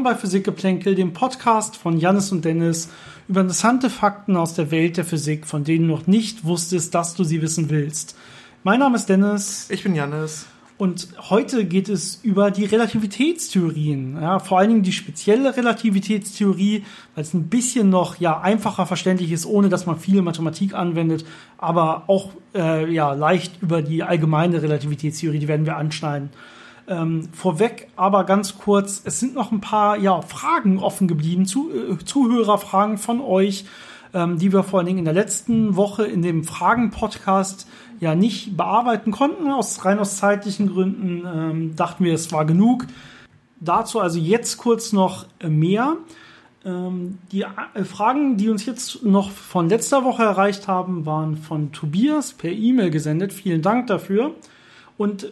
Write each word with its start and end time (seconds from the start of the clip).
Willkommen 0.00 0.16
bei 0.16 0.20
Physikgeplänkel, 0.22 0.94
dem 0.94 1.12
Podcast 1.12 1.76
von 1.76 1.98
Jannis 1.98 2.32
und 2.32 2.46
Dennis 2.46 2.88
über 3.28 3.42
interessante 3.42 3.90
Fakten 3.90 4.34
aus 4.34 4.54
der 4.54 4.70
Welt 4.70 4.96
der 4.96 5.04
Physik, 5.04 5.46
von 5.46 5.62
denen 5.62 5.88
du 5.88 5.94
noch 5.94 6.06
nicht 6.06 6.42
wusstest, 6.42 6.94
dass 6.94 7.14
du 7.14 7.22
sie 7.22 7.42
wissen 7.42 7.68
willst. 7.68 8.16
Mein 8.64 8.80
Name 8.80 8.96
ist 8.96 9.10
Dennis. 9.10 9.68
Ich 9.68 9.82
bin 9.82 9.94
Jannis. 9.94 10.46
Und 10.78 11.08
heute 11.28 11.66
geht 11.66 11.90
es 11.90 12.18
über 12.22 12.50
die 12.50 12.64
Relativitätstheorien. 12.64 14.16
Ja, 14.18 14.38
vor 14.38 14.58
allen 14.58 14.70
Dingen 14.70 14.82
die 14.84 14.92
spezielle 14.92 15.54
Relativitätstheorie, 15.54 16.82
weil 17.14 17.22
es 17.22 17.34
ein 17.34 17.50
bisschen 17.50 17.90
noch 17.90 18.18
ja, 18.18 18.40
einfacher 18.40 18.86
verständlich 18.86 19.30
ist, 19.32 19.44
ohne 19.44 19.68
dass 19.68 19.84
man 19.84 19.98
viel 19.98 20.22
Mathematik 20.22 20.72
anwendet, 20.72 21.26
aber 21.58 22.04
auch 22.06 22.30
äh, 22.54 22.90
ja, 22.90 23.12
leicht 23.12 23.60
über 23.60 23.82
die 23.82 24.02
allgemeine 24.02 24.62
Relativitätstheorie, 24.62 25.40
die 25.40 25.48
werden 25.48 25.66
wir 25.66 25.76
anschneiden. 25.76 26.30
Ähm, 26.90 27.28
vorweg 27.32 27.86
aber 27.94 28.24
ganz 28.24 28.58
kurz, 28.58 29.00
es 29.04 29.20
sind 29.20 29.36
noch 29.36 29.52
ein 29.52 29.60
paar 29.60 29.96
ja, 29.96 30.22
Fragen 30.22 30.80
offen 30.80 31.06
geblieben, 31.06 31.46
zu, 31.46 31.70
äh, 31.70 32.04
Zuhörerfragen 32.04 32.98
von 32.98 33.20
euch, 33.20 33.64
ähm, 34.12 34.38
die 34.38 34.52
wir 34.52 34.64
vor 34.64 34.80
allen 34.80 34.88
Dingen 34.88 34.98
in 34.98 35.04
der 35.04 35.14
letzten 35.14 35.76
Woche 35.76 36.04
in 36.04 36.20
dem 36.20 36.42
Fragen-Podcast 36.42 37.68
ja 38.00 38.16
nicht 38.16 38.56
bearbeiten 38.56 39.12
konnten, 39.12 39.52
aus 39.52 39.84
rein 39.84 40.00
aus 40.00 40.16
zeitlichen 40.16 40.66
Gründen 40.68 41.22
ähm, 41.32 41.76
dachten 41.76 42.02
wir, 42.02 42.12
es 42.12 42.32
war 42.32 42.44
genug. 42.44 42.88
Dazu 43.60 44.00
also 44.00 44.18
jetzt 44.18 44.56
kurz 44.56 44.92
noch 44.92 45.26
mehr. 45.46 45.96
Ähm, 46.64 47.18
die 47.30 47.42
äh, 47.42 47.84
Fragen, 47.84 48.36
die 48.36 48.48
uns 48.48 48.66
jetzt 48.66 49.04
noch 49.04 49.30
von 49.30 49.68
letzter 49.68 50.02
Woche 50.02 50.24
erreicht 50.24 50.66
haben, 50.66 51.06
waren 51.06 51.36
von 51.36 51.70
Tobias 51.70 52.32
per 52.32 52.50
E-Mail 52.50 52.90
gesendet. 52.90 53.32
Vielen 53.32 53.62
Dank 53.62 53.86
dafür. 53.86 54.34
Und 55.00 55.24
äh, 55.24 55.28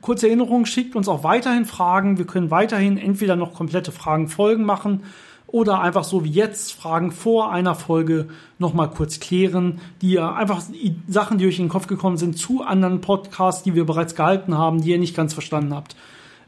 kurze 0.00 0.26
Erinnerung, 0.26 0.66
schickt 0.66 0.96
uns 0.96 1.06
auch 1.06 1.22
weiterhin 1.22 1.64
Fragen. 1.64 2.18
Wir 2.18 2.24
können 2.24 2.50
weiterhin 2.50 2.98
entweder 2.98 3.36
noch 3.36 3.54
komplette 3.54 3.92
Fragen 3.92 4.26
Folgen 4.26 4.64
machen 4.64 5.04
oder 5.46 5.80
einfach 5.80 6.02
so 6.02 6.24
wie 6.24 6.30
jetzt 6.30 6.72
Fragen 6.72 7.12
vor 7.12 7.52
einer 7.52 7.76
Folge 7.76 8.26
nochmal 8.58 8.90
kurz 8.90 9.20
klären, 9.20 9.80
die 10.00 10.14
ihr 10.14 10.34
einfach 10.34 10.60
Sachen, 11.06 11.38
die 11.38 11.46
euch 11.46 11.60
in 11.60 11.66
den 11.66 11.70
Kopf 11.70 11.86
gekommen 11.86 12.16
sind, 12.16 12.36
zu 12.36 12.64
anderen 12.64 13.00
Podcasts, 13.00 13.62
die 13.62 13.76
wir 13.76 13.86
bereits 13.86 14.16
gehalten 14.16 14.58
haben, 14.58 14.82
die 14.82 14.90
ihr 14.90 14.98
nicht 14.98 15.14
ganz 15.14 15.34
verstanden 15.34 15.72
habt 15.72 15.94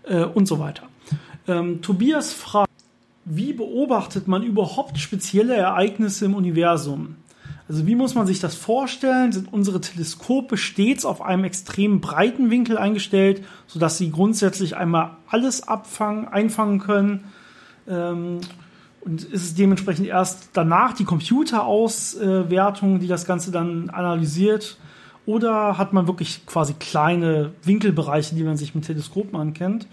äh, 0.08 0.24
und 0.24 0.48
so 0.48 0.58
weiter. 0.58 0.82
Ähm, 1.46 1.80
Tobias 1.80 2.32
fragt, 2.32 2.72
wie 3.24 3.52
beobachtet 3.52 4.26
man 4.26 4.42
überhaupt 4.42 4.98
spezielle 4.98 5.54
Ereignisse 5.54 6.24
im 6.24 6.34
Universum? 6.34 7.18
Also 7.66 7.86
wie 7.86 7.94
muss 7.94 8.14
man 8.14 8.26
sich 8.26 8.40
das 8.40 8.54
vorstellen? 8.54 9.32
Sind 9.32 9.52
unsere 9.52 9.80
Teleskope 9.80 10.56
stets 10.56 11.04
auf 11.04 11.22
einem 11.22 11.44
extrem 11.44 12.00
breiten 12.00 12.50
Winkel 12.50 12.76
eingestellt, 12.76 13.42
sodass 13.66 13.96
sie 13.96 14.10
grundsätzlich 14.10 14.76
einmal 14.76 15.16
alles 15.28 15.66
abfangen, 15.66 16.28
einfangen 16.28 16.78
können? 16.78 17.24
Ähm, 17.88 18.40
und 19.00 19.24
ist 19.24 19.44
es 19.44 19.54
dementsprechend 19.54 20.06
erst 20.06 20.50
danach 20.52 20.92
die 20.94 21.04
Computerauswertung, 21.04 23.00
die 23.00 23.06
das 23.06 23.26
Ganze 23.26 23.50
dann 23.50 23.90
analysiert? 23.90 24.78
Oder 25.26 25.78
hat 25.78 25.94
man 25.94 26.06
wirklich 26.06 26.44
quasi 26.46 26.74
kleine 26.74 27.52
Winkelbereiche, 27.62 28.34
die 28.34 28.42
man 28.42 28.58
sich 28.58 28.74
mit 28.74 28.84
Teleskopen 28.84 29.38
ankennt? 29.38 29.86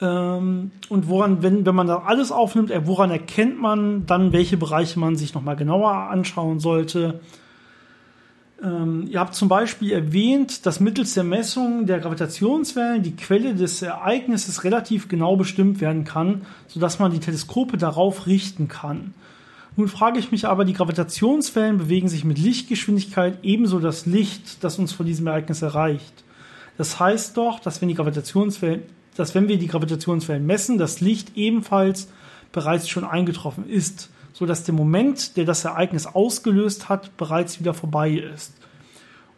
Ähm, 0.00 0.70
und 0.88 1.08
woran, 1.08 1.42
wenn, 1.42 1.66
wenn 1.66 1.74
man 1.74 1.86
da 1.86 1.98
alles 2.06 2.32
aufnimmt, 2.32 2.70
äh, 2.70 2.86
woran 2.86 3.10
erkennt 3.10 3.60
man 3.60 4.06
dann, 4.06 4.32
welche 4.32 4.56
Bereiche 4.56 4.98
man 4.98 5.16
sich 5.16 5.34
nochmal 5.34 5.56
genauer 5.56 5.92
anschauen 5.92 6.58
sollte? 6.58 7.20
Ähm, 8.62 9.06
ihr 9.08 9.20
habt 9.20 9.34
zum 9.34 9.48
Beispiel 9.48 9.92
erwähnt, 9.92 10.66
dass 10.66 10.80
mittels 10.80 11.14
der 11.14 11.24
Messung 11.24 11.86
der 11.86 11.98
Gravitationswellen 11.98 13.02
die 13.02 13.16
Quelle 13.16 13.54
des 13.54 13.80
Ereignisses 13.82 14.64
relativ 14.64 15.08
genau 15.08 15.36
bestimmt 15.36 15.80
werden 15.80 16.04
kann, 16.04 16.42
sodass 16.66 16.98
man 16.98 17.12
die 17.12 17.20
Teleskope 17.20 17.76
darauf 17.76 18.26
richten 18.26 18.68
kann. 18.68 19.14
Nun 19.76 19.88
frage 19.88 20.18
ich 20.18 20.32
mich 20.32 20.46
aber, 20.46 20.64
die 20.64 20.72
Gravitationswellen 20.72 21.78
bewegen 21.78 22.08
sich 22.08 22.24
mit 22.24 22.38
Lichtgeschwindigkeit 22.38 23.38
ebenso 23.42 23.78
das 23.78 24.04
Licht, 24.04 24.62
das 24.64 24.78
uns 24.78 24.92
von 24.92 25.06
diesem 25.06 25.26
Ereignis 25.26 25.62
erreicht. 25.62 26.24
Das 26.76 26.98
heißt 26.98 27.36
doch, 27.36 27.60
dass 27.60 27.80
wenn, 27.80 27.88
die 27.88 27.94
Gravitationswellen, 27.94 28.82
dass 29.16 29.34
wenn 29.34 29.48
wir 29.48 29.58
die 29.58 29.66
Gravitationswellen 29.66 30.46
messen, 30.46 30.78
das 30.78 31.00
Licht 31.00 31.36
ebenfalls 31.36 32.08
bereits 32.52 32.88
schon 32.88 33.04
eingetroffen 33.04 33.68
ist 33.68 34.10
so 34.40 34.46
dass 34.46 34.64
der 34.64 34.74
Moment, 34.74 35.36
der 35.36 35.44
das 35.44 35.66
Ereignis 35.66 36.06
ausgelöst 36.06 36.88
hat, 36.88 37.14
bereits 37.18 37.60
wieder 37.60 37.74
vorbei 37.74 38.10
ist. 38.12 38.54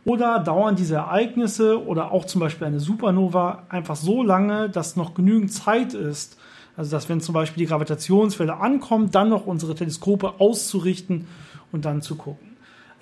Oder 0.05 0.39
dauern 0.39 0.77
diese 0.77 0.95
Ereignisse 0.95 1.85
oder 1.85 2.13
auch 2.13 2.25
zum 2.25 2.41
Beispiel 2.41 2.69
eine 2.69 2.79
Supernova 2.79 3.65
einfach 3.69 3.97
so 3.97 4.23
lange, 4.23 4.69
dass 4.69 4.95
noch 4.95 5.15
genügend 5.15 5.53
Zeit 5.53 5.93
ist, 5.95 6.39
also 6.77 6.93
dass 6.93 7.09
wenn 7.09 7.21
zum 7.21 7.35
Beispiel 7.35 7.65
die 7.65 7.69
Gravitationswelle 7.69 8.57
ankommt, 8.57 9.15
dann 9.17 9.29
noch 9.29 9.47
unsere 9.47 9.75
Teleskope 9.75 10.35
auszurichten 10.39 11.27
und 11.73 11.85
dann 11.85 12.01
zu 12.01 12.15
gucken. 12.15 12.52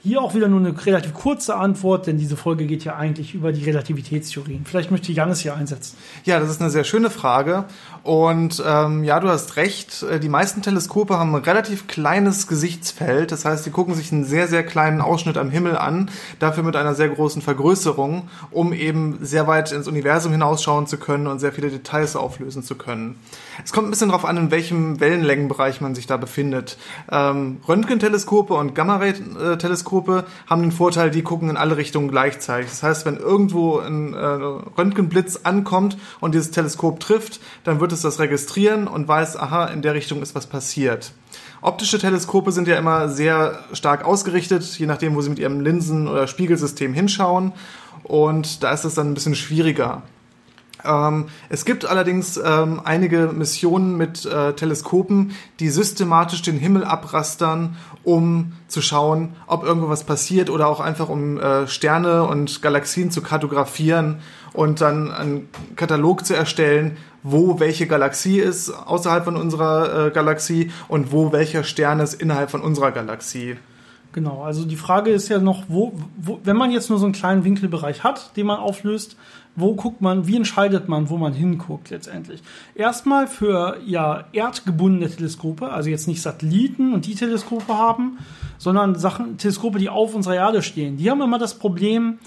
Hier 0.03 0.23
auch 0.23 0.35
wieder 0.35 0.49
nur 0.49 0.61
eine 0.61 0.87
relativ 0.87 1.13
kurze 1.13 1.57
Antwort, 1.57 2.07
denn 2.07 2.17
diese 2.17 2.35
Folge 2.35 2.65
geht 2.65 2.85
ja 2.85 2.97
eigentlich 2.97 3.35
über 3.35 3.53
die 3.53 3.63
Relativitätstheorien. 3.65 4.65
Vielleicht 4.65 4.91
möchte 4.91 5.13
Janis 5.13 5.41
hier 5.41 5.55
einsetzen. 5.55 5.95
Ja, 6.25 6.41
das 6.41 6.49
ist 6.49 6.63
eine 6.63 6.71
sehr 6.71 6.85
schöne 6.85 7.11
Frage. 7.11 7.67
Und 8.03 8.63
ähm, 8.67 9.05
ja, 9.05 9.21
du 9.21 9.29
hast 9.29 9.57
recht. 9.57 10.03
Äh, 10.05 10.19
die 10.19 10.31
meisten 10.31 10.63
Teleskope 10.63 11.19
haben 11.19 11.35
ein 11.35 11.43
relativ 11.43 11.87
kleines 11.87 12.47
Gesichtsfeld. 12.47 13.31
Das 13.31 13.45
heißt, 13.45 13.67
die 13.67 13.71
gucken 13.71 13.95
sich 13.95 14.11
einen 14.11 14.25
sehr, 14.25 14.49
sehr 14.49 14.63
kleinen 14.63 15.03
Ausschnitt 15.03 15.37
am 15.37 15.51
Himmel 15.51 15.77
an, 15.77 16.11
dafür 16.39 16.63
mit 16.63 16.77
einer 16.77 16.95
sehr 16.95 17.11
großen 17.11 17.43
Vergrößerung, 17.43 18.31
um 18.51 18.73
eben 18.73 19.19
sehr 19.21 19.47
weit 19.49 19.71
ins 19.71 19.87
Universum 19.87 20.33
hinausschauen 20.33 20.87
zu 20.87 20.97
können 20.97 21.27
und 21.27 21.41
sehr 21.41 21.53
viele 21.53 21.69
Details 21.69 22.17
auflösen 22.17 22.63
zu 22.63 22.75
können. 22.75 23.17
Es 23.63 23.73
kommt 23.73 23.89
ein 23.89 23.91
bisschen 23.91 24.09
darauf 24.09 24.25
an, 24.25 24.39
in 24.39 24.51
welchem 24.51 24.99
Wellenlängenbereich 24.99 25.83
man 25.83 25.95
sich 25.95 26.07
da 26.07 26.17
befindet. 26.17 26.79
Ähm, 27.13 27.59
Röntgenteleskope 27.69 28.55
und 28.55 28.75
Gamma-Ray-Teleskope 28.75 29.90
Teleskope 29.91 30.25
haben 30.47 30.63
den 30.63 30.73
Vorteil, 30.73 31.11
die 31.11 31.23
gucken 31.23 31.51
in 31.51 31.57
alle 31.57 31.77
Richtungen 31.77 32.09
gleichzeitig. 32.09 32.71
Das 32.71 32.83
heißt, 32.83 33.07
wenn 33.07 33.17
irgendwo 33.17 33.79
ein 33.79 34.15
äh, 34.15 34.19
Röntgenblitz 34.19 35.41
ankommt 35.43 35.99
und 36.21 36.35
dieses 36.35 36.53
Teleskop 36.53 37.01
trifft, 37.01 37.41
dann 37.65 37.81
wird 37.81 37.93
es 37.93 38.03
das 38.03 38.21
registrieren 38.21 38.87
und 38.87 39.09
weiß, 39.09 39.37
aha, 39.37 39.67
in 39.67 39.83
der 39.83 39.95
Richtung 39.95 40.23
ist 40.23 40.35
was 40.35 40.47
passiert. 40.47 41.13
Optische 41.61 41.99
Teleskope 41.99 42.53
sind 42.53 42.69
ja 42.69 42.77
immer 42.77 43.09
sehr 43.09 43.59
stark 43.73 44.05
ausgerichtet, 44.05 44.65
je 44.79 44.87
nachdem, 44.87 45.15
wo 45.15 45.21
sie 45.21 45.31
mit 45.31 45.39
ihrem 45.39 45.61
Linsen- 45.61 46.09
oder 46.09 46.27
Spiegelsystem 46.27 46.95
hinschauen. 46.95 47.53
Und 48.05 48.63
da 48.63 48.73
ist 48.73 48.85
es 48.85 48.95
dann 48.95 49.11
ein 49.11 49.15
bisschen 49.15 49.35
schwieriger. 49.35 50.03
Ähm, 50.85 51.27
es 51.49 51.65
gibt 51.65 51.85
allerdings 51.85 52.41
ähm, 52.43 52.81
einige 52.85 53.31
Missionen 53.33 53.97
mit 53.97 54.25
äh, 54.27 54.53
Teleskopen, 54.55 55.33
die 55.59 55.69
systematisch 55.69 56.43
den 56.43 56.59
Himmel 56.59 56.85
abrastern, 56.85 57.77
um 58.05 58.53
zu 58.69 58.81
schauen, 58.83 59.35
ob 59.47 59.65
irgendwo 59.65 59.89
was 59.89 60.05
passiert 60.05 60.51
oder 60.51 60.69
auch 60.69 60.81
einfach 60.81 61.09
um 61.09 61.39
äh, 61.39 61.67
Sterne 61.67 62.25
und 62.25 62.63
Galaxien 62.63 63.11
zu 63.11 63.23
kartografieren 63.23 64.21
und 64.53 64.81
dann 64.81 65.11
einen 65.13 65.49
Katalog 65.77 66.25
zu 66.25 66.35
erstellen, 66.35 66.97
wo 67.23 67.61
welche 67.61 67.87
Galaxie 67.87 68.39
ist 68.39 68.71
außerhalb 68.71 69.25
von 69.25 69.37
unserer 69.37 70.07
äh, 70.07 70.11
Galaxie 70.11 70.71
und 70.89 71.13
wo 71.13 71.33
welcher 71.33 71.65
Stern 71.65 72.01
ist 72.01 72.15
innerhalb 72.15 72.51
von 72.51 72.63
unserer 72.63 72.93
Galaxie. 72.93 73.57
Genau, 74.13 74.43
also 74.43 74.65
die 74.65 74.77
Frage 74.77 75.11
ist 75.11 75.29
ja 75.29 75.39
noch, 75.39 75.65
wo, 75.69 75.93
wo, 76.17 76.41
wenn 76.43 76.57
man 76.57 76.73
jetzt 76.73 76.91
nur 76.91 76.99
so 76.99 77.05
einen 77.05 77.13
kleinen 77.13 77.45
Winkelbereich 77.45 78.03
hat, 78.03 78.37
den 78.37 78.47
man 78.47 78.59
auflöst, 78.59 79.17
wo 79.61 79.75
guckt 79.75 80.01
man, 80.01 80.27
wie 80.27 80.37
entscheidet 80.37 80.89
man, 80.89 81.11
wo 81.11 81.17
man 81.17 81.33
hinguckt 81.33 81.91
letztendlich? 81.91 82.43
Erstmal 82.75 83.27
für 83.27 83.77
ja 83.87 84.25
erdgebundene 84.33 85.11
Teleskope, 85.11 85.71
also 85.71 85.91
jetzt 85.91 86.09
nicht 86.09 86.23
Satelliten 86.23 86.93
und 86.93 87.07
die 87.07 87.15
Teleskope 87.15 87.77
haben, 87.77 88.19
sondern 88.59 88.95
Sachen, 88.97 89.39
Teleskope, 89.39 89.79
die 89.79 89.89
auf 89.89 90.15
unserer 90.15 90.35
Erde 90.35 90.63
stehen. 90.63 90.97
Die 90.97 91.11
haben 91.11 91.21
immer 91.21 91.39
das 91.39 91.59
Problem, 91.59 92.19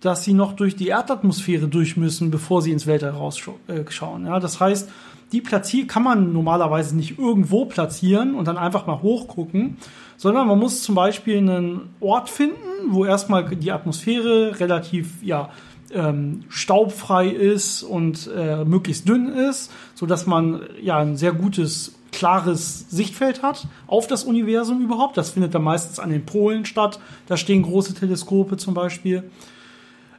dass 0.00 0.24
sie 0.24 0.34
noch 0.34 0.52
durch 0.52 0.76
die 0.76 0.88
Erdatmosphäre 0.88 1.68
durch 1.68 1.96
müssen, 1.96 2.30
bevor 2.30 2.62
sie 2.62 2.70
ins 2.70 2.86
Weltall 2.86 3.10
rausschauen. 3.10 4.26
Ja, 4.26 4.40
das 4.40 4.60
heißt, 4.60 4.90
die 5.32 5.40
platziert 5.40 5.88
kann 5.88 6.02
man 6.04 6.32
normalerweise 6.32 6.94
nicht 6.94 7.18
irgendwo 7.18 7.64
platzieren 7.64 8.34
und 8.34 8.46
dann 8.46 8.56
einfach 8.56 8.86
mal 8.86 9.02
hochgucken, 9.02 9.78
sondern 10.16 10.46
man 10.46 10.58
muss 10.58 10.82
zum 10.82 10.94
Beispiel 10.94 11.38
einen 11.38 11.90
Ort 12.00 12.30
finden, 12.30 12.56
wo 12.88 13.04
erstmal 13.04 13.44
die 13.44 13.72
Atmosphäre 13.72 14.60
relativ 14.60 15.22
ja 15.22 15.50
ähm, 15.92 16.44
staubfrei 16.48 17.28
ist 17.28 17.82
und 17.82 18.30
äh, 18.34 18.64
möglichst 18.64 19.08
dünn 19.08 19.28
ist, 19.28 19.70
so 19.94 20.06
dass 20.06 20.26
man 20.26 20.62
ja 20.80 20.98
ein 20.98 21.16
sehr 21.16 21.32
gutes 21.32 21.94
klares 22.12 22.90
Sichtfeld 22.90 23.42
hat 23.42 23.66
auf 23.86 24.06
das 24.06 24.24
Universum 24.24 24.82
überhaupt. 24.82 25.16
Das 25.16 25.30
findet 25.30 25.54
dann 25.54 25.62
meistens 25.62 25.98
an 25.98 26.10
den 26.10 26.24
Polen 26.24 26.64
statt. 26.64 26.98
Da 27.26 27.36
stehen 27.36 27.62
große 27.62 27.94
Teleskope 27.94 28.56
zum 28.56 28.74
Beispiel. 28.74 29.24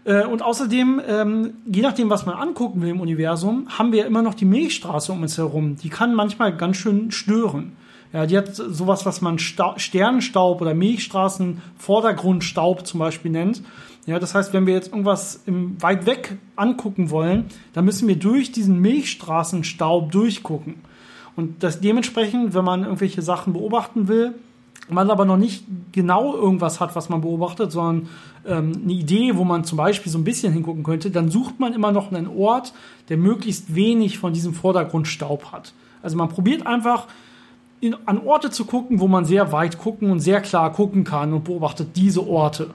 Äh, 0.03 0.25
und 0.25 0.41
außerdem, 0.41 1.01
ähm, 1.07 1.53
je 1.65 1.81
nachdem, 1.81 2.09
was 2.09 2.25
man 2.25 2.35
angucken 2.35 2.81
will 2.81 2.89
im 2.89 3.01
Universum, 3.01 3.67
haben 3.69 3.91
wir 3.91 4.05
immer 4.05 4.21
noch 4.21 4.35
die 4.35 4.45
Milchstraße 4.45 5.11
um 5.11 5.21
uns 5.21 5.37
herum. 5.37 5.75
Die 5.75 5.89
kann 5.89 6.13
manchmal 6.13 6.55
ganz 6.55 6.77
schön 6.77 7.11
stören. 7.11 7.73
Ja, 8.13 8.25
die 8.25 8.37
hat 8.37 8.55
sowas, 8.55 9.05
was 9.05 9.21
man 9.21 9.37
Sta 9.37 9.77
Sternenstaub 9.77 10.61
oder 10.61 10.73
Milchstraßen 10.73 11.61
Vordergrundstaub 11.77 12.87
zum 12.87 12.99
Beispiel 12.99 13.31
nennt. 13.31 13.63
Ja, 14.07 14.19
das 14.19 14.33
heißt, 14.33 14.54
wenn 14.54 14.65
wir 14.65 14.74
jetzt 14.74 14.88
irgendwas 14.88 15.42
im, 15.45 15.81
weit 15.81 16.06
weg 16.06 16.38
angucken 16.56 17.12
wollen, 17.12 17.45
dann 17.74 17.83
müssen 17.83 18.07
wir 18.07 18.15
durch 18.15 18.54
diesen 18.54 18.80
Milchstraßenstaub 18.80 20.12
durchgucken. 20.13 20.75
Und 21.36 21.62
das 21.62 21.81
dementsprechend, 21.81 22.54
wenn 22.54 22.63
man 22.63 22.83
irgendwelche 22.83 23.21
Sachen 23.21 23.51
beobachten 23.51 24.07
will, 24.07 24.33
man 24.89 25.12
aber 25.12 25.25
noch 25.25 25.36
nicht 25.36 25.65
genau 25.92 26.33
irgendwas 26.33 26.80
hat, 26.80 26.95
was 26.95 27.09
man 27.09 27.19
beobachtet, 27.19 27.74
sondern 27.74 28.07
ähm, 28.45 28.81
eine 28.81 28.94
Idee, 28.94 29.36
wo 29.36 29.44
man 29.44 29.65
zum 29.65 29.77
Beispiel 29.77 30.10
so 30.10 30.18
ein 30.18 30.24
bisschen 30.24 30.53
hingucken 30.53 30.83
könnte, 30.83 31.12
dann 31.12 31.30
sucht 31.30 31.60
man 31.60 31.74
immer 31.74 31.92
noch 31.92 32.10
einen 32.10 32.27
Ort, 32.27 32.74
der 33.10 33.18
möglichst 33.18 33.75
wenig 33.75 34.19
von 34.19 34.31
diesem 34.31 34.53
Vordergrundstaub 34.53 35.51
hat. 35.51 35.74
Also 36.01 36.15
man 36.15 36.30
probiert 36.30 36.65
einfach 36.65 37.07
in, 37.81 37.94
an 38.06 38.25
Orte 38.25 38.51
zu 38.51 38.63
gucken, 38.63 39.01
wo 39.01 39.10
man 39.10 39.25
sehr 39.25 39.51
weit 39.51 39.77
gucken 39.77 40.10
und 40.10 40.21
sehr 40.21 40.39
klar 40.39 40.71
gucken 40.71 41.03
kann 41.03 41.33
und 41.33 41.44
beobachtet 41.44 41.89
diese 41.98 42.25
Orte. 42.25 42.69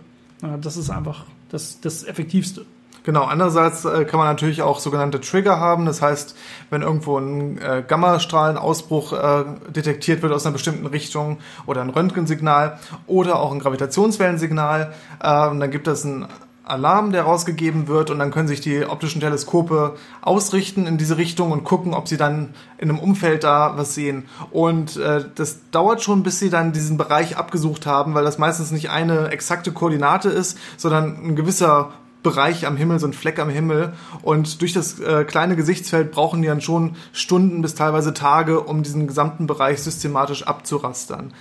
Das 0.61 0.77
ist 0.77 0.91
einfach 0.91 1.25
das, 1.51 1.81
das 1.81 2.03
Effektivste. 2.05 2.67
Genau, 3.05 3.25
andererseits 3.25 3.85
äh, 3.85 4.05
kann 4.05 4.19
man 4.19 4.29
natürlich 4.29 4.63
auch 4.63 4.79
sogenannte 4.79 5.21
Trigger 5.21 5.59
haben. 5.59 5.87
Das 5.87 6.03
heißt, 6.03 6.37
wenn 6.71 6.83
irgendwo 6.83 7.19
ein 7.19 7.59
äh, 7.59 7.83
Gammastrahlenausbruch 7.87 9.13
äh, 9.13 9.45
detektiert 9.71 10.23
wird 10.23 10.33
aus 10.33 10.47
einer 10.47 10.53
bestimmten 10.53 10.87
Richtung 10.87 11.39
oder 11.67 11.81
ein 11.81 11.91
Röntgensignal 11.91 12.79
oder 13.09 13.41
auch 13.41 13.51
ein 13.53 13.59
Gravitationswellensignal, 13.59 14.93
äh, 15.19 15.23
dann 15.23 15.71
gibt 15.71 15.89
es 15.89 16.05
einen 16.05 16.27
Alarm, 16.65 17.13
der 17.13 17.25
rausgegeben 17.25 17.89
wird 17.89 18.11
und 18.11 18.19
dann 18.19 18.31
können 18.31 18.49
sich 18.49 18.61
die 18.61 18.87
optischen 18.87 19.21
Teleskope 19.21 19.97
ausrichten 20.21 20.87
in 20.87 20.97
diese 20.97 21.17
Richtung 21.17 21.51
und 21.51 21.65
gucken, 21.65 21.93
ob 21.93 22.07
sie 22.07 22.17
dann 22.17 22.55
in 22.79 22.89
einem 22.89 23.01
Umfeld 23.01 23.43
da 23.43 23.75
was 23.77 23.95
sehen. 23.95 24.25
Und 24.51 24.97
äh, 24.97 25.25
das 25.35 25.59
dauert 25.73 26.03
schon, 26.03 26.23
bis 26.23 26.39
sie 26.39 26.51
dann 26.51 26.73
diesen 26.73 26.97
Bereich 26.97 27.37
abgesucht 27.37 27.87
haben, 27.87 28.15
weil 28.15 28.25
das 28.25 28.39
meistens 28.39 28.71
nicht 28.71 28.91
eine 28.91 29.29
exakte 29.29 29.73
Koordinate 29.73 30.29
ist, 30.29 30.57
sondern 30.77 31.17
ein 31.25 31.37
gewisser 31.37 31.91
Bereich 32.23 32.67
am 32.67 32.77
Himmel, 32.77 33.01
so 33.01 33.07
ein 33.09 33.13
Fleck 33.13 33.41
am 33.41 33.49
Himmel. 33.49 33.95
Und 34.23 34.61
durch 34.61 34.73
das 34.73 35.01
äh, 35.01 35.25
kleine 35.25 35.57
Gesichtsfeld 35.57 36.13
brauchen 36.13 36.43
die 36.43 36.49
dann 36.49 36.61
schon 36.61 36.95
Stunden 37.13 37.63
bis 37.63 37.75
teilweise 37.75 38.15
Tage, 38.15 38.61
um 38.61 38.83
diesen 38.85 39.09
gesamten 39.09 39.47
Bereich 39.47 39.81
systematisch 39.83 40.47
abzurastern. 40.47 41.33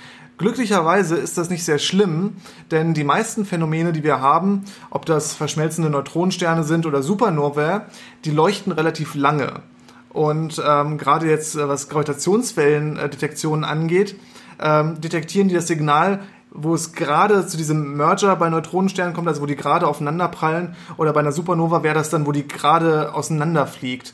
Glücklicherweise 0.41 1.17
ist 1.17 1.37
das 1.37 1.51
nicht 1.51 1.63
sehr 1.63 1.77
schlimm, 1.77 2.37
denn 2.71 2.95
die 2.95 3.03
meisten 3.03 3.45
Phänomene, 3.45 3.93
die 3.93 4.03
wir 4.03 4.21
haben, 4.21 4.65
ob 4.89 5.05
das 5.05 5.35
verschmelzende 5.35 5.91
Neutronensterne 5.91 6.63
sind 6.63 6.87
oder 6.87 7.03
Supernovae, 7.03 7.81
die 8.25 8.31
leuchten 8.31 8.71
relativ 8.71 9.13
lange. 9.13 9.61
Und 10.09 10.59
ähm, 10.67 10.97
gerade 10.97 11.29
jetzt, 11.29 11.55
äh, 11.55 11.69
was 11.69 11.89
Gravitationswellendetektionen 11.89 13.63
angeht, 13.63 14.15
ähm, 14.59 14.99
detektieren 14.99 15.47
die 15.47 15.53
das 15.53 15.67
Signal 15.67 16.21
wo 16.53 16.73
es 16.73 16.91
gerade 16.91 17.47
zu 17.47 17.55
diesem 17.55 17.95
Merger 17.95 18.35
bei 18.35 18.49
Neutronensternen 18.49 19.13
kommt, 19.13 19.29
also 19.29 19.41
wo 19.41 19.45
die 19.45 19.55
gerade 19.55 19.87
aufeinander 19.87 20.27
prallen, 20.27 20.75
oder 20.97 21.13
bei 21.13 21.21
einer 21.21 21.31
Supernova 21.31 21.81
wäre 21.81 21.95
das 21.95 22.09
dann, 22.09 22.25
wo 22.25 22.33
die 22.33 22.45
gerade 22.45 23.13
auseinanderfliegt. 23.13 24.13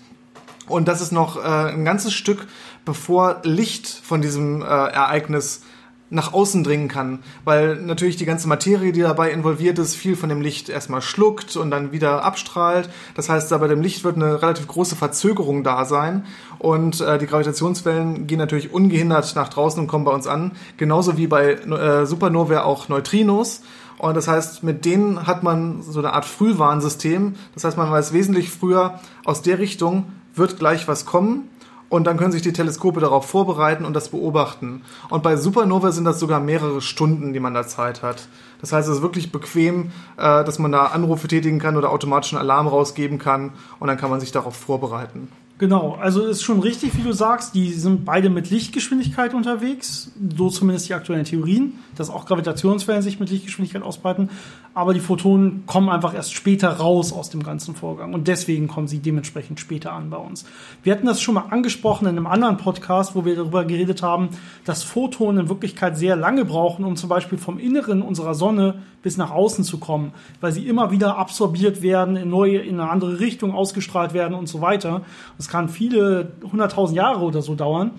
Und 0.68 0.88
das 0.88 1.02
ist 1.02 1.12
noch 1.12 1.38
äh, 1.38 1.72
ein 1.72 1.84
ganzes 1.84 2.14
Stück, 2.14 2.46
bevor 2.86 3.38
Licht 3.42 3.88
von 3.88 4.22
diesem 4.22 4.62
äh, 4.62 4.66
Ereignis 4.66 5.64
nach 6.10 6.34
außen 6.34 6.64
dringen 6.64 6.88
kann, 6.88 7.20
weil 7.44 7.76
natürlich 7.76 8.16
die 8.16 8.26
ganze 8.26 8.48
Materie, 8.48 8.92
die 8.92 9.02
dabei 9.02 9.32
involviert 9.32 9.78
ist, 9.80 9.96
viel 9.96 10.16
von 10.16 10.30
dem 10.30 10.42
Licht 10.42 10.70
erstmal 10.70 11.02
schluckt 11.02 11.58
und 11.58 11.70
dann 11.70 11.92
wieder 11.92 12.24
abstrahlt. 12.24 12.90
Das 13.16 13.30
heißt, 13.30 13.52
da 13.52 13.58
bei 13.58 13.68
dem 13.68 13.82
Licht 13.82 14.04
wird 14.04 14.16
eine 14.16 14.42
relativ 14.42 14.68
große 14.68 14.96
Verzögerung 14.96 15.64
da 15.64 15.86
sein 15.86 16.26
und 16.60 17.02
äh, 17.02 17.18
die 17.18 17.28
Gravitationswellen 17.28 18.28
gehen 18.28 18.40
natürlich 18.40 18.74
ungehindert 18.74 19.36
nach 19.36 19.50
draußen 19.50 19.82
und 19.82 19.88
kommen 19.88 20.06
bei 20.06 20.14
uns 20.14 20.28
an, 20.28 20.54
genauso 20.78 21.18
wie 21.18 21.28
bei 21.28 21.54
äh, 21.54 22.06
Supernovae 22.06 22.64
auch 22.64 22.88
Neutrinos. 22.88 23.62
Und 23.98 24.16
das 24.16 24.28
heißt, 24.28 24.64
mit 24.64 24.86
denen 24.86 25.26
hat 25.26 25.42
man 25.42 25.82
so 25.82 26.00
eine 26.00 26.14
Art 26.14 26.26
Frühwarnsystem. 26.26 27.34
Das 27.56 27.64
heißt, 27.64 27.78
man 27.78 27.90
weiß 27.90 28.14
wesentlich 28.14 28.52
früher, 28.52 29.00
aus 29.26 29.42
der 29.42 29.58
Richtung 29.58 30.06
wird 30.36 30.60
gleich 30.60 30.88
was 30.88 31.06
kommen 31.06 31.50
und 31.90 32.06
dann 32.06 32.18
können 32.18 32.32
sich 32.32 32.42
die 32.42 32.54
Teleskope 32.54 33.00
darauf 33.00 33.26
vorbereiten 33.26 33.86
und 33.86 33.94
das 33.94 34.10
beobachten. 34.10 34.82
Und 35.10 35.24
bei 35.24 35.36
Supernova 35.38 35.92
sind 35.92 36.06
das 36.06 36.20
sogar 36.20 36.40
mehrere 36.40 36.82
Stunden, 36.82 37.34
die 37.34 37.40
man 37.40 37.54
da 37.54 37.66
Zeit 37.66 38.04
hat. 38.04 38.28
Das 38.62 38.74
heißt, 38.74 38.88
es 38.90 38.98
ist 38.98 39.02
wirklich 39.02 39.32
bequem, 39.32 39.92
äh, 40.18 40.44
dass 40.44 40.60
man 40.60 40.72
da 40.72 40.88
Anrufe 40.88 41.28
tätigen 41.28 41.60
kann 41.60 41.78
oder 41.78 41.92
automatischen 41.92 42.38
Alarm 42.38 42.68
rausgeben 42.68 43.20
kann 43.20 43.52
und 43.80 43.88
dann 43.88 43.98
kann 43.98 44.10
man 44.10 44.20
sich 44.20 44.32
darauf 44.32 44.56
vorbereiten. 44.56 45.30
Genau, 45.60 45.98
also 46.00 46.24
ist 46.24 46.44
schon 46.44 46.60
richtig, 46.60 46.96
wie 46.98 47.02
du 47.02 47.14
sagst, 47.14 47.56
die 47.56 47.74
sind 47.74 48.06
beide 48.06 48.30
mit 48.30 48.52
Lichtgeschwindigkeit 48.52 49.34
unterwegs, 49.34 50.12
so 50.38 50.52
zumindest 50.52 50.88
die 50.88 50.94
aktuellen 50.94 51.24
Theorien, 51.26 51.80
dass 51.96 52.12
auch 52.12 52.28
Gravitationswellen 52.28 53.02
sich 53.02 53.20
mit 53.20 53.32
Lichtgeschwindigkeit 53.32 53.82
ausbreiten, 53.82 54.30
aber 54.78 54.94
die 54.94 55.00
Photonen 55.00 55.66
kommen 55.66 55.90
einfach 55.90 56.14
erst 56.14 56.36
später 56.36 56.70
raus 56.70 57.12
aus 57.12 57.32
dem 57.32 57.42
ganzen 57.42 57.74
Vorgang 57.74 58.14
und 58.14 58.28
deswegen 58.28 58.68
kommen 58.68 58.88
sie 58.88 59.00
dementsprechend 59.00 59.60
später 59.60 59.92
an 59.92 60.12
bei 60.12 60.18
uns. 60.18 60.46
Wir 60.84 60.94
hatten 60.94 61.08
das 61.08 61.20
schon 61.20 61.34
mal 61.34 61.46
angesprochen 61.50 62.06
in 62.06 62.16
einem 62.16 62.28
anderen 62.28 62.58
Podcast, 62.58 63.16
wo 63.16 63.26
wir 63.26 63.36
darüber 63.36 63.66
geredet 63.66 64.04
haben, 64.04 64.30
dass 64.66 64.84
Photonen 64.84 65.46
in 65.46 65.50
Wirklichkeit 65.50 65.98
sehr 65.98 66.16
lange 66.16 66.46
brauchen, 66.46 66.86
um 66.86 66.96
zum 66.96 67.10
Beispiel 67.10 67.40
vom 67.40 67.58
Inneren 67.58 68.04
unserer 68.04 68.36
Sonne 68.36 68.84
bis 69.02 69.18
nach 69.18 69.32
außen 69.32 69.64
zu 69.64 69.80
kommen, 69.80 70.12
weil 70.42 70.52
sie 70.52 70.68
immer 70.68 70.92
wieder 70.92 71.18
absorbiert 71.18 71.82
werden, 71.82 72.16
in 72.16 72.30
neue, 72.30 72.60
in 72.60 72.80
eine 72.80 72.92
andere 72.92 73.20
Richtung 73.20 73.56
ausgestrahlt 73.56 74.14
werden 74.14 74.36
und 74.36 74.48
so 74.48 74.62
weiter. 74.62 75.02
Das 75.38 75.48
kann 75.48 75.70
viele 75.70 76.34
hunderttausend 76.52 76.96
Jahre 76.96 77.26
oder 77.26 77.42
so 77.42 77.56
dauern. 77.56 77.92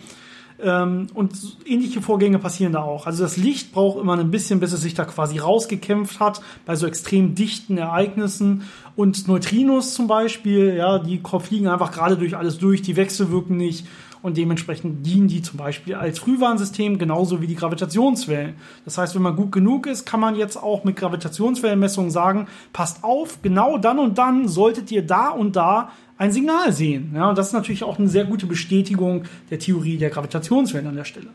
Ähm, 0.61 1.07
und 1.15 1.33
ähnliche 1.65 2.01
Vorgänge 2.03 2.39
passieren 2.39 2.73
da 2.73 2.83
auch. 2.83 3.07
Also 3.07 3.23
das 3.23 3.37
Licht 3.37 3.73
braucht 3.73 4.01
immer 4.01 4.17
ein 4.17 4.31
bisschen, 4.31 4.61
bis 4.61 4.73
es 4.73 4.81
sich 4.81 4.95
da 4.95 5.05
quasi 5.05 5.39
rausgekämpft 5.39 6.19
hat, 6.21 6.41
bei 6.67 6.75
so 6.75 6.87
extrem 6.87 7.35
dichten 7.35 7.79
Ereignissen. 7.79 8.63
Und 8.97 9.29
Neutrinos 9.29 9.95
zum 9.95 10.09
Beispiel, 10.09 10.75
ja, 10.75 10.99
die 10.99 11.21
fliegen 11.41 11.69
einfach 11.69 11.93
gerade 11.93 12.17
durch 12.17 12.37
alles 12.37 12.59
durch, 12.59 12.83
die 12.83 12.97
wechselwirken 12.97 13.57
nicht 13.57 13.87
und 14.23 14.37
dementsprechend 14.37 15.07
dienen 15.07 15.29
die 15.29 15.43
zum 15.43 15.59
Beispiel 15.59 15.95
als 15.95 16.19
Frühwarnsystem 16.19 16.99
genauso 16.99 17.41
wie 17.41 17.47
die 17.47 17.55
Gravitationswellen. 17.55 18.55
Das 18.85 18.99
heißt, 18.99 19.15
wenn 19.15 19.23
man 19.23 19.37
gut 19.37 19.53
genug 19.53 19.87
ist, 19.87 20.07
kann 20.07 20.21
man 20.21 20.35
jetzt 20.35 20.57
auch 20.57 20.85
mit 20.85 20.97
Gravitationswellenmessungen 20.97 22.11
sagen, 22.11 22.49
passt 22.73 23.05
auf, 23.05 23.43
genau 23.43 23.79
dann 23.79 23.99
und 23.99 24.19
dann 24.19 24.49
solltet 24.49 24.91
ihr 24.91 25.07
da 25.07 25.29
und 25.29 25.57
da 25.57 25.91
ein 26.19 26.32
Signal 26.32 26.73
sehen. 26.73 27.12
Ja, 27.15 27.29
und 27.29 27.38
das 27.38 27.49
ist 27.49 27.53
natürlich 27.53 27.85
auch 27.85 27.99
eine 27.99 28.09
sehr 28.09 28.25
gute 28.25 28.47
Bestätigung 28.47 29.25
der 29.50 29.61
Theorie 29.61 29.99
der 29.99 30.11
Gravitationswellen 30.11 30.88
an 30.88 30.97
der 30.97 31.04
Stelle. 31.04 31.28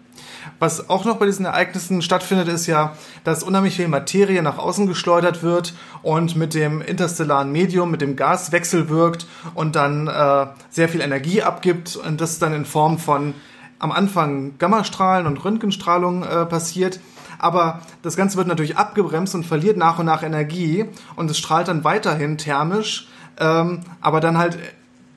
Was 0.59 0.89
auch 0.89 1.05
noch 1.05 1.17
bei 1.17 1.25
diesen 1.25 1.45
Ereignissen 1.45 2.01
stattfindet, 2.01 2.49
ist 2.49 2.67
ja, 2.67 2.95
dass 3.23 3.43
unheimlich 3.43 3.77
viel 3.77 3.87
Materie 3.87 4.43
nach 4.43 4.57
außen 4.57 4.85
geschleudert 4.85 5.41
wird 5.41 5.73
und 6.01 6.35
mit 6.35 6.53
dem 6.53 6.81
interstellaren 6.81 7.51
Medium, 7.51 7.91
mit 7.91 8.01
dem 8.01 8.17
Gas 8.17 8.51
wechselwirkt 8.51 9.25
und 9.55 9.77
dann 9.77 10.07
äh, 10.07 10.47
sehr 10.69 10.89
viel 10.89 10.99
Energie 10.99 11.41
abgibt 11.41 11.95
und 11.95 12.19
das 12.19 12.39
dann 12.39 12.53
in 12.53 12.65
Form 12.65 12.99
von 12.99 13.33
am 13.79 13.91
Anfang 13.91 14.57
Gammastrahlen 14.59 15.27
und 15.27 15.43
Röntgenstrahlung 15.43 16.23
äh, 16.23 16.45
passiert. 16.45 16.99
Aber 17.39 17.81
das 18.01 18.15
Ganze 18.15 18.37
wird 18.37 18.47
natürlich 18.47 18.77
abgebremst 18.77 19.33
und 19.35 19.45
verliert 19.45 19.77
nach 19.77 19.99
und 19.99 20.05
nach 20.05 20.23
Energie 20.23 20.85
und 21.15 21.31
es 21.31 21.37
strahlt 21.37 21.69
dann 21.69 21.83
weiterhin 21.83 22.37
thermisch 22.37 23.07
ähm, 23.39 23.81
aber 24.01 24.19
dann 24.19 24.37
halt 24.37 24.57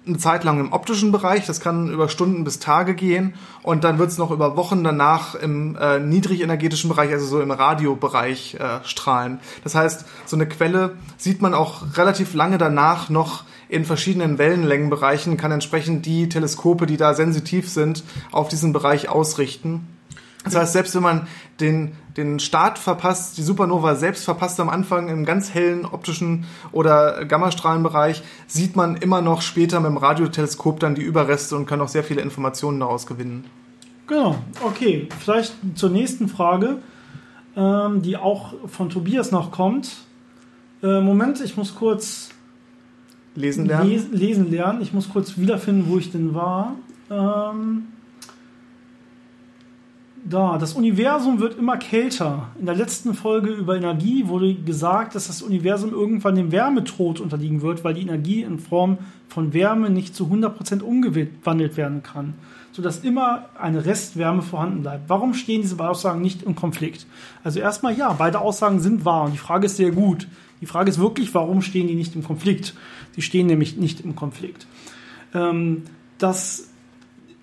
eine 0.07 0.19
Zeit 0.19 0.45
lang 0.45 0.61
im 0.61 0.73
optischen 0.73 1.11
Bereich, 1.11 1.47
das 1.47 1.61
kann 1.61 1.91
über 1.91 2.09
Stunden 2.09 2.45
bis 2.45 2.59
Tage 2.59 2.95
gehen 2.95 3.35
und 3.63 3.83
dann 3.85 3.99
wird 3.99 4.11
es 4.11 4.19
noch 4.19 4.31
über 4.31 4.57
Wochen 4.57 4.85
danach 4.85 5.35
im 5.35 5.77
äh, 5.77 5.99
niedrigenergetischen 5.99 6.89
Bereich, 6.89 7.11
also 7.11 7.27
so 7.27 7.41
im 7.41 7.51
Radiobereich 7.51 8.55
äh, 8.55 8.85
strahlen. 8.85 9.41
Das 9.65 9.75
heißt, 9.75 10.05
so 10.25 10.37
eine 10.37 10.47
Quelle 10.47 10.97
sieht 11.17 11.43
man 11.43 11.55
auch 11.55 11.97
relativ 11.97 12.35
lange 12.35 12.59
danach 12.59 13.11
noch 13.11 13.45
in 13.69 13.85
verschiedenen 13.85 14.39
Wellenlängenbereichen, 14.39 15.37
kann 15.37 15.51
entsprechend 15.51 16.07
die 16.07 16.29
Teleskope, 16.29 16.87
die 16.87 16.97
da 16.97 17.15
sensitiv 17.15 17.69
sind, 17.69 18.05
auf 18.31 18.49
diesen 18.49 18.73
Bereich 18.73 19.09
ausrichten. 19.09 19.89
Das 20.47 20.55
heißt, 20.55 20.73
selbst 20.75 20.95
wenn 20.95 21.03
man 21.03 21.27
den, 21.61 21.93
den 22.17 22.39
Start 22.39 22.79
verpasst, 22.79 23.37
die 23.37 23.43
Supernova 23.43 23.97
selbst 23.97 24.25
verpasst 24.25 24.61
am 24.61 24.69
Anfang 24.69 25.09
im 25.09 25.25
ganz 25.25 25.53
hellen 25.53 25.85
optischen 25.85 26.45
oder 26.71 27.25
Gammastrahlenbereich, 27.25 28.23
sieht 28.47 28.77
man 28.77 28.97
immer 28.97 29.23
noch 29.23 29.43
später 29.43 29.81
mit 29.81 29.91
dem 29.91 29.97
Radioteleskop 29.97 30.79
dann 30.79 30.95
die 30.95 31.03
Überreste 31.03 31.57
und 31.57 31.67
kann 31.67 31.81
auch 31.81 31.89
sehr 31.89 32.05
viele 32.05 32.23
Informationen 32.23 32.79
daraus 32.79 33.07
gewinnen. 33.07 33.45
Genau, 34.07 34.39
okay. 34.63 35.09
Vielleicht 35.19 35.53
zur 35.75 35.91
nächsten 35.91 36.29
Frage, 36.29 36.79
ähm, 37.57 38.03
die 38.03 38.17
auch 38.17 38.55
von 38.69 38.89
Tobias 38.89 39.33
noch 39.33 39.51
kommt. 39.51 39.97
Äh, 40.81 41.01
Moment, 41.01 41.41
ich 41.41 41.57
muss 41.57 41.75
kurz 41.75 42.31
lesen 43.35 43.67
lernen. 43.67 43.91
Les 43.91 44.09
lesen 44.13 44.51
lernen. 44.51 44.81
Ich 44.81 44.93
muss 44.93 45.09
kurz 45.09 45.39
wiederfinden, 45.39 45.87
wo 45.89 45.99
ich 45.99 46.13
denn 46.13 46.35
war. 46.35 46.77
Ähm, 47.11 47.89
da, 50.29 50.59
das 50.59 50.73
Universum 50.73 51.39
wird 51.39 51.59
immer 51.59 51.77
kälter. 51.77 52.49
In 52.59 52.67
der 52.67 52.75
letzten 52.75 53.15
Folge 53.15 53.51
über 53.51 53.77
Energie 53.77 54.27
wurde 54.27 54.55
gesagt, 54.55 55.15
dass 55.15 55.29
das 55.29 55.43
Universum 55.43 55.93
irgendwann 55.93 56.35
dem 56.35 56.53
Wärmetod 56.53 57.21
unterliegen 57.21 57.63
wird, 57.63 57.85
weil 57.85 57.95
die 57.95 58.03
Energie 58.03 58.43
in 58.43 58.59
Form 58.59 58.99
von 59.29 59.53
Wärme 59.53 59.91
nicht 59.91 60.15
zu 60.15 60.25
100% 60.27 60.83
umgewandelt 60.83 61.77
werden 61.77 62.03
kann, 62.03 62.35
sodass 62.73 62.99
immer 62.99 63.47
eine 63.61 63.85
Restwärme 63.85 64.43
vorhanden 64.43 64.83
bleibt. 64.83 65.09
Warum 65.09 65.35
stehen 65.35 65.63
diese 65.63 65.77
beiden 65.77 65.91
Aussagen 65.91 66.23
nicht 66.23 66.43
im 66.43 66.57
Konflikt? 66.57 67.07
Also 67.45 67.61
erstmal 67.61 67.97
ja, 67.97 68.13
beide 68.13 68.41
Aussagen 68.41 68.81
sind 68.81 69.05
wahr 69.05 69.25
und 69.25 69.33
die 69.33 69.39
Frage 69.39 69.67
ist 69.67 69.77
sehr 69.77 69.93
gut. 69.93 70.27
Die 70.61 70.67
Frage 70.67 70.91
ist 70.91 70.99
wirklich, 70.99 71.35
warum 71.35 71.63
stehen 71.63 71.87
die 71.87 71.95
nicht 71.95 72.17
im 72.17 72.25
Konflikt? 72.25 72.75
Sie 73.13 73.23
stehen 73.23 73.47
nämlich 73.47 73.77
nicht 73.77 74.01
im 74.01 74.17
Konflikt. 74.17 74.67
Ähm, 75.35 75.83
dass 76.19 76.69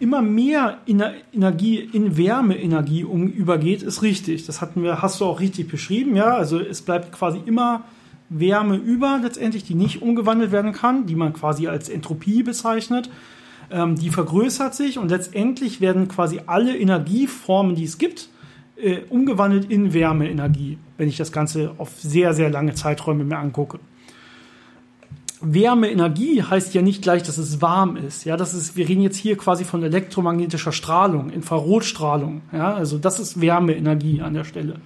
immer 0.03 0.21
mehr 0.21 0.79
Energie 0.85 1.79
in 1.79 2.17
Wärmeenergie 2.17 3.05
um, 3.05 3.27
übergeht, 3.27 3.81
ist 3.83 4.01
richtig. 4.01 4.45
Das 4.45 4.59
hatten 4.59 4.83
wir, 4.83 5.01
hast 5.01 5.21
du 5.21 5.25
auch 5.25 5.39
richtig 5.39 5.69
beschrieben, 5.69 6.17
ja. 6.17 6.35
Also 6.35 6.59
es 6.59 6.81
bleibt 6.81 7.13
quasi 7.13 7.39
immer 7.45 7.85
Wärme 8.27 8.75
über 8.75 9.21
letztendlich, 9.23 9.63
die 9.63 9.75
nicht 9.75 10.01
umgewandelt 10.01 10.51
werden 10.51 10.73
kann, 10.73 11.05
die 11.05 11.15
man 11.15 11.31
quasi 11.31 11.67
als 11.67 11.87
Entropie 11.87 12.43
bezeichnet. 12.43 13.09
Ähm, 13.71 13.95
die 13.95 14.09
vergrößert 14.09 14.75
sich 14.75 14.97
und 14.97 15.09
letztendlich 15.09 15.79
werden 15.79 16.09
quasi 16.09 16.41
alle 16.47 16.77
Energieformen, 16.77 17.75
die 17.75 17.85
es 17.85 17.97
gibt, 17.97 18.27
äh, 18.75 18.99
umgewandelt 19.09 19.71
in 19.71 19.93
Wärmeenergie, 19.93 20.79
wenn 20.97 21.07
ich 21.07 21.15
das 21.15 21.31
Ganze 21.31 21.71
auf 21.77 21.91
sehr, 21.97 22.33
sehr 22.33 22.49
lange 22.49 22.73
Zeiträume 22.73 23.23
mir 23.23 23.37
angucke. 23.37 23.79
Wärmeenergie 25.43 26.41
heißt 26.41 26.73
ja 26.73 26.81
nicht 26.81 27.01
gleich, 27.01 27.23
dass 27.23 27.37
es 27.37 27.61
warm 27.61 27.97
ist. 27.97 28.23
Ja, 28.23 28.37
das 28.37 28.53
ist, 28.53 28.77
wir 28.77 28.87
reden 28.87 29.01
jetzt 29.01 29.17
hier 29.17 29.37
quasi 29.37 29.65
von 29.65 29.83
elektromagnetischer 29.83 30.71
Strahlung, 30.71 31.29
Infrarotstrahlung. 31.29 32.41
Ja, 32.51 32.73
also 32.73 32.97
das 32.97 33.19
ist 33.19 33.41
Wärmeenergie 33.41 34.21
an 34.21 34.33
der 34.33 34.45
Stelle. 34.45 34.79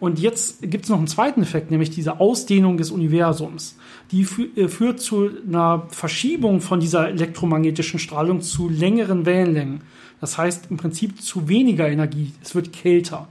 Und 0.00 0.18
jetzt 0.18 0.60
gibt 0.62 0.82
es 0.82 0.90
noch 0.90 0.98
einen 0.98 1.06
zweiten 1.06 1.42
Effekt, 1.42 1.70
nämlich 1.70 1.90
diese 1.90 2.18
Ausdehnung 2.18 2.76
des 2.76 2.90
Universums. 2.90 3.76
Die 4.10 4.26
äh, 4.56 4.66
führt 4.66 4.98
zu 4.98 5.30
einer 5.46 5.86
Verschiebung 5.90 6.60
von 6.60 6.80
dieser 6.80 7.08
elektromagnetischen 7.08 8.00
Strahlung 8.00 8.40
zu 8.40 8.68
längeren 8.68 9.24
Wellenlängen. 9.26 9.82
Das 10.20 10.38
heißt 10.38 10.66
im 10.70 10.76
Prinzip 10.76 11.22
zu 11.22 11.48
weniger 11.48 11.88
Energie. 11.88 12.32
Es 12.42 12.56
wird 12.56 12.72
kälter. 12.72 13.28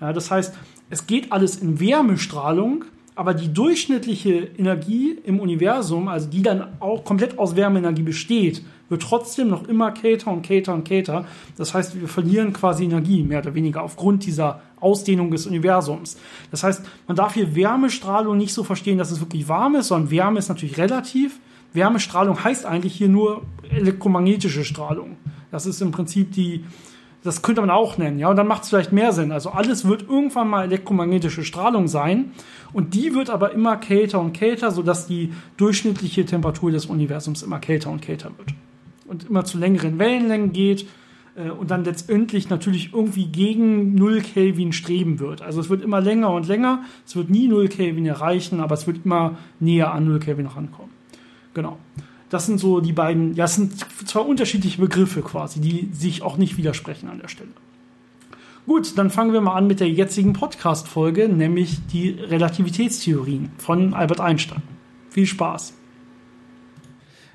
Ja, 0.00 0.12
das 0.12 0.32
heißt, 0.32 0.54
es 0.90 1.06
geht 1.06 1.30
alles 1.30 1.56
in 1.56 1.78
Wärmestrahlung, 1.78 2.84
aber 3.18 3.34
die 3.34 3.52
durchschnittliche 3.52 4.48
Energie 4.56 5.18
im 5.24 5.40
Universum, 5.40 6.06
also 6.06 6.28
die 6.28 6.40
dann 6.40 6.68
auch 6.78 7.02
komplett 7.02 7.36
aus 7.36 7.56
Wärmeenergie 7.56 8.04
besteht, 8.04 8.62
wird 8.88 9.02
trotzdem 9.02 9.48
noch 9.48 9.66
immer 9.66 9.90
kälter 9.90 10.30
und 10.30 10.42
kälter 10.42 10.72
und 10.72 10.84
kälter. 10.84 11.26
Das 11.56 11.74
heißt, 11.74 12.00
wir 12.00 12.06
verlieren 12.06 12.52
quasi 12.52 12.84
Energie, 12.84 13.24
mehr 13.24 13.40
oder 13.40 13.56
weniger, 13.56 13.82
aufgrund 13.82 14.24
dieser 14.24 14.62
Ausdehnung 14.78 15.32
des 15.32 15.48
Universums. 15.48 16.16
Das 16.52 16.62
heißt, 16.62 16.84
man 17.08 17.16
darf 17.16 17.34
hier 17.34 17.56
Wärmestrahlung 17.56 18.38
nicht 18.38 18.54
so 18.54 18.62
verstehen, 18.62 18.98
dass 18.98 19.10
es 19.10 19.18
wirklich 19.18 19.48
warm 19.48 19.74
ist, 19.74 19.88
sondern 19.88 20.12
Wärme 20.12 20.38
ist 20.38 20.48
natürlich 20.48 20.78
relativ. 20.78 21.40
Wärmestrahlung 21.72 22.44
heißt 22.44 22.66
eigentlich 22.66 22.94
hier 22.94 23.08
nur 23.08 23.42
elektromagnetische 23.68 24.64
Strahlung. 24.64 25.16
Das 25.50 25.66
ist 25.66 25.82
im 25.82 25.90
Prinzip 25.90 26.30
die, 26.30 26.62
das 27.28 27.42
könnte 27.42 27.60
man 27.60 27.70
auch 27.70 27.98
nennen, 27.98 28.18
ja, 28.18 28.28
und 28.28 28.36
dann 28.36 28.48
macht 28.48 28.62
es 28.62 28.70
vielleicht 28.70 28.92
mehr 28.92 29.12
Sinn. 29.12 29.32
Also 29.32 29.50
alles 29.50 29.86
wird 29.86 30.08
irgendwann 30.08 30.48
mal 30.48 30.64
elektromagnetische 30.64 31.44
Strahlung 31.44 31.86
sein 31.86 32.32
und 32.72 32.94
die 32.94 33.14
wird 33.14 33.30
aber 33.30 33.52
immer 33.52 33.76
kälter 33.76 34.20
und 34.20 34.32
kälter, 34.32 34.70
sodass 34.70 35.06
die 35.06 35.32
durchschnittliche 35.56 36.24
Temperatur 36.24 36.70
des 36.70 36.86
Universums 36.86 37.42
immer 37.42 37.58
kälter 37.58 37.90
und 37.90 38.02
kälter 38.02 38.30
wird 38.38 38.54
und 39.06 39.28
immer 39.28 39.44
zu 39.44 39.58
längeren 39.58 39.98
Wellenlängen 39.98 40.52
geht 40.52 40.86
äh, 41.36 41.50
und 41.50 41.70
dann 41.70 41.84
letztendlich 41.84 42.48
natürlich 42.48 42.92
irgendwie 42.92 43.26
gegen 43.26 43.94
0 43.94 44.22
Kelvin 44.22 44.72
streben 44.72 45.18
wird. 45.20 45.42
Also 45.42 45.60
es 45.60 45.68
wird 45.68 45.82
immer 45.82 46.00
länger 46.00 46.30
und 46.30 46.48
länger, 46.48 46.84
es 47.06 47.14
wird 47.14 47.30
nie 47.30 47.48
0 47.48 47.68
Kelvin 47.68 48.06
erreichen, 48.06 48.60
aber 48.60 48.74
es 48.74 48.86
wird 48.86 49.04
immer 49.04 49.38
näher 49.60 49.92
an 49.92 50.06
0 50.06 50.18
Kelvin 50.20 50.46
rankommen. 50.46 50.92
Genau. 51.54 51.78
Das 52.30 52.46
sind 52.46 52.58
so 52.58 52.80
die 52.80 52.92
beiden, 52.92 53.34
ja, 53.34 53.46
es 53.46 53.54
sind 53.54 53.86
zwei 54.06 54.20
unterschiedliche 54.20 54.80
Begriffe 54.80 55.22
quasi, 55.22 55.60
die 55.60 55.88
sich 55.92 56.22
auch 56.22 56.36
nicht 56.36 56.56
widersprechen 56.58 57.08
an 57.08 57.20
der 57.20 57.28
Stelle. 57.28 57.50
Gut, 58.66 58.98
dann 58.98 59.08
fangen 59.08 59.32
wir 59.32 59.40
mal 59.40 59.54
an 59.54 59.66
mit 59.66 59.80
der 59.80 59.88
jetzigen 59.88 60.34
Podcast-Folge, 60.34 61.28
nämlich 61.30 61.78
die 61.86 62.10
Relativitätstheorien 62.10 63.50
von 63.56 63.94
Albert 63.94 64.20
Einstein. 64.20 64.62
Viel 65.08 65.26
Spaß! 65.26 65.77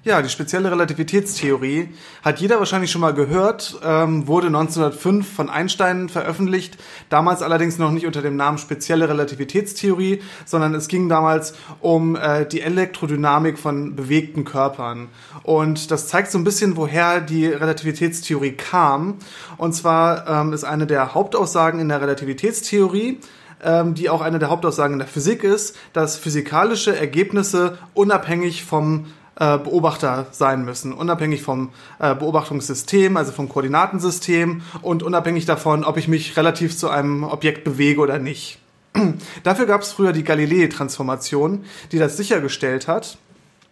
Ja, 0.06 0.22
die 0.22 0.28
spezielle 0.28 0.70
Relativitätstheorie 0.70 1.88
hat 2.24 2.42
jeder 2.42 2.60
wahrscheinlich 2.60 2.92
schon 2.92 3.00
mal 3.00 3.14
gehört, 3.14 3.80
ähm, 3.86 4.28
wurde 4.28 4.48
1905 4.48 5.34
von 5.34 5.50
Einstein 5.50 6.10
veröffentlicht, 6.10 6.78
damals 7.08 7.42
allerdings 7.42 7.78
noch 7.78 7.90
nicht 7.90 8.06
unter 8.06 8.22
dem 8.22 8.36
Namen 8.36 8.58
spezielle 8.58 9.08
Relativitätstheorie, 9.08 10.22
sondern 10.44 10.76
es 10.76 10.90
ging 10.90 11.08
damals 11.08 11.54
um 11.80 12.18
äh, 12.18 12.46
die 12.46 12.60
Elektrodynamik 12.60 13.58
von 13.58 13.96
bewegten 13.96 14.44
Körpern. 14.44 15.08
Und 15.44 15.90
das 15.90 16.10
zeigt 16.10 16.32
so 16.32 16.38
ein 16.38 16.44
bisschen, 16.44 16.76
woher 16.76 17.22
die 17.22 17.46
Relativitätstheorie 17.46 18.58
kam. 18.58 19.20
Und 19.56 19.72
zwar 19.72 20.28
ähm, 20.28 20.52
ist 20.52 20.66
eine 20.66 20.86
der 20.86 21.14
Hauptaussagen 21.14 21.80
in 21.80 21.88
der 21.88 22.02
Relativitätstheorie, 22.02 23.22
ähm, 23.64 23.94
die 23.94 24.10
auch 24.10 24.20
eine 24.20 24.40
der 24.40 24.50
Hauptaussagen 24.50 24.96
in 24.96 25.00
der 25.00 25.08
Physik 25.08 25.46
ist, 25.46 25.78
dass 25.94 26.18
physikalische 26.18 26.94
Ergebnisse 26.94 27.78
unabhängig 27.94 28.66
vom 28.66 29.06
äh, 29.40 29.58
Beobachter 29.58 30.28
sein 30.32 30.64
müssen, 30.64 30.94
unabhängig 30.94 31.42
vom 31.42 31.70
äh, 32.00 32.14
Beobachtungssystem, 32.16 33.18
also 33.18 33.32
vom 33.32 33.50
Koordinatensystem 33.50 34.62
und 34.82 35.04
unabhängig 35.04 35.46
davon, 35.46 35.84
ob 35.84 35.98
ich 35.98 36.08
mich 36.08 36.38
relativ 36.38 36.78
zu 36.78 36.90
einem 36.90 37.24
Objekt 37.24 37.64
bewege 37.64 38.02
oder 38.02 38.20
nicht. 38.20 38.60
Dafür 39.44 39.66
gab 39.66 39.82
es 39.82 39.92
früher 39.92 40.14
die 40.14 40.24
Galilei-Transformation, 40.24 41.66
die 41.92 42.00
das 42.00 42.18
sichergestellt 42.18 42.88
hat. 42.88 43.18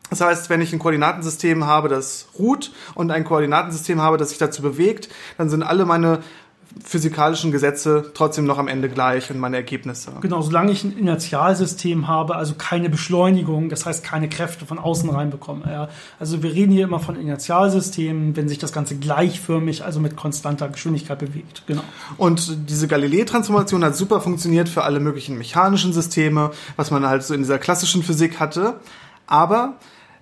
Das 0.10 0.20
heißt, 0.20 0.50
wenn 0.50 0.62
ich 0.62 0.74
ein 0.74 0.80
Koordinatensystem 0.80 1.66
habe, 1.66 1.88
das 1.88 2.28
ruht 2.38 2.74
und 2.96 3.12
ein 3.12 3.24
Koordinatensystem 3.24 4.02
habe, 4.02 4.18
das 4.18 4.30
sich 4.30 4.38
dazu 4.38 4.62
bewegt, 4.62 5.10
dann 5.38 5.50
sind 5.50 5.64
alle 5.64 5.86
meine 5.86 6.20
physikalischen 6.84 7.52
Gesetze 7.52 8.12
trotzdem 8.14 8.46
noch 8.46 8.58
am 8.58 8.68
Ende 8.68 8.88
gleich 8.88 9.30
und 9.30 9.40
meine 9.40 9.58
Ergebnisse. 9.58 10.14
Genau, 10.22 10.42
solange 10.42 10.72
ich 10.72 10.84
ein 10.84 10.98
Inertialsystem 10.98 12.08
habe, 12.08 12.36
also 12.36 12.54
keine 12.58 12.90
Beschleunigung, 12.90 13.70
das 13.70 13.86
heißt 13.86 14.04
keine 14.04 14.30
Kräfte 14.30 14.66
von 14.66 14.80
außen 14.80 15.10
reinbekomme. 15.10 15.64
Ja. 15.70 15.90
Also 16.20 16.44
wir 16.44 16.54
reden 16.54 16.72
hier 16.72 16.86
immer 16.86 17.00
von 17.00 17.18
Inertialsystemen, 17.18 18.36
wenn 18.38 18.48
sich 18.48 18.58
das 18.58 18.72
Ganze 18.72 18.96
gleichförmig, 18.96 19.84
also 19.84 20.00
mit 20.00 20.16
konstanter 20.16 20.70
Geschwindigkeit 20.70 21.20
bewegt. 21.20 21.64
Genau. 21.68 21.84
Und 22.18 22.70
diese 22.70 22.88
Galilei-Transformation 22.88 23.84
hat 23.84 23.96
super 23.96 24.22
funktioniert 24.22 24.70
für 24.70 24.84
alle 24.84 25.00
möglichen 25.00 25.38
mechanischen 25.38 25.92
Systeme, 25.92 26.52
was 26.78 26.90
man 26.90 27.06
halt 27.06 27.24
so 27.24 27.34
in 27.34 27.42
dieser 27.42 27.60
klassischen 27.60 28.02
Physik 28.02 28.40
hatte. 28.40 28.80
Aber 29.28 29.76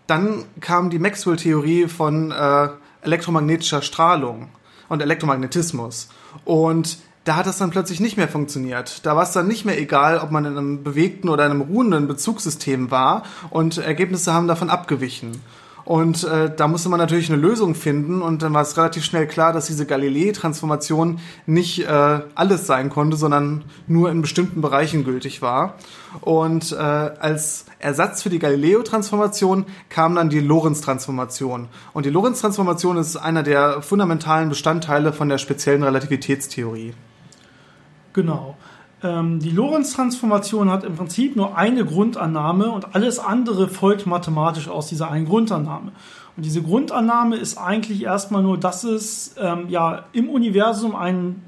dann 0.08 0.46
kam 0.62 0.90
die 0.90 1.00
Maxwell-Theorie 1.00 1.88
von 1.88 2.32
äh, 2.32 2.70
elektromagnetischer 3.02 3.84
Strahlung 3.84 4.50
und 4.88 5.02
Elektromagnetismus. 5.02 6.10
Und 6.46 6.98
da 7.26 7.36
hat 7.36 7.46
das 7.46 7.58
dann 7.58 7.70
plötzlich 7.70 8.00
nicht 8.00 8.18
mehr 8.18 8.28
funktioniert. 8.28 9.06
Da 9.06 9.16
war 9.16 9.24
es 9.24 9.32
dann 9.34 9.48
nicht 9.48 9.66
mehr 9.66 9.80
egal, 9.80 10.20
ob 10.20 10.32
man 10.32 10.46
in 10.46 10.58
einem 10.58 10.84
bewegten 10.84 11.30
oder 11.30 11.46
einem 11.46 11.62
ruhenden 11.62 12.08
Bezugssystem 12.08 12.92
war 12.92 13.24
und 13.50 13.78
Ergebnisse 13.78 14.34
haben 14.34 14.48
davon 14.48 14.70
abgewichen. 14.70 15.42
Und 15.90 16.24
äh, 16.24 16.54
da 16.56 16.68
musste 16.68 16.88
man 16.88 17.00
natürlich 17.00 17.32
eine 17.32 17.42
Lösung 17.42 17.74
finden 17.74 18.22
und 18.22 18.44
dann 18.44 18.54
war 18.54 18.62
es 18.62 18.78
relativ 18.78 19.04
schnell 19.04 19.26
klar, 19.26 19.54
dass 19.54 19.66
diese 19.66 19.88
Galilei-Transformation 19.88 21.20
nicht 21.48 21.80
äh, 21.80 22.20
alles 22.36 22.68
sein 22.68 22.92
konnte, 22.92 23.18
sondern 23.18 23.64
nur 23.88 24.12
in 24.12 24.22
bestimmten 24.22 24.62
Bereichen 24.62 25.04
gültig 25.04 25.42
war. 25.42 25.78
Und 26.22 26.74
äh, 26.74 26.76
als 26.76 27.66
Ersatz 27.80 28.22
für 28.22 28.30
die 28.30 28.38
Galileo-Transformation 28.38 29.66
kam 29.90 30.14
dann 30.14 30.30
die 30.30 30.42
Lorentz-Transformation. 30.42 31.70
Und 31.94 32.06
die 32.06 32.12
Lorentz-Transformation 32.12 32.98
ist 32.98 33.18
einer 33.18 33.42
der 33.42 33.82
fundamentalen 33.82 34.50
Bestandteile 34.50 35.12
von 35.12 35.28
der 35.28 35.40
speziellen 35.40 35.82
Relativitätstheorie. 35.82 36.94
Genau. 38.14 38.56
Ähm, 39.02 39.40
die 39.40 39.52
Lorentz-Transformation 39.52 40.70
hat 40.70 40.84
im 40.84 40.96
Prinzip 40.96 41.36
nur 41.36 41.58
eine 41.58 41.86
Grundannahme 41.86 42.70
und 42.72 42.96
alles 42.96 43.20
andere 43.20 43.68
folgt 43.68 44.06
mathematisch 44.06 44.68
aus 44.68 44.88
dieser 44.88 45.10
einen 45.10 45.26
Grundannahme. 45.26 45.92
Und 46.36 46.46
diese 46.46 46.62
Grundannahme 46.62 47.38
ist 47.38 47.58
eigentlich 47.58 48.04
erstmal 48.04 48.44
nur, 48.44 48.58
dass 48.58 48.84
es 48.84 49.36
ähm, 49.38 49.70
ja 49.70 50.06
im 50.14 50.30
Universum 50.30 50.96
ein 50.96 51.44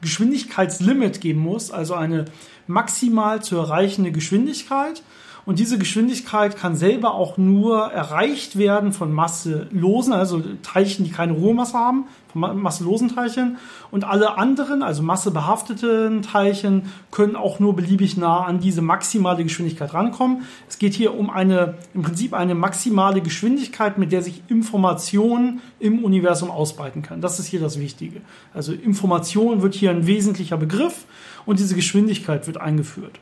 Geschwindigkeitslimit 0.00 1.20
geben 1.20 1.40
muss, 1.40 1.70
also 1.70 1.94
eine 1.94 2.24
maximal 2.66 3.42
zu 3.42 3.56
erreichende 3.56 4.12
Geschwindigkeit. 4.12 5.02
Und 5.44 5.58
diese 5.58 5.76
Geschwindigkeit 5.76 6.56
kann 6.56 6.76
selber 6.76 7.14
auch 7.14 7.36
nur 7.36 7.86
erreicht 7.86 8.56
werden 8.56 8.92
von 8.92 9.12
masselosen, 9.12 10.12
also 10.12 10.40
Teilchen, 10.62 11.04
die 11.04 11.10
keine 11.10 11.32
Ruhemasse 11.32 11.76
haben, 11.76 12.04
von 12.32 12.60
masselosen 12.62 13.08
Teilchen. 13.08 13.58
Und 13.90 14.04
alle 14.04 14.38
anderen, 14.38 14.84
also 14.84 15.02
massebehafteten 15.02 16.22
Teilchen, 16.22 16.84
können 17.10 17.34
auch 17.34 17.58
nur 17.58 17.74
beliebig 17.74 18.16
nah 18.16 18.44
an 18.44 18.60
diese 18.60 18.82
maximale 18.82 19.42
Geschwindigkeit 19.42 19.92
rankommen. 19.92 20.44
Es 20.68 20.78
geht 20.78 20.94
hier 20.94 21.18
um 21.18 21.28
eine, 21.28 21.74
im 21.92 22.02
Prinzip 22.02 22.34
eine 22.34 22.54
maximale 22.54 23.20
Geschwindigkeit, 23.20 23.98
mit 23.98 24.12
der 24.12 24.22
sich 24.22 24.42
Information 24.46 25.60
im 25.80 26.04
Universum 26.04 26.52
ausbreiten 26.52 27.02
kann. 27.02 27.20
Das 27.20 27.40
ist 27.40 27.46
hier 27.46 27.60
das 27.60 27.80
Wichtige. 27.80 28.20
Also 28.54 28.72
Information 28.72 29.60
wird 29.62 29.74
hier 29.74 29.90
ein 29.90 30.06
wesentlicher 30.06 30.56
Begriff 30.56 31.04
und 31.46 31.58
diese 31.58 31.74
Geschwindigkeit 31.74 32.46
wird 32.46 32.58
eingeführt. 32.58 33.18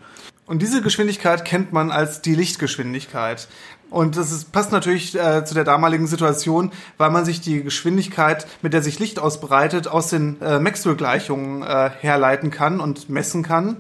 Und 0.51 0.63
diese 0.63 0.83
Geschwindigkeit 0.83 1.45
kennt 1.45 1.73
man 1.73 1.93
als 1.93 2.23
die 2.23 2.35
Lichtgeschwindigkeit. 2.35 3.47
Und 3.89 4.17
das 4.17 4.33
ist, 4.33 4.51
passt 4.51 4.73
natürlich 4.73 5.17
äh, 5.17 5.45
zu 5.45 5.55
der 5.55 5.63
damaligen 5.63 6.09
Situation, 6.09 6.73
weil 6.99 7.13
man 7.13 7.25
sich 7.25 7.41
die 7.41 7.63
Geschwindigkeit, 7.63 8.49
mit 8.61 8.73
der 8.73 8.83
sich 8.83 8.99
Licht 8.99 9.21
ausbreitet, 9.21 9.87
aus 9.87 10.09
den 10.09 10.43
äh, 10.43 10.59
Maxwell-Gleichungen 10.59 11.63
äh, 11.63 11.91
herleiten 12.01 12.51
kann 12.51 12.81
und 12.81 13.09
messen 13.09 13.45
kann. 13.45 13.77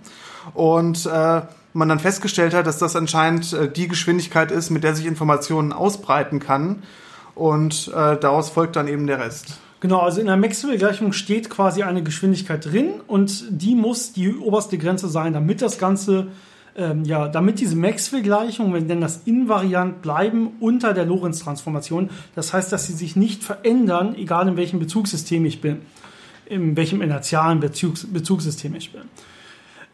Und 0.55 1.07
äh, 1.07 1.41
man 1.73 1.89
dann 1.89 1.99
festgestellt 1.99 2.55
hat, 2.55 2.69
dass 2.69 2.79
das 2.79 2.95
anscheinend 2.95 3.53
äh, 3.53 3.69
die 3.69 3.89
Geschwindigkeit 3.89 4.53
ist, 4.53 4.71
mit 4.71 4.85
der 4.85 4.95
sich 4.95 5.07
Informationen 5.07 5.73
ausbreiten 5.73 6.39
kann. 6.39 6.85
Und 7.35 7.89
äh, 7.89 8.17
daraus 8.17 8.49
folgt 8.49 8.77
dann 8.77 8.87
eben 8.87 9.09
der 9.09 9.19
Rest. 9.19 9.59
Genau, 9.81 9.99
also 10.01 10.21
in 10.21 10.29
der 10.29 10.37
Maxwell-Gleichung 10.37 11.15
steht 11.15 11.49
quasi 11.51 11.83
eine 11.83 12.05
Geschwindigkeit 12.05 12.65
drin 12.65 13.01
und 13.07 13.45
die 13.49 13.75
muss 13.75 14.13
die 14.13 14.37
oberste 14.37 14.77
Grenze 14.79 15.09
sein, 15.09 15.33
damit 15.33 15.63
das 15.63 15.79
Ganze, 15.79 16.29
ähm, 16.77 17.05
ja, 17.05 17.29
damit 17.29 17.61
diese 17.61 17.77
Maxwell-Gleichung, 17.77 18.73
wenn 18.73 18.89
denn 18.89 19.01
das 19.01 19.23
invariant 19.25 20.03
bleiben 20.03 20.51
unter 20.61 20.95
der 20.95 21.05
Lorentz-Transformation. 21.05 22.11
Das 22.35 22.53
heißt, 22.53 22.73
dass 22.73 22.87
sie 22.87 22.93
sich 22.93 23.17
nicht 23.17 23.43
verändern, 23.43 24.15
egal 24.15 24.49
in 24.49 24.57
welchem 24.57 24.79
Bezugssystem 24.79 25.45
ich 25.45 25.61
bin, 25.61 25.79
in 26.47 26.77
welchem 26.77 27.03
inertialen 27.03 27.61
Bezugs 27.61 28.07
Bezugssystem 28.07 28.75
ich 28.75 28.93
bin 28.93 29.03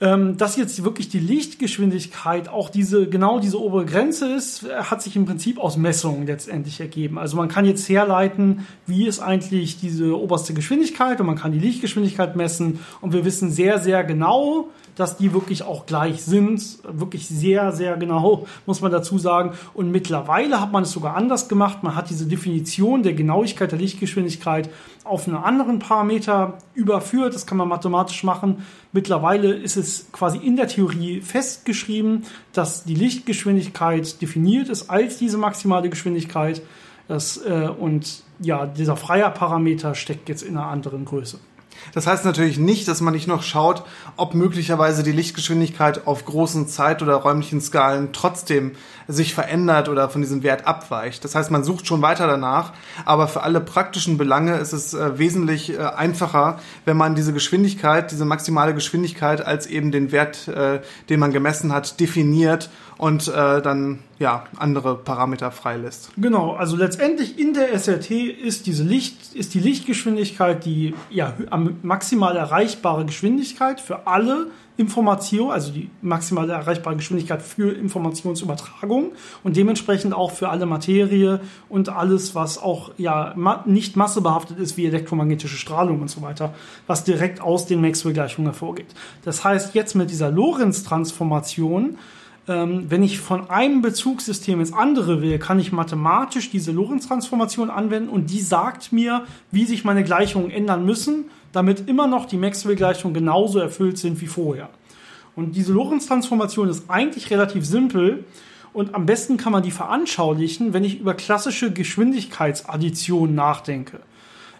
ähm, 0.00 0.36
dass 0.36 0.56
jetzt 0.56 0.84
wirklich 0.84 1.08
die 1.08 1.18
Lichtgeschwindigkeit 1.18 2.48
auch 2.48 2.68
diese, 2.68 3.08
genau 3.08 3.38
diese 3.38 3.60
obere 3.60 3.86
Grenze 3.86 4.30
ist, 4.34 4.66
hat 4.70 5.02
sich 5.02 5.16
im 5.16 5.24
Prinzip 5.24 5.58
aus 5.58 5.78
Messungen 5.78 6.26
letztendlich 6.26 6.80
ergeben. 6.80 7.18
Also 7.18 7.36
man 7.36 7.48
kann 7.48 7.64
jetzt 7.64 7.88
herleiten, 7.88 8.66
wie 8.86 9.06
ist 9.06 9.20
eigentlich 9.20 9.80
diese 9.80 10.18
oberste 10.18 10.52
Geschwindigkeit 10.52 11.18
und 11.20 11.26
man 11.26 11.36
kann 11.36 11.52
die 11.52 11.58
Lichtgeschwindigkeit 11.58 12.36
messen 12.36 12.80
und 13.00 13.14
wir 13.14 13.24
wissen 13.24 13.50
sehr, 13.50 13.78
sehr 13.78 14.04
genau, 14.04 14.68
dass 14.96 15.16
die 15.16 15.32
wirklich 15.32 15.62
auch 15.62 15.86
gleich 15.86 16.22
sind. 16.22 16.78
Wirklich 16.82 17.28
sehr, 17.28 17.70
sehr 17.70 17.96
genau, 17.96 18.46
muss 18.64 18.80
man 18.80 18.90
dazu 18.90 19.18
sagen. 19.18 19.52
Und 19.74 19.92
mittlerweile 19.92 20.60
hat 20.60 20.72
man 20.72 20.82
es 20.82 20.90
sogar 20.90 21.14
anders 21.14 21.48
gemacht. 21.48 21.82
Man 21.82 21.94
hat 21.94 22.10
diese 22.10 22.26
Definition 22.26 23.02
der 23.02 23.12
Genauigkeit 23.12 23.70
der 23.70 23.78
Lichtgeschwindigkeit 23.78 24.68
auf 25.04 25.28
einen 25.28 25.36
anderen 25.36 25.78
Parameter 25.78 26.58
überführt. 26.74 27.34
Das 27.34 27.46
kann 27.46 27.58
man 27.58 27.68
mathematisch 27.68 28.24
machen. 28.24 28.64
Mittlerweile 28.92 29.52
ist 29.52 29.76
es 29.76 30.10
quasi 30.12 30.38
in 30.38 30.56
der 30.56 30.66
Theorie 30.66 31.20
festgeschrieben, 31.20 32.24
dass 32.52 32.84
die 32.84 32.94
Lichtgeschwindigkeit 32.94 34.20
definiert 34.22 34.70
ist 34.70 34.88
als 34.88 35.18
diese 35.18 35.36
maximale 35.36 35.90
Geschwindigkeit. 35.90 36.62
Das, 37.06 37.36
äh, 37.36 37.68
und 37.68 38.22
ja, 38.40 38.66
dieser 38.66 38.96
freie 38.96 39.30
Parameter 39.30 39.94
steckt 39.94 40.28
jetzt 40.28 40.42
in 40.42 40.56
einer 40.56 40.66
anderen 40.66 41.04
Größe. 41.04 41.38
Das 41.94 42.06
heißt 42.06 42.24
natürlich 42.24 42.58
nicht, 42.58 42.88
dass 42.88 43.00
man 43.00 43.14
nicht 43.14 43.26
noch 43.26 43.42
schaut, 43.42 43.84
ob 44.16 44.34
möglicherweise 44.34 45.02
die 45.02 45.12
Lichtgeschwindigkeit 45.12 46.06
auf 46.06 46.24
großen 46.24 46.68
Zeit- 46.68 47.02
oder 47.02 47.14
räumlichen 47.14 47.60
Skalen 47.60 48.10
trotzdem 48.12 48.72
sich 49.08 49.34
verändert 49.34 49.88
oder 49.88 50.08
von 50.08 50.20
diesem 50.20 50.42
Wert 50.42 50.66
abweicht. 50.66 51.24
Das 51.24 51.34
heißt, 51.34 51.50
man 51.50 51.64
sucht 51.64 51.86
schon 51.86 52.02
weiter 52.02 52.26
danach, 52.26 52.72
aber 53.04 53.28
für 53.28 53.42
alle 53.42 53.60
praktischen 53.60 54.18
Belange 54.18 54.56
ist 54.56 54.72
es 54.72 54.94
äh, 54.94 55.18
wesentlich 55.18 55.72
äh, 55.72 55.78
einfacher, 55.78 56.58
wenn 56.84 56.96
man 56.96 57.14
diese 57.14 57.32
Geschwindigkeit, 57.32 58.10
diese 58.10 58.24
maximale 58.24 58.74
Geschwindigkeit 58.74 59.44
als 59.44 59.66
eben 59.66 59.92
den 59.92 60.12
Wert, 60.12 60.48
äh, 60.48 60.80
den 61.08 61.20
man 61.20 61.32
gemessen 61.32 61.72
hat, 61.72 62.00
definiert 62.00 62.70
und 62.98 63.28
äh, 63.28 63.60
dann 63.62 64.00
ja 64.18 64.44
andere 64.56 64.96
Parameter 64.96 65.50
freilässt. 65.50 66.10
Genau, 66.16 66.52
also 66.52 66.76
letztendlich 66.76 67.38
in 67.38 67.52
der 67.52 67.78
SRT 67.78 68.10
ist 68.10 68.66
diese 68.66 68.84
Licht 68.84 69.34
ist 69.34 69.54
die 69.54 69.60
Lichtgeschwindigkeit 69.60 70.64
die 70.64 70.94
ja 71.10 71.34
maximal 71.82 72.36
erreichbare 72.36 73.04
Geschwindigkeit 73.04 73.80
für 73.80 74.06
alle 74.06 74.48
Informationen, 74.78 75.52
also 75.52 75.72
die 75.72 75.88
maximale 76.02 76.52
erreichbare 76.52 76.96
Geschwindigkeit 76.96 77.42
für 77.42 77.72
Informationsübertragung 77.72 79.12
und 79.42 79.56
dementsprechend 79.56 80.12
auch 80.12 80.32
für 80.32 80.50
alle 80.50 80.66
Materie 80.66 81.40
und 81.70 81.88
alles, 81.88 82.34
was 82.34 82.58
auch 82.58 82.90
ja 82.98 83.34
nicht 83.64 83.96
massebehaftet 83.96 84.58
ist, 84.58 84.76
wie 84.76 84.84
elektromagnetische 84.84 85.56
Strahlung 85.56 86.02
und 86.02 86.10
so 86.10 86.20
weiter, 86.20 86.54
was 86.86 87.04
direkt 87.04 87.40
aus 87.40 87.66
den 87.66 87.80
Maxwell-Gleichungen 87.80 88.50
hervorgeht. 88.50 88.94
Das 89.24 89.44
heißt, 89.44 89.74
jetzt 89.74 89.94
mit 89.94 90.10
dieser 90.10 90.30
Lorentz-Transformation 90.30 91.96
ähm, 92.48 92.86
wenn 92.88 93.02
ich 93.02 93.18
von 93.18 93.50
einem 93.50 93.82
Bezugssystem 93.82 94.60
ins 94.60 94.72
andere 94.72 95.20
will, 95.20 95.38
kann 95.38 95.58
ich 95.58 95.72
mathematisch 95.72 96.50
diese 96.50 96.72
Lorentz-Transformation 96.72 97.70
anwenden 97.70 98.08
und 98.08 98.30
die 98.30 98.40
sagt 98.40 98.92
mir, 98.92 99.24
wie 99.50 99.64
sich 99.64 99.84
meine 99.84 100.04
Gleichungen 100.04 100.50
ändern 100.50 100.84
müssen, 100.86 101.24
damit 101.52 101.88
immer 101.88 102.06
noch 102.06 102.26
die 102.26 102.36
Maxwell-Gleichungen 102.36 103.14
genauso 103.14 103.58
erfüllt 103.58 103.98
sind 103.98 104.20
wie 104.20 104.26
vorher. 104.26 104.68
Und 105.34 105.56
diese 105.56 105.72
Lorentz-Transformation 105.72 106.68
ist 106.68 106.88
eigentlich 106.88 107.30
relativ 107.30 107.66
simpel 107.66 108.24
und 108.72 108.94
am 108.94 109.06
besten 109.06 109.38
kann 109.38 109.52
man 109.52 109.62
die 109.62 109.70
veranschaulichen, 109.70 110.72
wenn 110.72 110.84
ich 110.84 111.00
über 111.00 111.14
klassische 111.14 111.72
Geschwindigkeitsaddition 111.72 113.34
nachdenke. 113.34 114.00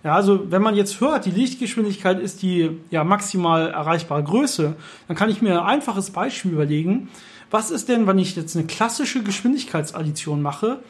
Ja, 0.04 0.14
also 0.14 0.50
wenn 0.50 0.62
man 0.62 0.74
jetzt 0.74 1.00
hört, 1.00 1.26
die 1.26 1.30
Lichtgeschwindigkeit 1.30 2.20
ist 2.20 2.42
die 2.42 2.70
ja, 2.90 3.04
maximal 3.04 3.70
erreichbare 3.70 4.22
Größe, 4.22 4.76
dann 5.08 5.16
kann 5.16 5.30
ich 5.30 5.42
mir 5.42 5.60
ein 5.60 5.66
einfaches 5.66 6.10
Beispiel 6.10 6.52
überlegen. 6.52 7.08
Was 7.50 7.70
ist 7.70 7.88
denn, 7.88 8.06
wenn 8.06 8.18
ich 8.18 8.34
jetzt 8.36 8.56
eine 8.56 8.66
klassische 8.66 9.22
Geschwindigkeitsaddition 9.22 10.42
mache? 10.42 10.80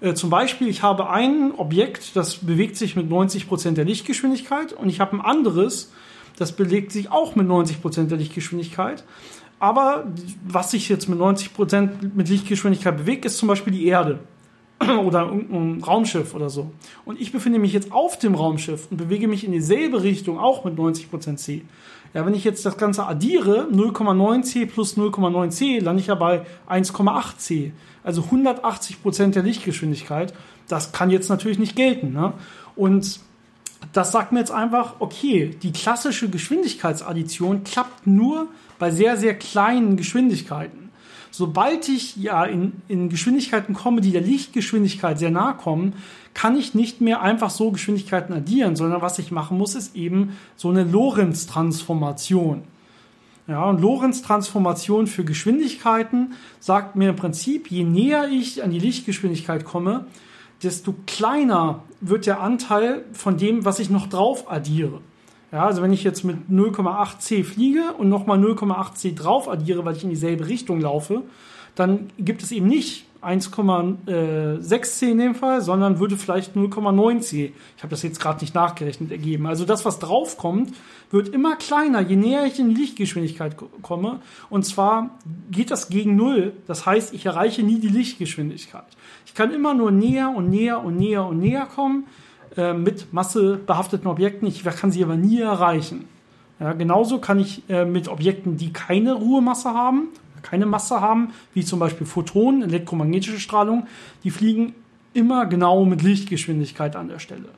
Äh, 0.00 0.14
zum 0.14 0.30
Beispiel, 0.30 0.68
ich 0.68 0.82
habe 0.82 1.10
ein 1.10 1.52
Objekt, 1.56 2.16
das 2.16 2.36
bewegt 2.36 2.76
sich 2.76 2.96
mit 2.96 3.08
90 3.08 3.48
Prozent 3.48 3.78
der 3.78 3.84
Lichtgeschwindigkeit 3.84 4.72
und 4.72 4.88
ich 4.88 5.00
habe 5.00 5.16
ein 5.16 5.20
anderes, 5.20 5.92
das 6.36 6.52
bewegt 6.52 6.90
sich 6.90 7.10
auch 7.10 7.36
mit 7.36 7.46
90 7.46 7.82
Prozent 7.82 8.10
der 8.10 8.18
Lichtgeschwindigkeit. 8.18 9.04
Aber 9.58 10.06
was 10.46 10.70
sich 10.70 10.88
jetzt 10.88 11.08
mit 11.08 11.18
90 11.18 11.52
Prozent 11.52 12.16
mit 12.16 12.28
Lichtgeschwindigkeit 12.30 12.96
bewegt, 12.96 13.26
ist 13.26 13.36
zum 13.36 13.46
Beispiel 13.46 13.74
die 13.74 13.86
Erde 13.86 14.20
oder 14.80 15.30
ein 15.30 15.82
Raumschiff 15.86 16.34
oder 16.34 16.48
so. 16.48 16.72
Und 17.04 17.20
ich 17.20 17.30
befinde 17.30 17.58
mich 17.58 17.74
jetzt 17.74 17.92
auf 17.92 18.18
dem 18.18 18.34
Raumschiff 18.34 18.88
und 18.90 18.96
bewege 18.96 19.28
mich 19.28 19.44
in 19.44 19.52
dieselbe 19.52 20.02
Richtung, 20.02 20.38
auch 20.38 20.64
mit 20.64 20.78
90% 20.78 21.36
C. 21.36 21.62
Ja, 22.12 22.26
wenn 22.26 22.34
ich 22.34 22.44
jetzt 22.44 22.66
das 22.66 22.76
Ganze 22.76 23.06
addiere, 23.06 23.68
0,9c 23.72 24.66
plus 24.66 24.96
0,9c, 24.96 25.80
lande 25.80 26.00
ich 26.00 26.08
ja 26.08 26.16
bei 26.16 26.44
1,8c. 26.68 27.70
Also 28.02 28.22
180 28.24 29.02
Prozent 29.02 29.36
der 29.36 29.44
Lichtgeschwindigkeit. 29.44 30.34
Das 30.66 30.92
kann 30.92 31.10
jetzt 31.10 31.28
natürlich 31.28 31.58
nicht 31.58 31.76
gelten. 31.76 32.12
Ne? 32.12 32.32
Und 32.74 33.20
das 33.92 34.10
sagt 34.10 34.32
mir 34.32 34.40
jetzt 34.40 34.50
einfach, 34.50 34.96
okay, 34.98 35.56
die 35.62 35.72
klassische 35.72 36.28
Geschwindigkeitsaddition 36.28 37.62
klappt 37.64 38.06
nur 38.06 38.48
bei 38.78 38.90
sehr, 38.90 39.16
sehr 39.16 39.34
kleinen 39.34 39.96
Geschwindigkeiten 39.96 40.90
sobald 41.30 41.88
ich 41.88 42.16
ja 42.16 42.44
in, 42.44 42.72
in 42.88 43.08
Geschwindigkeiten 43.08 43.74
komme, 43.74 44.00
die 44.00 44.10
der 44.10 44.20
Lichtgeschwindigkeit 44.20 45.18
sehr 45.18 45.30
nahe 45.30 45.54
kommen, 45.54 45.94
kann 46.34 46.56
ich 46.56 46.74
nicht 46.74 47.00
mehr 47.00 47.22
einfach 47.22 47.50
so 47.50 47.70
Geschwindigkeiten 47.70 48.32
addieren, 48.32 48.76
sondern 48.76 49.02
was 49.02 49.18
ich 49.18 49.30
machen 49.30 49.58
muss, 49.58 49.74
ist 49.74 49.96
eben 49.96 50.36
so 50.56 50.70
eine 50.70 50.84
Lorentz-Transformation. 50.84 52.62
Ja, 53.46 53.64
und 53.64 53.80
Lorentz-Transformation 53.80 55.08
für 55.08 55.24
Geschwindigkeiten 55.24 56.34
sagt 56.60 56.94
mir 56.94 57.10
im 57.10 57.16
Prinzip, 57.16 57.70
je 57.70 57.82
näher 57.82 58.28
ich 58.28 58.62
an 58.62 58.70
die 58.70 58.78
Lichtgeschwindigkeit 58.78 59.64
komme, 59.64 60.06
desto 60.62 60.94
kleiner 61.06 61.82
wird 62.00 62.26
der 62.26 62.40
Anteil 62.40 63.04
von 63.12 63.38
dem, 63.38 63.64
was 63.64 63.80
ich 63.80 63.90
noch 63.90 64.06
drauf 64.06 64.50
addiere. 64.50 65.00
Ja, 65.52 65.66
also 65.66 65.82
wenn 65.82 65.92
ich 65.92 66.04
jetzt 66.04 66.22
mit 66.22 66.48
0,8c 66.48 67.42
fliege 67.42 67.92
und 67.98 68.08
nochmal 68.08 68.38
0,8c 68.38 69.16
drauf 69.16 69.48
addiere, 69.48 69.84
weil 69.84 69.96
ich 69.96 70.04
in 70.04 70.10
dieselbe 70.10 70.46
Richtung 70.46 70.80
laufe, 70.80 71.22
dann 71.74 72.10
gibt 72.18 72.42
es 72.42 72.52
eben 72.52 72.68
nicht 72.68 73.06
1,6c 73.22 75.10
in 75.10 75.18
dem 75.18 75.34
Fall, 75.34 75.60
sondern 75.60 75.98
würde 75.98 76.16
vielleicht 76.16 76.56
0,9c, 76.56 77.52
ich 77.76 77.82
habe 77.82 77.90
das 77.90 78.02
jetzt 78.02 78.20
gerade 78.20 78.40
nicht 78.40 78.54
nachgerechnet, 78.54 79.10
ergeben. 79.10 79.46
Also 79.46 79.64
das, 79.64 79.84
was 79.84 79.98
draufkommt, 79.98 80.72
wird 81.10 81.28
immer 81.28 81.56
kleiner, 81.56 82.00
je 82.00 82.16
näher 82.16 82.46
ich 82.46 82.58
in 82.58 82.70
Lichtgeschwindigkeit 82.70 83.56
komme. 83.82 84.20
Und 84.48 84.64
zwar 84.64 85.10
geht 85.50 85.70
das 85.70 85.88
gegen 85.88 86.16
Null. 86.16 86.52
Das 86.66 86.86
heißt, 86.86 87.12
ich 87.12 87.26
erreiche 87.26 87.62
nie 87.62 87.78
die 87.78 87.88
Lichtgeschwindigkeit. 87.88 88.86
Ich 89.26 89.34
kann 89.34 89.52
immer 89.52 89.74
nur 89.74 89.90
näher 89.90 90.32
und 90.34 90.50
näher 90.50 90.82
und 90.82 90.96
näher 90.96 91.26
und 91.26 91.38
näher 91.38 91.66
kommen 91.66 92.06
äh, 92.56 92.72
mit 92.72 93.12
massebehafteten 93.12 94.06
Objekten. 94.06 94.48
Ich 94.48 94.64
kann 94.64 94.90
sie 94.90 95.04
aber 95.04 95.16
nie 95.16 95.40
erreichen. 95.40 96.08
Ja, 96.58 96.72
genauso 96.74 97.18
kann 97.18 97.38
ich 97.38 97.62
äh, 97.68 97.84
mit 97.84 98.08
Objekten, 98.08 98.56
die 98.56 98.72
keine 98.72 99.14
Ruhemasse 99.14 99.70
haben, 99.70 100.08
keine 100.42 100.66
Masse 100.66 101.00
haben, 101.00 101.32
wie 101.54 101.64
zum 101.64 101.78
Beispiel 101.78 102.06
Photonen, 102.06 102.62
elektromagnetische 102.62 103.40
Strahlung, 103.40 103.86
die 104.24 104.30
fliegen 104.30 104.74
immer 105.12 105.46
genau 105.46 105.84
mit 105.84 106.02
Lichtgeschwindigkeit 106.02 106.96
an 106.96 107.08
der 107.08 107.18
Stelle. 107.18 107.48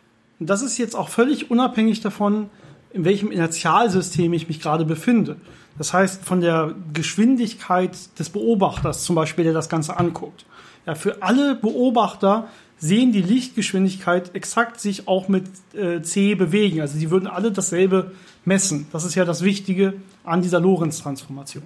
Und 0.40 0.51
das 0.51 0.62
ist 0.62 0.79
jetzt 0.79 0.97
auch 0.97 1.09
völlig 1.09 1.51
unabhängig 1.51 2.01
davon, 2.01 2.49
in 2.92 3.05
welchem 3.05 3.31
Inertialsystem 3.31 4.33
ich 4.33 4.49
mich 4.49 4.61
gerade 4.61 4.85
befinde. 4.85 5.37
Das 5.79 5.92
heißt, 5.92 6.25
von 6.25 6.40
der 6.40 6.75
Geschwindigkeit 6.92 7.97
des 8.18 8.31
Beobachters 8.31 9.05
zum 9.05 9.16
Beispiel, 9.16 9.45
der 9.45 9.55
das 9.55 9.68
Ganze 9.68 9.97
anguckt. 9.97 10.45
Ja, 10.87 10.95
für 10.95 11.23
alle 11.23 11.55
Beobachter 11.55 12.49
sehen 12.79 13.12
die 13.12 13.23
Lichtgeschwindigkeit 13.23 14.35
exakt 14.35 14.81
sich 14.81 15.07
auch 15.07 15.29
mit 15.29 15.45
äh, 15.73 16.03
c 16.03 16.35
bewegen. 16.35 16.81
Also 16.81 16.99
sie 16.99 17.11
würden 17.11 17.29
alle 17.29 17.53
dasselbe 17.53 18.11
messen. 18.45 18.88
Das 18.92 19.05
ist 19.05 19.14
ja 19.14 19.25
das 19.25 19.42
Wichtige 19.42 19.95
an 20.25 20.42
dieser 20.42 20.61
Lorentz-Transformation. 20.61 21.62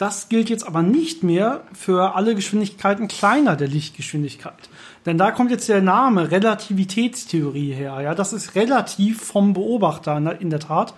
Das 0.00 0.30
gilt 0.30 0.48
jetzt 0.48 0.66
aber 0.66 0.80
nicht 0.80 1.22
mehr 1.22 1.60
für 1.74 2.14
alle 2.14 2.34
Geschwindigkeiten 2.34 3.06
kleiner 3.06 3.54
der 3.54 3.68
Lichtgeschwindigkeit. 3.68 4.70
Denn 5.04 5.18
da 5.18 5.30
kommt 5.30 5.50
jetzt 5.50 5.68
der 5.68 5.82
Name 5.82 6.30
Relativitätstheorie 6.30 7.74
her. 7.74 8.00
Ja, 8.00 8.14
das 8.14 8.32
ist 8.32 8.54
relativ 8.54 9.20
vom 9.20 9.52
Beobachter 9.52 10.40
in 10.40 10.48
der 10.48 10.60
Tat. 10.60 10.94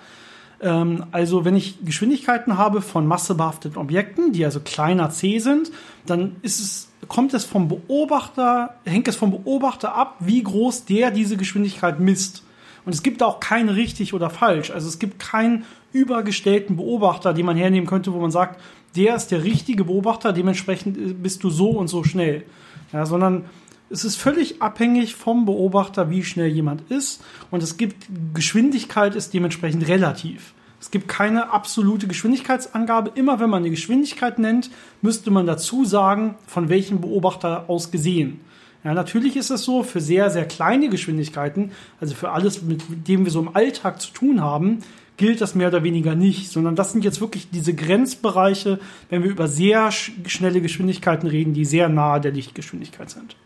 Ähm, 0.61 1.05
also 1.11 1.45
wenn 1.45 1.57
ich 1.57 1.85
Geschwindigkeiten 1.85 2.59
habe 2.59 2.81
von 2.81 3.05
massebehafteten 3.05 3.77
Objekten, 3.77 4.33
die 4.33 4.45
also 4.45 4.61
kleiner 4.61 5.11
c 5.11 5.41
sind, 5.41 5.73
dann 6.07 6.37
ist 6.43 6.61
es, 6.61 6.93
kommt 7.09 7.35
es 7.35 7.45
vom 7.45 7.67
Beobachter, 7.67 8.77
hängt 8.85 9.09
es 9.09 9.17
vom 9.17 9.33
Beobachter 9.33 9.97
ab, 9.97 10.15
wie 10.21 10.45
groß 10.45 10.85
der 10.85 11.11
diese 11.11 11.37
Geschwindigkeit 11.37 11.99
misst. 11.99 12.45
Und 12.85 12.95
es 12.95 13.03
gibt 13.03 13.21
auch 13.25 13.41
kein 13.41 13.69
richtig 13.69 14.15
oder 14.15 14.31
falsch. 14.31 14.71
Also 14.71 14.87
es 14.87 15.01
gibt 15.01 15.19
keinen 15.19 15.65
übergestellten 15.93 16.77
Beobachter, 16.77 17.35
den 17.35 17.47
man 17.47 17.57
hernehmen 17.57 17.87
könnte, 17.87 18.13
wo 18.13 18.19
man 18.19 18.31
sagt, 18.31 18.61
der 18.97 19.17
ist 19.17 19.29
der 19.29 19.45
richtige 19.45 19.85
Beobachter, 19.85 20.33
dementsprechend 20.33 21.23
bist 21.23 21.43
du 21.45 21.51
so 21.51 21.71
und 21.71 21.89
so 21.89 22.05
schnell. 22.05 22.45
Ja, 22.93 23.07
sondern 23.07 23.45
es 23.91 24.05
ist 24.05 24.17
völlig 24.17 24.63
abhängig 24.63 25.15
vom 25.15 25.45
Beobachter, 25.45 26.11
wie 26.11 26.25
schnell 26.25 26.49
jemand 26.49 26.91
ist. 26.91 27.23
Und 27.51 27.63
es 27.63 27.77
gibt, 27.77 28.07
Geschwindigkeit 28.35 29.15
ist 29.15 29.35
dementsprechend 29.35 29.87
relativ. 29.89 30.55
Es 30.81 30.91
gibt 30.91 31.09
keine 31.09 31.53
absolute 31.53 32.09
Geschwindigkeitsangabe. 32.09 33.13
Immer 33.15 33.39
wenn 33.39 33.51
man 33.51 33.63
eine 33.63 33.71
Geschwindigkeit 33.71 34.39
nennt, 34.39 34.71
müsste 35.01 35.31
man 35.31 35.47
dazu 35.47 35.85
sagen, 35.85 36.35
von 36.47 36.69
welchem 36.71 37.01
Beobachter 37.01 37.67
aus 37.69 37.91
gesehen. 37.91 38.41
Ja, 38.83 38.95
natürlich 38.95 39.37
ist 39.37 39.51
es 39.51 39.63
so, 39.63 39.85
für 39.85 40.01
sehr, 40.01 40.31
sehr 40.31 40.45
kleine 40.45 40.89
Geschwindigkeiten, 40.89 41.71
also 42.01 42.17
für 42.17 42.31
alles, 42.31 42.63
mit 42.63 42.83
dem 43.07 43.25
wir 43.25 43.31
so 43.31 43.41
im 43.41 43.55
Alltag 43.55 44.01
zu 44.01 44.13
tun 44.13 44.41
haben, 44.41 44.79
gilt 45.17 45.41
das 45.41 45.55
mehr 45.55 45.69
oder 45.69 45.85
weniger 45.85 46.15
nicht, 46.15 46.51
sondern 46.51 46.77
das 46.77 46.93
sind 46.93 47.05
jetzt 47.05 47.21
wirklich 47.21 47.51
diese 47.51 47.75
Grenzbereiche, 47.75 48.79
wenn 49.11 49.23
wir 49.23 49.31
über 49.31 49.49
sehr 49.49 49.91
schnelle 49.91 50.61
Geschwindigkeiten 50.61 51.29
reden, 51.29 51.55
die 51.55 51.65
sehr 51.65 51.89
nahe 51.89 52.21
der 52.21 52.33
Lichtgeschwindigkeit 52.33 53.11
sind. 53.11 53.37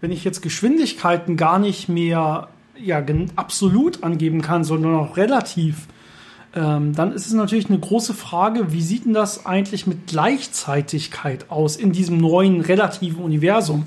Wenn 0.00 0.10
ich 0.12 0.24
jetzt 0.24 0.42
Geschwindigkeiten 0.42 1.36
gar 1.36 1.58
nicht 1.58 1.88
mehr 1.88 2.48
ja, 2.78 3.04
absolut 3.36 4.02
angeben 4.02 4.42
kann, 4.42 4.64
sondern 4.64 4.94
auch 4.96 5.16
relativ, 5.16 5.86
ähm, 6.54 6.94
dann 6.94 7.12
ist 7.12 7.26
es 7.26 7.32
natürlich 7.32 7.68
eine 7.68 7.78
große 7.78 8.14
Frage, 8.14 8.72
wie 8.72 8.82
sieht 8.82 9.06
denn 9.06 9.14
das 9.14 9.46
eigentlich 9.46 9.86
mit 9.86 10.06
Gleichzeitigkeit 10.06 11.50
aus 11.50 11.76
in 11.76 11.92
diesem 11.92 12.18
neuen 12.18 12.60
relativen 12.60 13.22
Universum? 13.22 13.86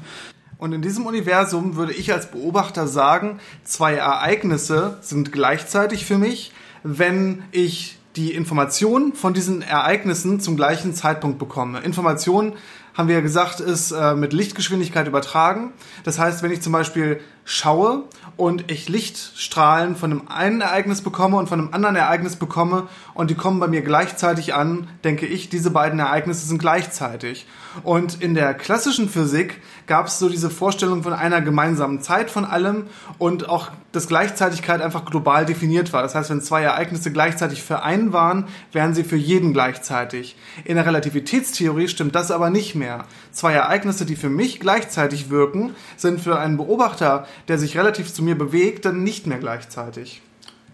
Und 0.58 0.74
in 0.74 0.82
diesem 0.82 1.06
Universum 1.06 1.76
würde 1.76 1.94
ich 1.94 2.12
als 2.12 2.32
Beobachter 2.32 2.88
sagen, 2.88 3.40
zwei 3.64 3.94
Ereignisse 3.94 4.98
sind 5.02 5.32
gleichzeitig 5.32 6.06
für 6.06 6.18
mich, 6.18 6.52
wenn 6.84 7.44
ich 7.52 8.00
die 8.16 8.34
Informationen 8.34 9.14
von 9.14 9.36
diesen 9.36 9.62
Ereignissen 9.62 10.40
zum 10.40 10.56
gleichen 10.56 10.96
Zeitpunkt 10.96 11.38
bekomme. 11.38 11.82
Informationen, 11.82 12.54
haben 12.96 13.08
wir 13.08 13.16
ja 13.16 13.22
gesagt, 13.22 13.60
ist 13.60 13.92
äh, 13.92 14.16
mit 14.16 14.34
Lichtgeschwindigkeit 14.34 15.08
übertragen. 15.08 15.72
Das 16.04 16.18
heißt, 16.18 16.42
wenn 16.42 16.52
ich 16.52 16.62
zum 16.62 16.74
Beispiel 16.74 17.20
schaue 17.50 18.04
und 18.36 18.70
ich 18.70 18.90
Lichtstrahlen 18.90 19.96
von 19.96 20.12
einem 20.12 20.28
einen 20.28 20.62
Ereignis 20.62 21.02
bekomme 21.02 21.38
und 21.38 21.48
von 21.48 21.60
einem 21.60 21.74
anderen 21.74 21.96
Ereignis 21.96 22.36
bekomme 22.36 22.90
und 23.14 23.32
die 23.32 23.36
kommen 23.36 23.62
bei 23.62 23.68
mir 23.68 23.82
gleichzeitig 23.82 24.54
an, 24.54 24.90
denke 25.06 25.26
ich, 25.26 25.48
diese 25.48 25.72
beiden 25.72 25.98
Ereignisse 25.98 26.46
sind 26.46 26.60
gleichzeitig. 26.60 27.48
Und 27.84 28.22
in 28.22 28.34
der 28.34 28.54
klassischen 28.54 29.08
Physik 29.08 29.62
gab 29.86 30.08
es 30.08 30.20
so 30.20 30.30
diese 30.30 30.50
Vorstellung 30.50 31.04
von 31.04 31.14
einer 31.14 31.42
gemeinsamen 31.42 32.02
Zeit 32.02 32.30
von 32.30 32.44
allem 32.44 32.88
und 33.18 33.50
auch, 33.50 33.72
dass 33.92 34.08
Gleichzeitigkeit 34.08 34.82
einfach 34.82 35.06
global 35.06 35.46
definiert 35.46 35.94
war. 35.94 36.02
Das 36.02 36.16
heißt, 36.16 36.30
wenn 36.30 36.42
zwei 36.42 36.64
Ereignisse 36.64 37.12
gleichzeitig 37.12 37.64
für 37.64 37.84
einen 37.84 38.14
waren, 38.14 38.46
wären 38.72 38.94
sie 38.94 39.04
für 39.04 39.16
jeden 39.16 39.54
gleichzeitig. 39.54 40.36
In 40.66 40.76
der 40.76 40.86
Relativitätstheorie 40.86 41.88
stimmt 41.88 42.16
das 42.16 42.32
aber 42.32 42.50
nicht 42.50 42.76
mehr. 42.76 43.06
Zwei 43.32 43.54
Ereignisse, 43.54 44.06
die 44.06 44.16
für 44.16 44.30
mich 44.30 44.60
gleichzeitig 44.60 45.30
wirken, 45.30 45.76
sind 45.96 46.20
für 46.20 46.38
einen 46.40 46.58
Beobachter 46.58 47.28
der 47.48 47.58
sich 47.58 47.78
relativ 47.78 48.14
zu 48.14 48.24
mir 48.24 48.38
bewegt, 48.38 48.86
dann 48.86 49.04
nicht 49.04 49.28
mehr 49.28 49.40
gleichzeitig. 49.40 50.22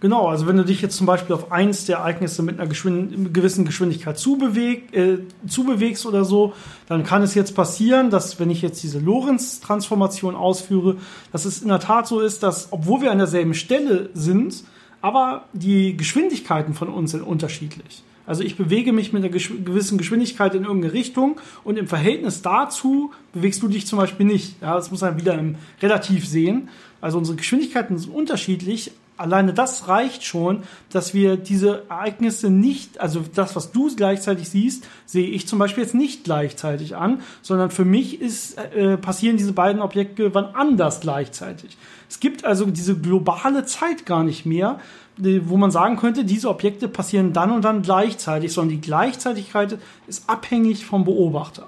Genau, 0.04 0.28
also 0.28 0.48
wenn 0.48 0.58
du 0.58 0.66
dich 0.66 0.82
jetzt 0.82 0.98
zum 0.98 1.08
Beispiel 1.08 1.34
auf 1.34 1.54
eins 1.54 1.86
der 1.86 2.00
Ereignisse 2.00 2.44
mit 2.44 2.60
einer 2.60 2.68
Geschwind 2.68 3.34
gewissen 3.34 3.64
Geschwindigkeit 3.64 4.20
zubeweg, 4.20 4.94
äh, 4.94 5.20
zubewegst 5.48 6.06
oder 6.06 6.26
so, 6.26 6.52
dann 6.90 7.06
kann 7.06 7.22
es 7.22 7.36
jetzt 7.36 7.56
passieren, 7.56 8.10
dass 8.10 8.38
wenn 8.38 8.50
ich 8.50 8.62
jetzt 8.62 8.84
diese 8.84 9.00
Lorentz-Transformation 9.00 10.36
ausführe, 10.36 10.98
dass 11.32 11.46
es 11.46 11.62
in 11.62 11.70
der 11.70 11.80
Tat 11.80 12.06
so 12.06 12.20
ist, 12.20 12.44
dass 12.44 12.68
obwohl 12.72 13.02
wir 13.02 13.12
an 13.14 13.18
derselben 13.18 13.54
Stelle 13.54 14.10
sind, 14.14 14.66
aber 15.00 15.46
die 15.54 15.96
Geschwindigkeiten 15.96 16.74
von 16.74 16.90
uns 16.90 17.12
sind 17.12 17.22
unterschiedlich. 17.22 18.04
Also 18.26 18.44
ich 18.44 18.56
bewege 18.56 18.94
mich 18.94 19.12
mit 19.12 19.24
einer 19.24 19.32
gewissen 19.32 19.98
Geschwindigkeit 19.98 20.56
in 20.56 20.64
irgendeine 20.64 20.94
Richtung 20.94 21.40
und 21.64 21.78
im 21.78 21.88
Verhältnis 21.88 22.42
dazu 22.42 23.12
bewegst 23.34 23.62
du 23.62 23.68
dich 23.68 23.86
zum 23.86 24.00
Beispiel 24.00 24.26
nicht. 24.26 24.62
Ja, 24.62 24.76
das 24.76 24.92
muss 24.92 25.02
man 25.02 25.18
wieder 25.18 25.38
im 25.38 25.56
Relativ 25.82 26.28
sehen. 26.28 26.70
Also 27.02 27.18
unsere 27.18 27.36
Geschwindigkeiten 27.36 27.98
sind 27.98 28.14
unterschiedlich. 28.14 28.92
Alleine 29.18 29.54
das 29.54 29.88
reicht 29.90 30.24
schon, 30.24 30.64
dass 30.90 31.14
wir 31.14 31.38
diese 31.38 31.84
Ereignisse 31.90 32.50
nicht, 32.50 33.00
also 33.00 33.24
das, 33.36 33.56
was 33.56 33.72
du 33.72 33.94
gleichzeitig 33.96 34.50
siehst, 34.50 34.88
sehe 35.06 35.28
ich 35.28 35.48
zum 35.48 35.60
Beispiel 35.60 35.84
jetzt 35.84 35.94
nicht 35.94 36.24
gleichzeitig 36.24 36.96
an, 36.96 37.22
sondern 37.42 37.70
für 37.70 37.86
mich 37.86 38.22
ist, 38.22 38.58
äh, 38.58 38.98
passieren 38.98 39.38
diese 39.38 39.54
beiden 39.54 39.82
Objekte 39.82 40.34
wann 40.34 40.56
anders 40.56 41.02
gleichzeitig. 41.02 41.78
Es 42.10 42.20
gibt 42.20 42.46
also 42.46 42.66
diese 42.66 42.98
globale 42.98 43.66
Zeit 43.66 44.06
gar 44.06 44.24
nicht 44.24 44.46
mehr, 44.46 44.80
wo 45.18 45.58
man 45.58 45.72
sagen 45.72 45.98
könnte, 45.98 46.26
diese 46.26 46.50
Objekte 46.50 46.88
passieren 46.88 47.34
dann 47.34 47.52
und 47.52 47.64
dann 47.64 47.82
gleichzeitig, 47.82 48.52
sondern 48.52 48.76
die 48.76 48.82
Gleichzeitigkeit 48.82 49.78
ist 50.08 50.30
abhängig 50.30 50.86
vom 50.86 51.06
Beobachter. 51.06 51.68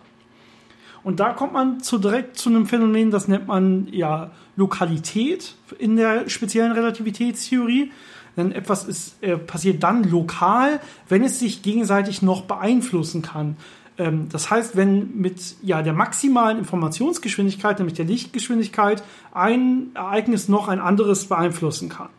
Und 1.04 1.20
da 1.20 1.34
kommt 1.34 1.54
man 1.54 1.82
zu 1.82 2.00
direkt 2.00 2.38
zu 2.38 2.50
einem 2.50 2.66
Phänomen, 2.66 3.12
das 3.12 3.28
nennt 3.28 3.46
man 3.46 3.88
ja 3.92 4.32
Lokalität 4.56 5.54
in 5.78 5.98
der 5.98 6.30
speziellen 6.30 6.72
Relativitätstheorie. 6.72 7.92
Denn 8.38 8.52
etwas 8.52 8.84
ist, 8.86 9.24
äh, 9.24 9.38
passiert 9.38 9.84
dann 9.84 10.04
lokal, 10.04 10.82
wenn 11.08 11.24
es 11.24 11.40
sich 11.40 11.62
gegenseitig 11.62 12.22
noch 12.22 12.42
beeinflussen 12.42 13.22
kann. 13.22 13.56
Ähm, 13.98 14.28
das 14.30 14.50
heißt, 14.50 14.76
wenn 14.76 15.16
mit 15.16 15.56
ja, 15.62 15.82
der 15.82 15.94
maximalen 15.94 16.58
Informationsgeschwindigkeit, 16.58 17.78
nämlich 17.80 17.96
der 17.96 18.06
Lichtgeschwindigkeit, 18.06 19.04
ein 19.34 19.92
Ereignis 19.94 20.50
noch 20.50 20.68
ein 20.68 20.80
anderes 20.80 21.26
beeinflussen 21.28 21.88
kann. 21.90 22.10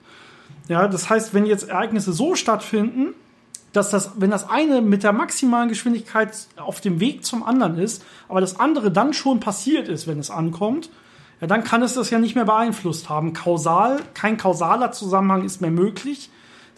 Ja, 0.68 0.88
das 0.88 1.08
heißt, 1.08 1.34
wenn 1.34 1.46
jetzt 1.46 1.68
Ereignisse 1.68 2.12
so 2.12 2.34
stattfinden, 2.34 3.14
dass 3.72 3.90
das, 3.90 4.12
wenn 4.16 4.30
das 4.30 4.48
eine 4.48 4.80
mit 4.80 5.02
der 5.02 5.12
maximalen 5.12 5.68
Geschwindigkeit 5.68 6.30
auf 6.56 6.80
dem 6.80 6.98
Weg 6.98 7.24
zum 7.24 7.42
anderen 7.42 7.78
ist, 7.78 8.04
aber 8.28 8.40
das 8.40 8.58
andere 8.58 8.90
dann 8.90 9.12
schon 9.12 9.38
passiert 9.38 9.88
ist, 9.88 10.06
wenn 10.06 10.18
es 10.18 10.30
ankommt, 10.30 10.90
ja, 11.40 11.46
dann 11.46 11.64
kann 11.64 11.82
es 11.82 11.94
das 11.94 12.10
ja 12.10 12.18
nicht 12.18 12.34
mehr 12.34 12.46
beeinflusst 12.46 13.10
haben. 13.10 13.34
Kausal, 13.34 14.00
kein 14.14 14.38
kausaler 14.38 14.92
Zusammenhang 14.92 15.44
ist 15.44 15.60
mehr 15.60 15.70
möglich 15.70 16.30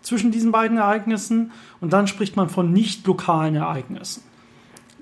zwischen 0.02 0.32
diesen 0.32 0.50
beiden 0.50 0.78
Ereignissen 0.78 1.52
und 1.80 1.92
dann 1.92 2.08
spricht 2.08 2.36
man 2.36 2.48
von 2.48 2.72
nicht 2.72 3.06
lokalen 3.06 3.54
Ereignissen. 3.54 4.22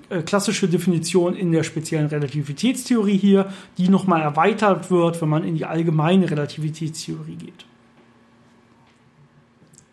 Äh, 0.09 0.21
klassische 0.21 0.67
Definition 0.67 1.35
in 1.35 1.51
der 1.51 1.63
speziellen 1.63 2.07
Relativitätstheorie 2.07 3.17
hier, 3.17 3.51
die 3.77 3.89
nochmal 3.89 4.21
erweitert 4.21 4.91
wird, 4.91 5.21
wenn 5.21 5.29
man 5.29 5.43
in 5.43 5.55
die 5.55 5.65
allgemeine 5.65 6.29
Relativitätstheorie 6.29 7.35
geht. 7.35 7.66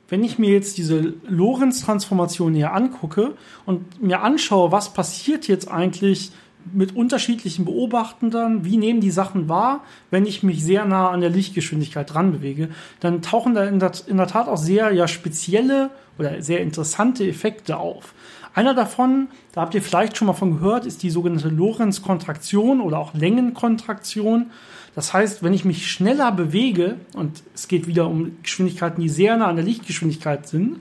Wenn 0.09 0.23
ich 0.23 0.38
mir 0.38 0.51
jetzt 0.51 0.77
diese 0.77 1.14
Lorentz-Transformation 1.27 2.55
hier 2.55 2.73
angucke 2.73 3.35
und 3.64 4.03
mir 4.03 4.23
anschaue, 4.23 4.71
was 4.71 4.93
passiert 4.93 5.49
jetzt 5.49 5.71
eigentlich 5.71 6.31
mit 6.73 6.97
unterschiedlichen 6.97 7.64
Beobachtenden, 7.64 8.64
wie 8.64 8.77
nehmen 8.77 9.01
die 9.01 9.11
Sachen 9.11 9.49
wahr, 9.49 9.85
wenn 10.11 10.27
ich 10.27 10.43
mich 10.43 10.64
sehr 10.64 10.85
nah 10.85 11.11
an 11.11 11.21
der 11.21 11.31
Lichtgeschwindigkeit 11.31 12.12
dran 12.12 12.33
bewege, 12.33 12.71
dann 13.01 13.23
tauchen 13.23 13.55
da 13.55 13.64
in 13.64 13.79
der, 13.79 13.93
in 14.07 14.17
der 14.17 14.27
Tat 14.27 14.49
auch 14.49 14.57
sehr 14.57 14.93
ja, 14.93 15.07
spezielle 15.07 15.90
oder 16.19 16.43
sehr 16.43 16.61
interessante 16.61 17.27
Effekte 17.27 17.77
auf. 17.77 18.14
Einer 18.55 18.73
davon, 18.73 19.29
da 19.53 19.62
habt 19.62 19.75
ihr 19.75 19.83
vielleicht 19.83 20.17
schon 20.17 20.27
mal 20.27 20.33
von 20.33 20.59
gehört, 20.59 20.87
ist 20.87 21.03
die 21.03 21.11
sogenannte 21.11 21.49
Lorentz-Kontraktion 21.49 22.81
oder 22.81 22.99
auch 22.99 23.12
Längenkontraktion. 23.12 24.53
Das 24.94 25.12
heißt, 25.12 25.42
wenn 25.42 25.52
ich 25.52 25.64
mich 25.64 25.90
schneller 25.90 26.30
bewege, 26.33 26.96
und 27.14 27.42
es 27.54 27.68
geht 27.68 27.87
wieder 27.87 28.09
um 28.09 28.37
Geschwindigkeiten, 28.42 29.02
die 29.02 29.09
sehr 29.09 29.37
nah 29.37 29.46
an 29.46 29.57
der 29.57 29.64
Lichtgeschwindigkeit 29.64 30.46
sind, 30.46 30.76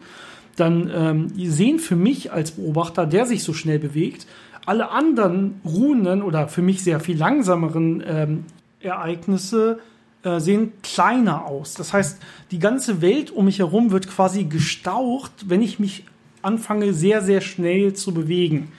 dann 0.56 0.92
ähm, 0.94 1.28
sehen 1.36 1.80
für 1.80 1.96
mich 1.96 2.32
als 2.32 2.52
Beobachter, 2.52 3.08
der 3.08 3.26
sich 3.26 3.44
so 3.44 3.54
schnell 3.54 3.80
bewegt, 3.80 4.28
alle 4.66 4.92
anderen 4.92 5.60
ruhenden 5.66 6.22
oder 6.22 6.48
für 6.48 6.62
mich 6.62 6.84
sehr 6.84 7.00
viel 7.00 7.18
langsameren 7.18 8.04
ähm, 8.06 8.46
Ereignisse 8.80 9.80
äh, 10.24 10.40
sehen 10.40 10.74
kleiner 10.84 11.46
aus. 11.46 11.74
Das 11.74 11.92
heißt, 11.92 12.20
die 12.52 12.60
ganze 12.60 13.02
Welt 13.02 13.32
um 13.32 13.46
mich 13.46 13.60
herum 13.60 13.92
wird 13.92 14.08
quasi 14.08 14.46
gestaucht, 14.46 15.32
wenn 15.48 15.62
ich 15.62 15.80
mich 15.80 16.06
anfange, 16.42 16.94
sehr, 16.94 17.22
sehr 17.22 17.42
schnell 17.42 17.94
zu 17.94 18.14
bewegen. 18.14 18.72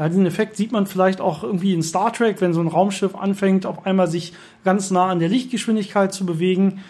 Ja, 0.00 0.08
diesen 0.08 0.24
Effekt 0.24 0.56
sieht 0.56 0.72
man 0.72 0.86
vielleicht 0.86 1.20
auch 1.20 1.44
irgendwie 1.44 1.74
in 1.74 1.82
Star 1.82 2.10
Trek, 2.10 2.40
wenn 2.40 2.54
so 2.54 2.62
ein 2.62 2.68
Raumschiff 2.68 3.14
anfängt, 3.14 3.66
auf 3.66 3.84
einmal 3.84 4.06
sich 4.06 4.32
ganz 4.64 4.90
nah 4.90 5.08
an 5.08 5.18
der 5.18 5.28
Lichtgeschwindigkeit 5.28 6.14
zu 6.14 6.24
bewegen. 6.24 6.80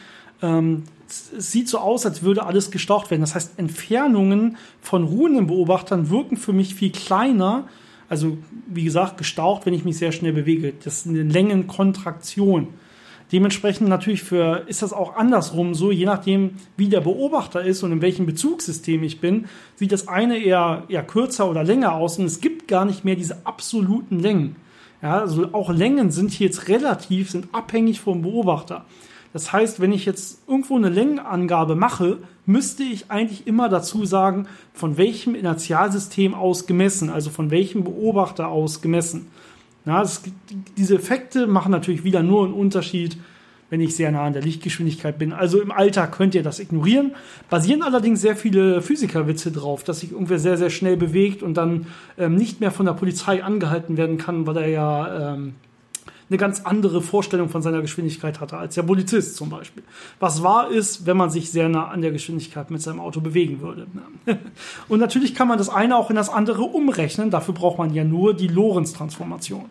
Ähm, 0.43 0.85
es 1.09 1.51
sieht 1.51 1.69
so 1.69 1.79
aus, 1.79 2.07
als 2.07 2.23
würde 2.23 2.47
alles 2.47 2.71
gestaucht 2.71 3.11
werden. 3.11 3.23
Das 3.23 3.35
heißt, 3.35 3.59
Entfernungen 3.59 4.59
von 4.81 5.03
ruhenden 5.03 5.49
Beobachtern 5.49 6.09
wirken 6.09 6.37
für 6.37 6.53
mich 6.53 6.77
viel 6.77 6.93
kleiner. 6.93 7.67
Also, 8.09 8.39
wie 8.69 8.85
gesagt, 8.85 9.19
gestaucht, 9.19 9.67
wenn 9.67 9.75
ich 9.75 9.85
mich 9.85 9.99
sehr 9.99 10.13
schnell 10.13 10.33
bewege. 10.33 10.73
Das 10.85 10.99
ist 10.99 11.09
eine 11.09 11.25
Längenkontraktion. 11.25 12.69
Dementsprechend 13.33 13.89
natürlich 13.89 14.23
für, 14.23 14.65
ist 14.67 14.83
das 14.83 14.93
auch 14.93 15.17
andersrum 15.17 15.75
so, 15.75 15.93
je 15.93 16.05
nachdem, 16.05 16.57
wie 16.77 16.89
der 16.89 17.01
Beobachter 17.01 17.63
ist 17.63 17.83
und 17.83 17.93
in 17.93 18.03
welchem 18.03 18.27
Bezugssystem 18.27 19.05
ich 19.05 19.21
bin, 19.21 19.47
sieht 19.77 19.93
das 19.93 20.09
eine 20.09 20.39
eher, 20.39 20.85
eher 20.89 21.05
kürzer 21.05 21.49
oder 21.49 21.63
länger 21.63 21.95
aus 21.95 22.19
und 22.19 22.25
es 22.25 22.41
gibt 22.41 22.67
gar 22.67 22.85
nicht 22.85 23.05
mehr 23.05 23.15
diese 23.15 23.47
absoluten 23.47 24.19
Längen. 24.19 24.57
Ja, 25.03 25.21
also 25.21 25.49
auch 25.53 25.71
Längen 25.71 26.11
sind 26.11 26.31
hier 26.33 26.49
jetzt 26.49 26.69
relativ, 26.69 27.31
sind 27.31 27.49
abhängig 27.53 28.01
vom 28.01 28.23
Beobachter. 28.23 28.85
Das 29.33 29.53
heißt, 29.53 29.79
wenn 29.79 29.93
ich 29.93 30.07
jetzt 30.07 30.43
irgendwo 30.49 30.77
eine 30.77 30.89
Längenangabe 30.89 31.77
mache, 31.77 32.19
müsste 32.47 32.83
ich 32.83 33.11
eigentlich 33.13 33.47
immer 33.47 33.69
dazu 33.69 34.05
sagen, 34.05 34.49
von 34.75 34.97
welchem 34.97 35.37
Inertialsystem 35.37 36.35
aus 36.35 36.67
gemessen, 36.67 37.11
also 37.11 37.31
von 37.31 37.51
welchem 37.53 37.85
Beobachter 37.85 38.49
aus 38.49 38.83
gemessen. 38.83 39.29
Ja, 39.87 40.01
das, 40.01 40.23
diese 40.77 40.97
Effekte 40.97 41.47
machen 41.47 41.73
natürlich 41.73 42.05
wieder 42.05 42.23
nur 42.23 42.45
einen 42.45 42.55
Unterschied, 42.55 43.17
wenn 43.71 43.81
ich 43.81 43.95
sehr 43.95 44.11
nah 44.11 44.25
an 44.25 44.33
der 44.33 44.43
Lichtgeschwindigkeit 44.43 45.19
bin. 45.19 45.33
Also 45.33 45.61
im 45.61 45.71
Alter 45.71 46.07
könnt 46.09 46.35
ihr 46.35 46.43
das 46.43 46.59
ignorieren. 46.59 47.13
Basieren 47.49 47.83
allerdings 47.83 48.21
sehr 48.21 48.37
viele 48.37 48.83
Physikerwitze 48.83 49.53
drauf, 49.53 49.85
dass 49.85 50.01
sich 50.01 50.13
irgendwer 50.13 50.39
sehr, 50.39 50.59
sehr 50.59 50.71
schnell 50.71 50.97
bewegt 50.97 51.43
und 51.43 51.55
dann 51.55 51.87
ähm, 52.19 52.35
nicht 52.35 52.61
mehr 52.61 52.73
von 52.73 52.87
der 52.87 52.95
Polizei 52.95 53.43
angehalten 53.43 53.97
werden 53.97 54.19
kann, 54.19 54.47
weil 54.47 54.57
er 54.57 54.69
ja 54.69 55.33
ähm, 55.35 55.55
eine 56.31 56.39
ganz 56.39 56.61
andere 56.61 57.03
Vorstellung 57.03 57.49
von 57.49 57.61
seiner 57.61 57.83
Geschwindigkeit 57.83 58.41
hatte 58.41 58.57
als 58.57 58.77
der 58.77 58.85
Polizist 58.85 59.37
zum 59.37 59.51
Beispiel. 59.51 59.83
Was 60.21 60.43
wahr 60.43 60.71
ist, 60.71 61.05
wenn 61.05 61.17
man 61.17 61.29
sich 61.29 61.51
sehr 61.51 61.69
nah 61.69 61.89
an 61.89 62.03
der 62.03 62.13
Geschwindigkeit 62.13 62.71
mit 62.71 62.81
seinem 62.81 63.01
Auto 63.01 63.21
bewegen 63.21 63.61
würde. 63.61 63.87
Und 64.89 65.01
natürlich 65.01 65.35
kann 65.35 65.49
man 65.49 65.59
das 65.59 65.69
eine 65.69 65.97
auch 65.97 66.09
in 66.09 66.17
das 66.17 66.29
andere 66.29 66.63
umrechnen. 66.63 67.31
Dafür 67.31 67.53
braucht 67.53 67.79
man 67.79 67.93
ja 67.93 68.05
nur 68.05 68.33
die 68.35 68.47
Lorentz-Transformation. 68.47 69.67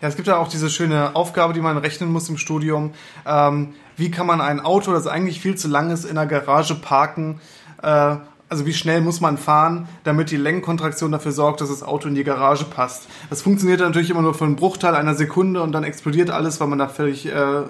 Ja, 0.00 0.08
es 0.08 0.16
gibt 0.16 0.28
ja 0.28 0.36
auch 0.36 0.48
diese 0.48 0.70
schöne 0.70 1.16
Aufgabe, 1.16 1.52
die 1.52 1.60
man 1.60 1.76
rechnen 1.76 2.12
muss 2.12 2.28
im 2.28 2.38
Studium. 2.38 2.92
Ähm, 3.26 3.74
wie 3.96 4.10
kann 4.10 4.26
man 4.26 4.40
ein 4.40 4.60
Auto, 4.60 4.92
das 4.92 5.06
eigentlich 5.06 5.40
viel 5.40 5.56
zu 5.56 5.68
lang 5.68 5.90
ist, 5.90 6.04
in 6.04 6.14
der 6.14 6.26
Garage 6.26 6.74
parken? 6.76 7.40
Äh, 7.82 8.16
also 8.48 8.64
wie 8.64 8.72
schnell 8.72 9.00
muss 9.00 9.20
man 9.20 9.36
fahren, 9.36 9.88
damit 10.04 10.30
die 10.30 10.36
Längenkontraktion 10.36 11.12
dafür 11.12 11.32
sorgt, 11.32 11.60
dass 11.60 11.68
das 11.68 11.82
Auto 11.82 12.08
in 12.08 12.14
die 12.14 12.24
Garage 12.24 12.64
passt. 12.64 13.06
Das 13.28 13.42
funktioniert 13.42 13.80
natürlich 13.80 14.10
immer 14.10 14.22
nur 14.22 14.34
für 14.34 14.44
einen 14.44 14.56
Bruchteil 14.56 14.94
einer 14.94 15.14
Sekunde 15.14 15.62
und 15.62 15.72
dann 15.72 15.84
explodiert 15.84 16.30
alles, 16.30 16.58
weil 16.60 16.68
man 16.68 16.78
da 16.78 16.88
völlig 16.88 17.26
äh, 17.26 17.62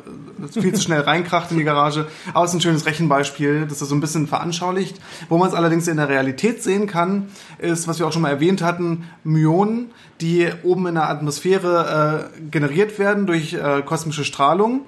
viel 0.53 0.73
zu 0.75 0.83
schnell 0.83 1.01
reinkracht 1.01 1.51
in 1.51 1.59
die 1.59 1.65
Garage. 1.65 2.07
Aber 2.33 2.45
es 2.45 2.53
ist 2.53 2.59
ein 2.59 2.61
schönes 2.61 2.87
Rechenbeispiel, 2.87 3.67
das 3.67 3.79
das 3.79 3.89
so 3.89 3.95
ein 3.95 4.01
bisschen 4.01 4.29
veranschaulicht. 4.29 5.01
Wo 5.29 5.39
man 5.39 5.49
es 5.49 5.55
allerdings 5.55 5.89
in 5.89 5.97
der 5.97 6.09
Realität 6.09 6.63
sehen 6.63 6.87
kann, 6.87 7.29
ist, 7.59 7.89
was 7.89 7.99
wir 7.99 8.07
auch 8.07 8.13
schon 8.13 8.23
mal 8.23 8.31
erwähnt 8.31 8.63
hatten, 8.63 9.05
Myonen, 9.25 9.91
die 10.21 10.49
oben 10.63 10.87
in 10.87 10.95
der 10.95 11.09
Atmosphäre 11.09 12.31
äh, 12.37 12.41
generiert 12.51 12.99
werden 12.99 13.27
durch 13.27 13.55
äh, 13.55 13.83
kosmische 13.83 14.25
Strahlung 14.25 14.83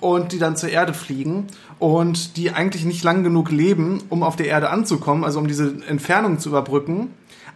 und 0.00 0.32
die 0.32 0.38
dann 0.38 0.56
zur 0.56 0.68
Erde 0.68 0.94
fliegen 0.94 1.46
und 1.78 2.36
die 2.36 2.50
eigentlich 2.52 2.84
nicht 2.84 3.04
lang 3.04 3.22
genug 3.22 3.50
leben, 3.50 4.02
um 4.08 4.22
auf 4.22 4.36
der 4.36 4.46
Erde 4.46 4.70
anzukommen, 4.70 5.24
also 5.24 5.38
um 5.38 5.46
diese 5.46 5.74
Entfernung 5.86 6.38
zu 6.38 6.48
überbrücken. 6.48 7.08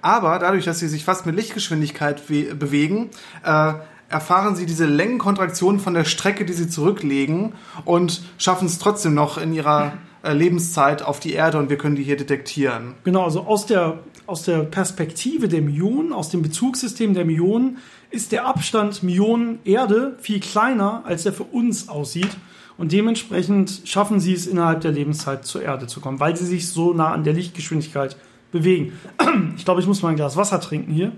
Aber 0.02 0.38
dadurch, 0.38 0.64
dass 0.64 0.78
sie 0.78 0.88
sich 0.88 1.04
fast 1.04 1.26
mit 1.26 1.36
Lichtgeschwindigkeit 1.36 2.26
bewegen, 2.26 3.10
äh, 3.44 3.74
erfahren 4.08 4.56
sie 4.56 4.66
diese 4.66 4.86
Längenkontraktion 4.86 5.78
von 5.78 5.94
der 5.94 6.04
Strecke, 6.04 6.44
die 6.44 6.52
sie 6.52 6.68
zurücklegen 6.68 7.52
und 7.84 8.22
schaffen 8.38 8.66
es 8.66 8.78
trotzdem 8.78 9.14
noch 9.14 9.38
in 9.38 9.52
ihrer 9.52 9.92
äh, 10.22 10.32
Lebenszeit 10.32 11.02
auf 11.02 11.20
die 11.20 11.32
Erde 11.32 11.58
und 11.58 11.70
wir 11.70 11.78
können 11.78 11.96
die 11.96 12.02
hier 12.02 12.16
detektieren. 12.16 12.94
Genau, 13.04 13.24
also 13.24 13.42
aus 13.42 13.66
der, 13.66 14.00
aus 14.26 14.42
der 14.42 14.64
Perspektive 14.64 15.48
der 15.48 15.62
Myonen, 15.62 16.12
aus 16.12 16.28
dem 16.28 16.42
Bezugssystem 16.42 17.14
der 17.14 17.24
Myonen, 17.24 17.78
ist 18.10 18.32
der 18.32 18.46
Abstand 18.46 19.02
Myonen 19.02 19.60
Erde 19.64 20.16
viel 20.20 20.40
kleiner, 20.40 21.02
als 21.04 21.22
der 21.22 21.32
für 21.32 21.44
uns 21.44 21.88
aussieht. 21.88 22.36
Und 22.80 22.92
dementsprechend 22.92 23.82
schaffen 23.84 24.20
sie 24.20 24.32
es 24.32 24.46
innerhalb 24.46 24.80
der 24.80 24.90
Lebenszeit 24.90 25.44
zur 25.44 25.62
Erde 25.62 25.86
zu 25.86 26.00
kommen, 26.00 26.18
weil 26.18 26.34
sie 26.34 26.46
sich 26.46 26.66
so 26.66 26.94
nah 26.94 27.12
an 27.12 27.24
der 27.24 27.34
Lichtgeschwindigkeit 27.34 28.16
bewegen. 28.52 28.98
Ich 29.58 29.66
glaube, 29.66 29.82
ich 29.82 29.86
muss 29.86 30.00
mal 30.00 30.08
ein 30.08 30.16
Glas 30.16 30.38
Wasser 30.38 30.58
trinken 30.62 30.90
hier. 30.90 31.12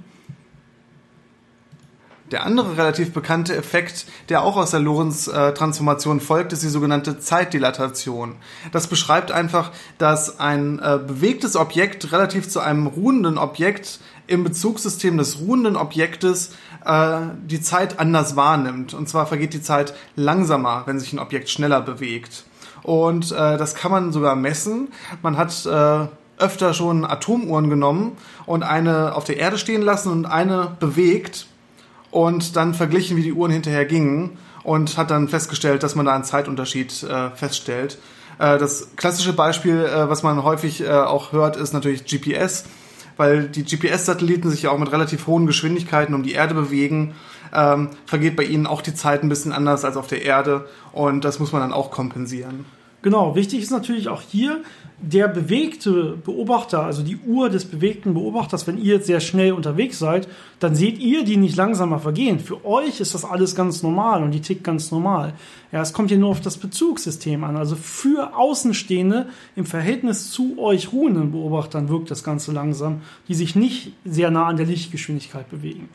Der 2.33 2.47
andere 2.47 2.79
relativ 2.79 3.12
bekannte 3.12 3.55
Effekt, 3.55 4.07
der 4.31 4.42
auch 4.42 4.57
aus 4.57 4.71
der 4.71 4.81
Lorentz-Transformation 4.81 6.18
folgt, 6.21 6.55
ist 6.55 6.62
die 6.62 6.68
sogenannte 6.68 7.21
Zeitdilatation. 7.21 8.37
Das 8.73 8.87
beschreibt 8.87 9.31
einfach, 9.31 9.71
dass 9.99 10.40
ein 10.40 10.79
äh, 10.79 10.99
bewegtes 11.07 11.57
Objekt 11.57 12.11
relativ 12.11 12.49
zu 12.49 12.61
einem 12.61 12.87
ruhenden 12.87 13.37
Objekt 13.37 14.01
im 14.27 14.45
Bezugssystem 14.45 15.18
des 15.18 15.40
ruhenden 15.40 15.77
Objektes 15.77 16.55
äh, 16.87 17.18
die 17.45 17.61
Zeit 17.61 17.99
anders 18.01 18.35
wahrnimmt. 18.35 18.95
Und 18.95 19.11
zwar 19.11 19.27
vergeht 19.27 19.53
die 19.53 19.62
Zeit 19.62 19.92
langsamer, 20.16 20.85
wenn 20.87 20.99
sich 20.99 21.12
ein 21.12 21.18
Objekt 21.18 21.51
schneller 21.51 21.83
bewegt. 21.83 22.45
Und 22.83 23.31
äh, 23.31 23.59
das 23.59 23.75
kann 23.75 23.90
man 23.90 24.11
sogar 24.11 24.37
messen. 24.37 24.88
Man 25.21 25.37
hat 25.37 25.66
äh, 25.66 26.07
öfter 26.38 26.73
schon 26.73 27.05
Atomuhren 27.05 27.68
genommen 27.68 28.16
und 28.47 28.62
eine 28.62 29.14
auf 29.14 29.25
der 29.25 29.37
Erde 29.37 29.59
stehen 29.59 29.83
lassen 29.83 30.11
und 30.11 30.25
eine 30.25 30.75
bewegt 30.81 31.47
und 32.12 32.55
dann 32.55 32.75
verglichen, 32.75 33.16
wie 33.16 33.22
die 33.22 33.33
Uhren 33.33 33.51
hinterher 33.51 33.85
gingen 33.85 34.38
und 34.62 34.96
hat 34.96 35.11
dann 35.11 35.27
festgestellt, 35.27 35.83
dass 35.83 35.96
man 35.96 36.07
da 36.07 36.14
einen 36.14 36.22
Zeitunterschied 36.22 37.03
äh, 37.03 37.31
feststellt. 37.31 37.98
Äh, 38.38 38.59
das 38.59 38.94
klassische 38.94 39.33
Beispiel, 39.33 39.85
äh, 39.85 40.09
was 40.09 40.22
man 40.22 40.44
häufig 40.44 40.83
äh, 40.83 40.90
auch 40.90 41.33
hört, 41.33 41.57
ist 41.57 41.72
natürlich 41.72 42.05
GPS 42.05 42.64
weil 43.16 43.48
die 43.48 43.64
GPS-Satelliten 43.64 44.51
sich 44.51 44.62
ja 44.62 44.70
auch 44.70 44.79
mit 44.79 44.92
relativ 44.92 45.27
hohen 45.27 45.46
Geschwindigkeiten 45.46 46.14
um 46.14 46.22
die 46.22 46.33
Erde 46.33 46.55
bewegen, 46.55 47.14
ähm, 47.55 47.90
vergeht 48.07 48.37
bei 48.37 48.44
ihnen 48.44 48.66
auch 48.66 48.83
die 48.83 48.94
Zeit 48.94 49.22
ein 49.22 49.29
bisschen 49.29 49.53
anders 49.53 49.85
als 49.85 49.96
auf 49.96 50.07
der 50.07 50.22
Erde 50.22 50.66
und 50.92 51.25
das 51.25 51.38
muss 51.38 51.53
man 51.53 51.61
dann 51.61 51.72
auch 51.72 51.90
kompensieren. 51.90 52.64
Genau, 53.03 53.35
wichtig 53.35 53.62
ist 53.62 53.70
natürlich 53.70 54.09
auch 54.09 54.22
hier 54.22 54.62
der 55.02 55.26
bewegte 55.26 56.16
Beobachter, 56.24 56.84
also 56.84 57.02
die 57.02 57.16
Uhr 57.16 57.50
des 57.50 57.64
bewegten 57.64 58.14
Beobachters, 58.14 58.66
wenn 58.66 58.78
ihr 58.78 58.94
jetzt 58.94 59.08
sehr 59.08 59.20
schnell 59.20 59.52
unterwegs 59.52 59.98
seid, 59.98 60.28
dann 60.60 60.76
seht 60.76 60.98
ihr 60.98 61.24
die 61.24 61.36
nicht 61.36 61.56
langsamer 61.56 61.98
vergehen. 61.98 62.38
Für 62.38 62.64
euch 62.64 63.00
ist 63.00 63.12
das 63.14 63.24
alles 63.24 63.56
ganz 63.56 63.82
normal 63.82 64.22
und 64.22 64.30
die 64.30 64.40
tickt 64.40 64.62
ganz 64.62 64.92
normal. 64.92 65.34
Ja, 65.72 65.82
es 65.82 65.92
kommt 65.92 66.10
hier 66.10 66.18
nur 66.18 66.30
auf 66.30 66.40
das 66.40 66.56
Bezugssystem 66.56 67.42
an. 67.42 67.56
Also 67.56 67.74
für 67.74 68.36
Außenstehende 68.36 69.26
im 69.56 69.66
Verhältnis 69.66 70.30
zu 70.30 70.58
euch 70.58 70.92
ruhenden 70.92 71.32
Beobachtern 71.32 71.88
wirkt 71.88 72.10
das 72.10 72.22
Ganze 72.22 72.52
langsam, 72.52 73.00
die 73.26 73.34
sich 73.34 73.56
nicht 73.56 73.92
sehr 74.04 74.30
nah 74.30 74.46
an 74.46 74.56
der 74.56 74.66
Lichtgeschwindigkeit 74.66 75.50
bewegen. 75.50 75.88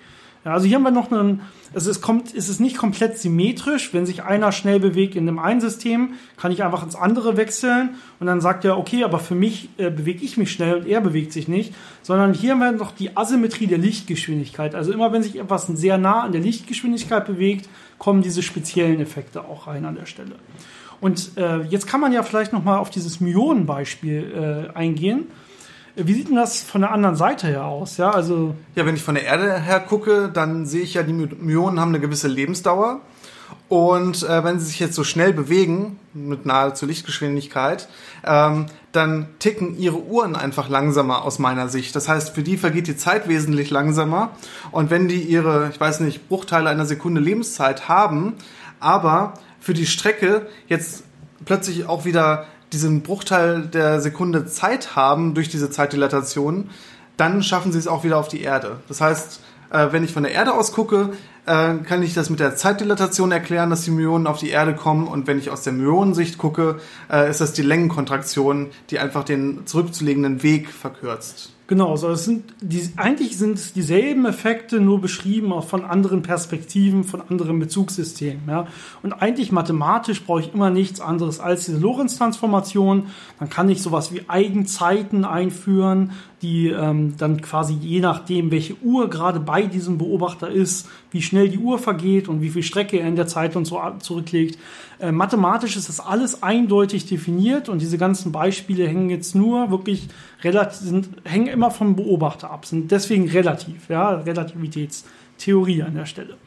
Ja, 0.47 0.53
also 0.53 0.65
hier 0.65 0.77
haben 0.77 0.83
wir 0.83 0.91
noch 0.91 1.11
einen, 1.11 1.41
es 1.73 1.87
ist, 1.87 2.01
kommt, 2.01 2.33
es 2.33 2.47
ist 2.47 2.61
nicht 2.61 2.77
komplett 2.77 3.17
symmetrisch. 3.17 3.93
Wenn 3.93 4.05
sich 4.05 4.23
einer 4.23 4.53
schnell 4.53 4.79
bewegt 4.79 5.17
in 5.17 5.27
einem 5.27 5.39
einen 5.39 5.59
System, 5.59 6.13
kann 6.37 6.53
ich 6.53 6.63
einfach 6.63 6.83
ins 6.83 6.95
andere 6.95 7.35
wechseln 7.35 7.95
und 8.21 8.27
dann 8.27 8.39
sagt 8.39 8.63
er, 8.63 8.77
okay, 8.77 9.03
aber 9.03 9.19
für 9.19 9.35
mich 9.35 9.67
äh, 9.75 9.89
bewege 9.89 10.23
ich 10.23 10.37
mich 10.37 10.49
schnell 10.49 10.75
und 10.75 10.87
er 10.87 11.01
bewegt 11.01 11.33
sich 11.33 11.49
nicht. 11.49 11.75
Sondern 12.01 12.33
hier 12.33 12.51
haben 12.51 12.59
wir 12.59 12.71
noch 12.71 12.93
die 12.93 13.17
Asymmetrie 13.17 13.67
der 13.67 13.77
Lichtgeschwindigkeit. 13.77 14.73
Also 14.73 14.93
immer 14.93 15.11
wenn 15.11 15.21
sich 15.21 15.37
etwas 15.37 15.67
sehr 15.67 15.97
nah 15.97 16.21
an 16.21 16.31
der 16.31 16.39
Lichtgeschwindigkeit 16.39 17.25
bewegt, 17.25 17.67
kommen 17.97 18.21
diese 18.21 18.41
speziellen 18.41 19.01
Effekte 19.01 19.43
auch 19.43 19.67
rein 19.67 19.83
an 19.83 19.95
der 19.95 20.05
Stelle. 20.05 20.35
Und 21.01 21.31
äh, 21.35 21.63
jetzt 21.63 21.87
kann 21.87 21.99
man 21.99 22.13
ja 22.13 22.23
vielleicht 22.23 22.53
noch 22.53 22.63
mal 22.63 22.77
auf 22.77 22.89
dieses 22.89 23.19
Myonenbeispiel 23.19 24.69
äh, 24.73 24.77
eingehen. 24.77 25.25
Wie 25.99 26.13
sieht 26.13 26.29
denn 26.29 26.35
das 26.35 26.61
von 26.61 26.81
der 26.81 26.91
anderen 26.91 27.15
Seite 27.15 27.47
her 27.47 27.65
aus? 27.65 27.97
Ja, 27.97 28.11
also 28.11 28.53
ja, 28.75 28.85
wenn 28.85 28.95
ich 28.95 29.01
von 29.01 29.15
der 29.15 29.23
Erde 29.23 29.59
her 29.59 29.79
gucke, 29.79 30.29
dann 30.31 30.67
sehe 30.67 30.81
ich 30.81 30.93
ja, 30.93 31.01
die 31.01 31.13
Myonen 31.13 31.79
haben 31.79 31.89
eine 31.89 31.99
gewisse 31.99 32.27
Lebensdauer. 32.27 33.01
Und 33.67 34.21
äh, 34.23 34.43
wenn 34.43 34.59
sie 34.59 34.67
sich 34.67 34.79
jetzt 34.79 34.93
so 34.93 35.03
schnell 35.03 35.33
bewegen, 35.33 35.99
mit 36.13 36.45
nahezu 36.45 36.85
Lichtgeschwindigkeit, 36.85 37.89
ähm, 38.23 38.67
dann 38.91 39.27
ticken 39.39 39.77
ihre 39.77 40.01
Uhren 40.03 40.35
einfach 40.35 40.69
langsamer 40.69 41.23
aus 41.23 41.39
meiner 41.39 41.67
Sicht. 41.67 41.95
Das 41.95 42.07
heißt, 42.07 42.35
für 42.35 42.43
die 42.43 42.57
vergeht 42.57 42.87
die 42.87 42.95
Zeit 42.95 43.27
wesentlich 43.27 43.71
langsamer. 43.71 44.31
Und 44.71 44.91
wenn 44.91 45.07
die 45.07 45.21
ihre, 45.21 45.69
ich 45.71 45.79
weiß 45.79 46.01
nicht, 46.01 46.29
Bruchteile 46.29 46.69
einer 46.69 46.85
Sekunde 46.85 47.19
Lebenszeit 47.19 47.89
haben, 47.89 48.35
aber 48.79 49.33
für 49.59 49.73
die 49.73 49.87
Strecke 49.87 50.47
jetzt 50.67 51.03
plötzlich 51.43 51.87
auch 51.87 52.05
wieder 52.05 52.45
diesen 52.73 53.01
Bruchteil 53.01 53.61
der 53.61 54.01
Sekunde 54.01 54.45
Zeit 54.45 54.95
haben 54.95 55.33
durch 55.33 55.49
diese 55.49 55.69
Zeitdilatation, 55.69 56.69
dann 57.15 57.41
schaffen 57.41 57.71
sie 57.71 57.79
es 57.79 57.87
auch 57.87 58.03
wieder 58.03 58.17
auf 58.17 58.27
die 58.27 58.41
Erde. 58.41 58.77
Das 58.87 59.01
heißt, 59.01 59.41
äh, 59.71 59.87
wenn 59.91 60.03
ich 60.03 60.13
von 60.13 60.23
der 60.23 60.33
Erde 60.33 60.53
aus 60.53 60.71
gucke, 60.71 61.09
äh, 61.45 61.75
kann 61.75 62.03
ich 62.03 62.13
das 62.13 62.29
mit 62.29 62.39
der 62.39 62.55
Zeitdilatation 62.55 63.31
erklären, 63.31 63.69
dass 63.69 63.83
die 63.83 63.91
Myonen 63.91 64.27
auf 64.27 64.37
die 64.37 64.49
Erde 64.49 64.75
kommen. 64.75 65.07
Und 65.07 65.27
wenn 65.27 65.39
ich 65.39 65.49
aus 65.49 65.63
der 65.63 65.73
Myonensicht 65.73 66.37
gucke, 66.37 66.79
äh, 67.11 67.29
ist 67.29 67.41
das 67.41 67.53
die 67.53 67.63
Längenkontraktion, 67.63 68.67
die 68.89 68.99
einfach 68.99 69.23
den 69.23 69.65
zurückzulegenden 69.65 70.43
Weg 70.43 70.69
verkürzt. 70.69 71.53
Genau, 71.67 71.91
also 71.91 72.09
es 72.11 72.23
sind 72.23 72.53
die, 72.61 72.91
eigentlich 72.95 73.37
sind 73.37 73.57
es 73.57 73.73
dieselben 73.73 74.25
Effekte, 74.25 74.79
nur 74.79 75.01
beschrieben 75.01 75.51
auch 75.51 75.65
von 75.65 75.83
anderen 75.83 76.21
Perspektiven, 76.21 77.03
von 77.03 77.21
anderen 77.21 77.59
Bezugssystemen. 77.59 78.43
Ja. 78.47 78.67
Und 79.03 79.11
eigentlich 79.11 79.51
mathematisch 79.51 80.23
brauche 80.23 80.39
ich 80.39 80.53
immer 80.53 80.69
nichts 80.69 81.01
anderes 81.01 81.41
als 81.41 81.65
diese 81.65 81.77
Lorentz-Transformation. 81.77 83.07
Dann 83.39 83.49
kann 83.49 83.69
ich 83.69 83.81
sowas 83.81 84.13
wie 84.13 84.21
Eigenzeiten 84.29 85.25
einführen, 85.25 86.13
die 86.41 86.67
ähm, 86.67 87.15
dann 87.17 87.41
quasi 87.41 87.73
je 87.73 87.99
nachdem, 87.99 88.51
welche 88.51 88.75
Uhr 88.83 89.09
gerade 89.09 89.39
bei 89.39 89.63
diesem 89.63 89.97
Beobachter 89.97 90.49
ist, 90.49 90.87
wie 91.11 91.21
schnell 91.21 91.49
die 91.49 91.57
Uhr 91.57 91.79
vergeht 91.79 92.27
und 92.27 92.41
wie 92.41 92.49
viel 92.49 92.63
Strecke 92.63 92.99
er 92.99 93.07
in 93.07 93.15
der 93.15 93.27
Zeit 93.27 93.55
und 93.55 93.65
so 93.65 93.81
zurücklegt, 93.99 94.57
Äh, 94.99 95.11
mathematisch 95.11 95.75
ist 95.75 95.89
das 95.89 95.99
alles 95.99 96.41
eindeutig 96.41 97.05
definiert 97.05 97.69
und 97.69 97.81
diese 97.81 97.97
ganzen 97.97 98.31
Beispiele 98.31 98.87
hängen 98.87 99.09
jetzt 99.09 99.35
nur 99.35 99.69
wirklich 99.69 100.07
relativ, 100.43 100.79
sind, 100.79 101.09
hängen 101.23 101.47
immer 101.47 101.69
vom 101.69 101.95
Beobachter 101.95 102.49
ab, 102.49 102.65
sind 102.65 102.89
deswegen 102.89 103.29
relativ, 103.29 103.89
ja, 103.89 104.09
Relativitätstheorie 104.09 105.83
an 105.83 105.93
der 105.93 106.05
Stelle. 106.05 106.37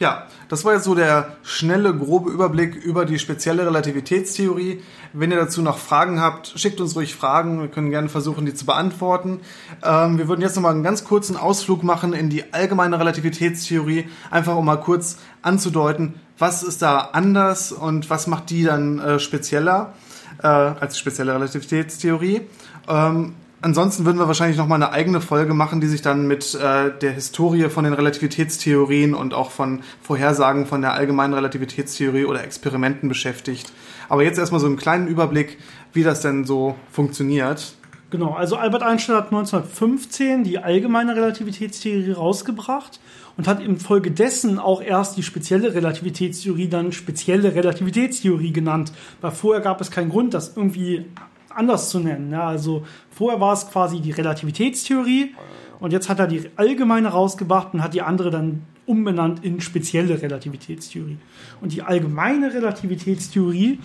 Ja, 0.00 0.26
das 0.48 0.64
war 0.64 0.74
jetzt 0.74 0.84
so 0.84 0.94
der 0.94 1.36
schnelle, 1.44 1.94
grobe 1.94 2.30
Überblick 2.30 2.74
über 2.74 3.04
die 3.04 3.18
spezielle 3.18 3.64
Relativitätstheorie. 3.64 4.82
Wenn 5.12 5.30
ihr 5.30 5.36
dazu 5.36 5.62
noch 5.62 5.78
Fragen 5.78 6.20
habt, 6.20 6.52
schickt 6.56 6.80
uns 6.80 6.96
ruhig 6.96 7.14
Fragen. 7.14 7.60
Wir 7.60 7.68
können 7.68 7.90
gerne 7.90 8.08
versuchen, 8.08 8.44
die 8.44 8.54
zu 8.54 8.66
beantworten. 8.66 9.40
Ähm, 9.84 10.18
wir 10.18 10.26
würden 10.26 10.40
jetzt 10.40 10.56
nochmal 10.56 10.72
einen 10.72 10.82
ganz 10.82 11.04
kurzen 11.04 11.36
Ausflug 11.36 11.84
machen 11.84 12.12
in 12.12 12.28
die 12.28 12.52
allgemeine 12.52 12.98
Relativitätstheorie, 12.98 14.08
einfach 14.32 14.56
um 14.56 14.64
mal 14.64 14.80
kurz 14.80 15.18
anzudeuten, 15.42 16.14
was 16.38 16.64
ist 16.64 16.82
da 16.82 16.98
anders 17.12 17.70
und 17.70 18.10
was 18.10 18.26
macht 18.26 18.50
die 18.50 18.64
dann 18.64 18.98
äh, 18.98 19.18
spezieller 19.20 19.94
äh, 20.42 20.46
als 20.46 20.98
spezielle 20.98 21.34
Relativitätstheorie. 21.34 22.40
Ähm, 22.88 23.34
Ansonsten 23.64 24.04
würden 24.04 24.18
wir 24.18 24.26
wahrscheinlich 24.26 24.58
noch 24.58 24.68
mal 24.68 24.74
eine 24.74 24.92
eigene 24.92 25.22
Folge 25.22 25.54
machen, 25.54 25.80
die 25.80 25.86
sich 25.86 26.02
dann 26.02 26.26
mit 26.26 26.54
äh, 26.54 26.90
der 27.00 27.12
Historie 27.12 27.70
von 27.70 27.84
den 27.84 27.94
Relativitätstheorien 27.94 29.14
und 29.14 29.32
auch 29.32 29.50
von 29.50 29.80
Vorhersagen 30.02 30.66
von 30.66 30.82
der 30.82 30.92
allgemeinen 30.92 31.32
Relativitätstheorie 31.32 32.26
oder 32.26 32.44
Experimenten 32.44 33.08
beschäftigt. 33.08 33.72
Aber 34.10 34.22
jetzt 34.22 34.38
erstmal 34.38 34.60
so 34.60 34.66
einen 34.66 34.76
kleinen 34.76 35.08
Überblick, 35.08 35.56
wie 35.94 36.02
das 36.02 36.20
denn 36.20 36.44
so 36.44 36.74
funktioniert. 36.90 37.72
Genau, 38.10 38.34
also 38.34 38.56
Albert 38.56 38.82
Einstein 38.82 39.16
hat 39.16 39.32
1915 39.32 40.44
die 40.44 40.58
allgemeine 40.58 41.16
Relativitätstheorie 41.16 42.12
rausgebracht 42.12 43.00
und 43.38 43.48
hat 43.48 43.62
infolgedessen 43.62 44.58
auch 44.58 44.82
erst 44.82 45.16
die 45.16 45.22
spezielle 45.22 45.72
Relativitätstheorie 45.72 46.68
dann 46.68 46.92
spezielle 46.92 47.54
Relativitätstheorie 47.54 48.52
genannt, 48.52 48.92
weil 49.22 49.30
vorher 49.30 49.62
gab 49.62 49.80
es 49.80 49.90
keinen 49.90 50.10
Grund, 50.10 50.34
das 50.34 50.54
irgendwie 50.54 51.06
anders 51.56 51.90
zu 51.90 52.00
nennen. 52.00 52.30
Ja, 52.30 52.46
also 52.46 52.84
vorher 53.10 53.40
war 53.40 53.52
es 53.52 53.68
quasi 53.70 54.00
die 54.00 54.10
Relativitätstheorie 54.10 55.34
und 55.80 55.92
jetzt 55.92 56.08
hat 56.08 56.18
er 56.18 56.26
die 56.26 56.50
allgemeine 56.56 57.08
rausgebracht 57.08 57.74
und 57.74 57.82
hat 57.82 57.94
die 57.94 58.02
andere 58.02 58.30
dann 58.30 58.62
umbenannt 58.86 59.44
in 59.44 59.60
spezielle 59.60 60.20
Relativitätstheorie. 60.20 61.16
Und 61.60 61.72
die 61.72 61.82
allgemeine 61.82 62.52
Relativitätstheorie 62.52 63.78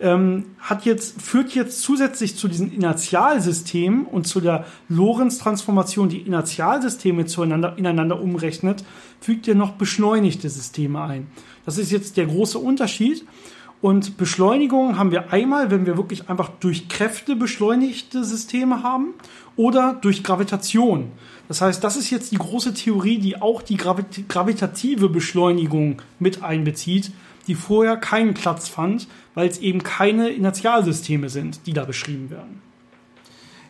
ähm, 0.00 0.46
hat 0.58 0.84
jetzt, 0.84 1.20
führt 1.20 1.54
jetzt 1.54 1.82
zusätzlich 1.82 2.36
zu 2.36 2.48
diesen 2.48 2.72
Inertialsystemen 2.72 4.06
und 4.06 4.26
zu 4.26 4.40
der 4.40 4.64
Lorentz-Transformation, 4.88 6.08
die 6.08 6.20
Inertialsysteme 6.20 7.26
zueinander, 7.26 7.76
ineinander 7.76 8.20
umrechnet, 8.20 8.84
fügt 9.20 9.46
er 9.48 9.54
noch 9.54 9.72
beschleunigte 9.72 10.48
Systeme 10.48 11.00
ein. 11.02 11.26
Das 11.64 11.78
ist 11.78 11.90
jetzt 11.90 12.16
der 12.16 12.26
große 12.26 12.58
Unterschied. 12.58 13.24
Und 13.86 14.16
Beschleunigung 14.16 14.98
haben 14.98 15.12
wir 15.12 15.32
einmal, 15.32 15.70
wenn 15.70 15.86
wir 15.86 15.96
wirklich 15.96 16.28
einfach 16.28 16.48
durch 16.58 16.88
Kräfte 16.88 17.36
beschleunigte 17.36 18.24
Systeme 18.24 18.82
haben 18.82 19.14
oder 19.54 19.96
durch 20.00 20.24
Gravitation. 20.24 21.12
Das 21.46 21.60
heißt, 21.60 21.84
das 21.84 21.94
ist 21.94 22.10
jetzt 22.10 22.32
die 22.32 22.36
große 22.36 22.74
Theorie, 22.74 23.18
die 23.18 23.40
auch 23.40 23.62
die 23.62 23.76
Gravit 23.76 24.28
gravitative 24.28 25.08
Beschleunigung 25.08 26.02
mit 26.18 26.42
einbezieht, 26.42 27.12
die 27.46 27.54
vorher 27.54 27.96
keinen 27.96 28.34
Platz 28.34 28.66
fand, 28.66 29.06
weil 29.34 29.48
es 29.48 29.58
eben 29.58 29.84
keine 29.84 30.30
Inertialsysteme 30.30 31.28
sind, 31.28 31.64
die 31.68 31.72
da 31.72 31.84
beschrieben 31.84 32.28
werden. 32.28 32.60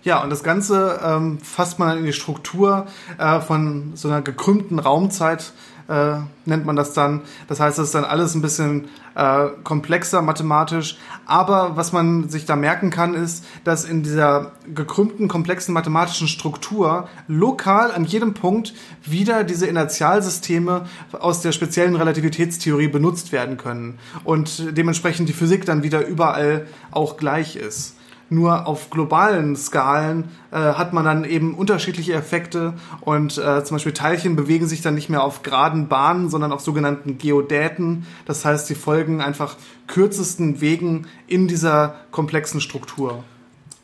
Ja, 0.02 0.22
und 0.22 0.30
das 0.30 0.42
Ganze 0.42 0.98
ähm, 1.04 1.40
fasst 1.40 1.78
man 1.78 1.88
dann 1.88 1.98
in 1.98 2.06
die 2.06 2.14
Struktur 2.14 2.86
äh, 3.18 3.40
von 3.40 3.90
so 3.96 4.08
einer 4.08 4.22
gekrümmten 4.22 4.78
Raumzeit 4.78 5.52
äh, 5.88 6.16
nennt 6.44 6.66
man 6.66 6.76
das 6.76 6.92
dann. 6.92 7.22
Das 7.48 7.60
heißt, 7.60 7.78
es 7.78 7.86
ist 7.86 7.94
dann 7.94 8.04
alles 8.04 8.34
ein 8.34 8.42
bisschen 8.42 8.88
äh, 9.14 9.48
komplexer 9.64 10.22
mathematisch. 10.22 10.96
Aber 11.26 11.76
was 11.76 11.92
man 11.92 12.28
sich 12.28 12.44
da 12.44 12.56
merken 12.56 12.90
kann, 12.90 13.14
ist, 13.14 13.44
dass 13.64 13.84
in 13.84 14.02
dieser 14.02 14.52
gekrümmten, 14.74 15.28
komplexen 15.28 15.74
mathematischen 15.74 16.28
Struktur 16.28 17.08
lokal 17.28 17.92
an 17.92 18.04
jedem 18.04 18.34
Punkt 18.34 18.74
wieder 19.04 19.44
diese 19.44 19.66
Inertialsysteme 19.66 20.86
aus 21.12 21.40
der 21.40 21.52
speziellen 21.52 21.96
Relativitätstheorie 21.96 22.88
benutzt 22.88 23.32
werden 23.32 23.56
können. 23.56 23.98
Und 24.24 24.76
dementsprechend 24.76 25.28
die 25.28 25.32
Physik 25.32 25.64
dann 25.64 25.82
wieder 25.82 26.06
überall 26.06 26.66
auch 26.90 27.16
gleich 27.16 27.56
ist. 27.56 27.96
Nur 28.28 28.66
auf 28.66 28.90
globalen 28.90 29.54
Skalen 29.54 30.24
äh, 30.50 30.56
hat 30.56 30.92
man 30.92 31.04
dann 31.04 31.24
eben 31.24 31.54
unterschiedliche 31.54 32.12
Effekte 32.14 32.74
und 33.00 33.38
äh, 33.38 33.62
zum 33.62 33.76
Beispiel 33.76 33.92
Teilchen 33.92 34.34
bewegen 34.34 34.66
sich 34.66 34.82
dann 34.82 34.96
nicht 34.96 35.08
mehr 35.08 35.22
auf 35.22 35.42
geraden 35.42 35.86
Bahnen, 35.86 36.28
sondern 36.28 36.50
auf 36.50 36.60
sogenannten 36.60 37.18
Geodäten. 37.18 38.04
Das 38.24 38.44
heißt, 38.44 38.66
sie 38.66 38.74
folgen 38.74 39.20
einfach 39.20 39.56
kürzesten 39.86 40.60
Wegen 40.60 41.06
in 41.28 41.46
dieser 41.46 41.94
komplexen 42.10 42.60
Struktur. 42.60 43.22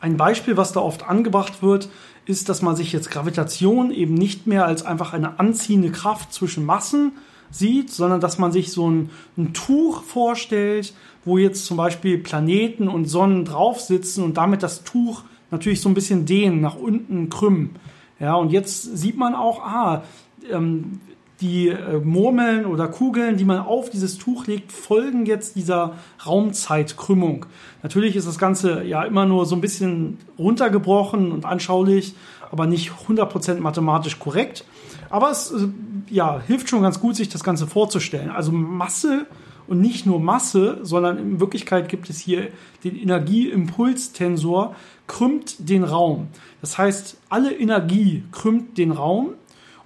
Ein 0.00 0.16
Beispiel, 0.16 0.56
was 0.56 0.72
da 0.72 0.80
oft 0.80 1.08
angebracht 1.08 1.62
wird, 1.62 1.88
ist, 2.26 2.48
dass 2.48 2.62
man 2.62 2.74
sich 2.74 2.92
jetzt 2.92 3.10
Gravitation 3.10 3.92
eben 3.92 4.14
nicht 4.14 4.48
mehr 4.48 4.66
als 4.66 4.84
einfach 4.84 5.12
eine 5.12 5.38
anziehende 5.38 5.92
Kraft 5.92 6.32
zwischen 6.32 6.66
Massen 6.66 7.12
sieht, 7.52 7.90
sondern 7.90 8.20
dass 8.20 8.38
man 8.38 8.50
sich 8.50 8.72
so 8.72 8.90
ein, 8.90 9.10
ein 9.36 9.52
Tuch 9.52 10.02
vorstellt, 10.02 10.94
wo 11.24 11.38
jetzt 11.38 11.64
zum 11.66 11.76
Beispiel 11.76 12.18
Planeten 12.18 12.88
und 12.88 13.04
Sonnen 13.04 13.44
drauf 13.44 13.80
sitzen 13.80 14.24
und 14.24 14.36
damit 14.36 14.62
das 14.62 14.82
Tuch 14.82 15.22
natürlich 15.50 15.80
so 15.80 15.88
ein 15.88 15.94
bisschen 15.94 16.26
dehnen, 16.26 16.60
nach 16.60 16.76
unten 16.76 17.28
krümmen. 17.28 17.76
Ja, 18.18 18.34
und 18.34 18.50
jetzt 18.50 18.96
sieht 18.96 19.16
man 19.16 19.34
auch, 19.34 19.60
ah, 19.60 20.02
ähm, 20.50 21.00
die 21.42 21.68
äh, 21.68 21.98
Murmeln 21.98 22.64
oder 22.66 22.88
Kugeln, 22.88 23.36
die 23.36 23.44
man 23.44 23.58
auf 23.58 23.90
dieses 23.90 24.16
Tuch 24.16 24.46
legt, 24.46 24.70
folgen 24.72 25.26
jetzt 25.26 25.56
dieser 25.56 25.94
Raumzeitkrümmung. 26.24 27.46
Natürlich 27.82 28.16
ist 28.16 28.28
das 28.28 28.38
Ganze 28.38 28.84
ja 28.84 29.02
immer 29.02 29.26
nur 29.26 29.44
so 29.44 29.56
ein 29.56 29.60
bisschen 29.60 30.18
runtergebrochen 30.38 31.32
und 31.32 31.44
anschaulich, 31.44 32.14
aber 32.50 32.66
nicht 32.66 32.92
100% 33.08 33.58
mathematisch 33.58 34.18
korrekt. 34.20 34.64
Aber 35.10 35.30
es 35.30 35.50
äh, 35.50 35.68
ja, 36.12 36.40
hilft 36.46 36.68
schon 36.68 36.82
ganz 36.82 37.00
gut, 37.00 37.16
sich 37.16 37.28
das 37.28 37.42
Ganze 37.42 37.66
vorzustellen. 37.66 38.30
Also 38.30 38.52
Masse 38.52 39.26
und 39.66 39.80
nicht 39.80 40.04
nur 40.04 40.20
Masse, 40.20 40.78
sondern 40.82 41.18
in 41.18 41.40
Wirklichkeit 41.40 41.88
gibt 41.88 42.10
es 42.10 42.18
hier 42.20 42.48
den 42.84 42.96
Energieimpulstensor, 42.96 44.76
krümmt 45.06 45.68
den 45.70 45.84
Raum. 45.84 46.28
Das 46.60 46.76
heißt, 46.76 47.16
alle 47.30 47.52
Energie 47.52 48.24
krümmt 48.30 48.76
den 48.76 48.92
Raum 48.92 49.30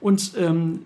und 0.01 0.33
ähm, 0.37 0.81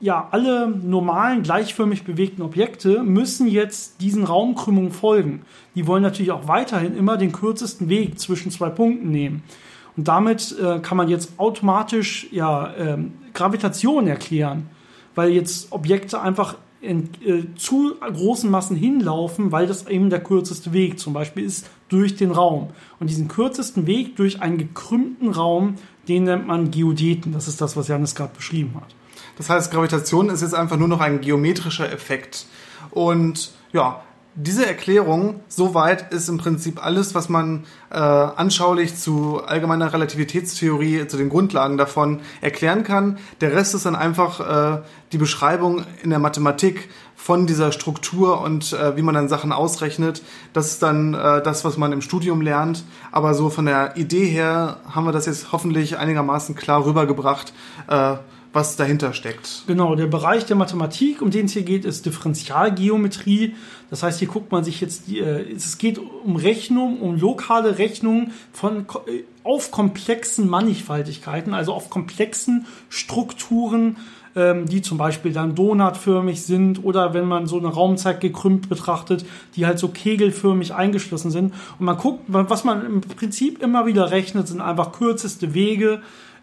ja, 0.00 0.28
alle 0.30 0.68
normalen, 0.68 1.42
gleichförmig 1.42 2.04
bewegten 2.04 2.42
Objekte 2.42 3.02
müssen 3.02 3.48
jetzt 3.48 4.00
diesen 4.00 4.24
Raumkrümmungen 4.24 4.92
folgen. 4.92 5.42
Die 5.74 5.86
wollen 5.86 6.04
natürlich 6.04 6.30
auch 6.30 6.46
weiterhin 6.46 6.96
immer 6.96 7.16
den 7.16 7.32
kürzesten 7.32 7.88
Weg 7.88 8.18
zwischen 8.18 8.50
zwei 8.52 8.70
Punkten 8.70 9.10
nehmen. 9.10 9.42
Und 9.96 10.06
damit 10.06 10.56
äh, 10.62 10.78
kann 10.78 10.96
man 10.96 11.08
jetzt 11.08 11.32
automatisch 11.38 12.28
ja, 12.30 12.72
ähm, 12.76 13.14
Gravitation 13.34 14.06
erklären, 14.06 14.68
weil 15.18 15.32
jetzt 15.32 15.72
Objekte 15.72 16.20
einfach 16.20 16.54
in 16.80 17.10
äh, 17.26 17.42
zu 17.56 17.96
großen 18.00 18.48
Massen 18.48 18.76
hinlaufen, 18.76 19.50
weil 19.50 19.66
das 19.66 19.88
eben 19.88 20.10
der 20.10 20.22
kürzeste 20.22 20.72
Weg 20.72 21.00
zum 21.00 21.12
Beispiel 21.12 21.44
ist 21.44 21.66
durch 21.88 22.14
den 22.14 22.30
Raum. 22.30 22.70
Und 23.00 23.10
diesen 23.10 23.26
kürzesten 23.26 23.88
Weg 23.88 24.14
durch 24.14 24.40
einen 24.40 24.58
gekrümmten 24.58 25.30
Raum, 25.30 25.74
den 26.06 26.22
nennt 26.22 26.46
man 26.46 26.70
Geodeten. 26.70 27.32
Das 27.32 27.48
ist 27.48 27.60
das, 27.60 27.76
was 27.76 27.88
Janis 27.88 28.14
gerade 28.14 28.32
beschrieben 28.32 28.76
hat. 28.76 28.94
Das 29.36 29.50
heißt, 29.50 29.72
Gravitation 29.72 30.30
ist 30.30 30.42
jetzt 30.42 30.54
einfach 30.54 30.76
nur 30.76 30.86
noch 30.86 31.00
ein 31.00 31.20
geometrischer 31.20 31.92
Effekt. 31.92 32.46
Und 32.92 33.50
ja, 33.72 34.04
diese 34.40 34.64
Erklärung, 34.64 35.40
soweit 35.48 36.12
ist 36.12 36.28
im 36.28 36.38
Prinzip 36.38 36.84
alles, 36.84 37.12
was 37.12 37.28
man 37.28 37.64
äh, 37.90 37.96
anschaulich 37.98 38.94
zu 38.94 39.42
allgemeiner 39.44 39.92
Relativitätstheorie, 39.92 41.08
zu 41.08 41.16
den 41.16 41.28
Grundlagen 41.28 41.76
davon 41.76 42.20
erklären 42.40 42.84
kann. 42.84 43.18
Der 43.40 43.52
Rest 43.52 43.74
ist 43.74 43.84
dann 43.84 43.96
einfach 43.96 44.76
äh, 44.78 44.82
die 45.10 45.18
Beschreibung 45.18 45.84
in 46.04 46.10
der 46.10 46.20
Mathematik 46.20 46.88
von 47.16 47.48
dieser 47.48 47.72
Struktur 47.72 48.40
und 48.40 48.72
äh, 48.72 48.96
wie 48.96 49.02
man 49.02 49.16
dann 49.16 49.28
Sachen 49.28 49.50
ausrechnet. 49.50 50.22
Das 50.52 50.68
ist 50.68 50.84
dann 50.84 51.14
äh, 51.14 51.42
das, 51.42 51.64
was 51.64 51.76
man 51.76 51.90
im 51.90 52.00
Studium 52.00 52.40
lernt. 52.40 52.84
Aber 53.10 53.34
so 53.34 53.50
von 53.50 53.66
der 53.66 53.96
Idee 53.96 54.26
her 54.26 54.76
haben 54.88 55.04
wir 55.04 55.12
das 55.12 55.26
jetzt 55.26 55.50
hoffentlich 55.50 55.98
einigermaßen 55.98 56.54
klar 56.54 56.84
rübergebracht. 56.84 57.52
Äh, 57.88 58.14
was 58.58 58.74
dahinter 58.74 59.12
steckt. 59.12 59.62
Genau, 59.68 59.94
der 59.94 60.08
Bereich 60.08 60.44
der 60.44 60.56
Mathematik, 60.56 61.22
um 61.22 61.30
den 61.30 61.46
es 61.46 61.52
hier 61.52 61.62
geht, 61.62 61.84
ist 61.84 62.04
Differentialgeometrie. 62.06 63.54
Das 63.88 64.02
heißt, 64.02 64.18
hier 64.18 64.26
guckt 64.26 64.50
man 64.50 64.64
sich 64.64 64.80
jetzt, 64.80 65.06
die, 65.06 65.20
äh, 65.20 65.54
es 65.54 65.78
geht 65.78 65.98
um 65.98 66.34
Rechnung, 66.34 67.00
um 67.00 67.16
lokale 67.16 67.78
Rechnungen 67.78 68.32
von, 68.52 68.86
äh, 69.06 69.22
auf 69.44 69.70
komplexen 69.70 70.48
Mannigfaltigkeiten, 70.48 71.54
also 71.54 71.72
auf 71.72 71.88
komplexen 71.88 72.66
Strukturen, 72.88 73.96
ähm, 74.34 74.66
die 74.66 74.82
zum 74.82 74.98
Beispiel 74.98 75.32
dann 75.32 75.54
donutförmig 75.54 76.42
sind 76.42 76.82
oder 76.82 77.14
wenn 77.14 77.26
man 77.26 77.46
so 77.46 77.58
eine 77.58 77.68
Raumzeit 77.68 78.20
gekrümmt 78.20 78.68
betrachtet, 78.68 79.24
die 79.54 79.66
halt 79.66 79.78
so 79.78 79.86
kegelförmig 79.86 80.74
eingeschlossen 80.74 81.30
sind. 81.30 81.54
Und 81.78 81.86
man 81.86 81.96
guckt, 81.96 82.24
was 82.26 82.64
man 82.64 82.84
im 82.84 83.00
Prinzip 83.02 83.62
immer 83.62 83.86
wieder 83.86 84.10
rechnet, 84.10 84.48
sind 84.48 84.60
einfach 84.60 84.90
kürzeste 84.90 85.54
Wege, 85.54 86.02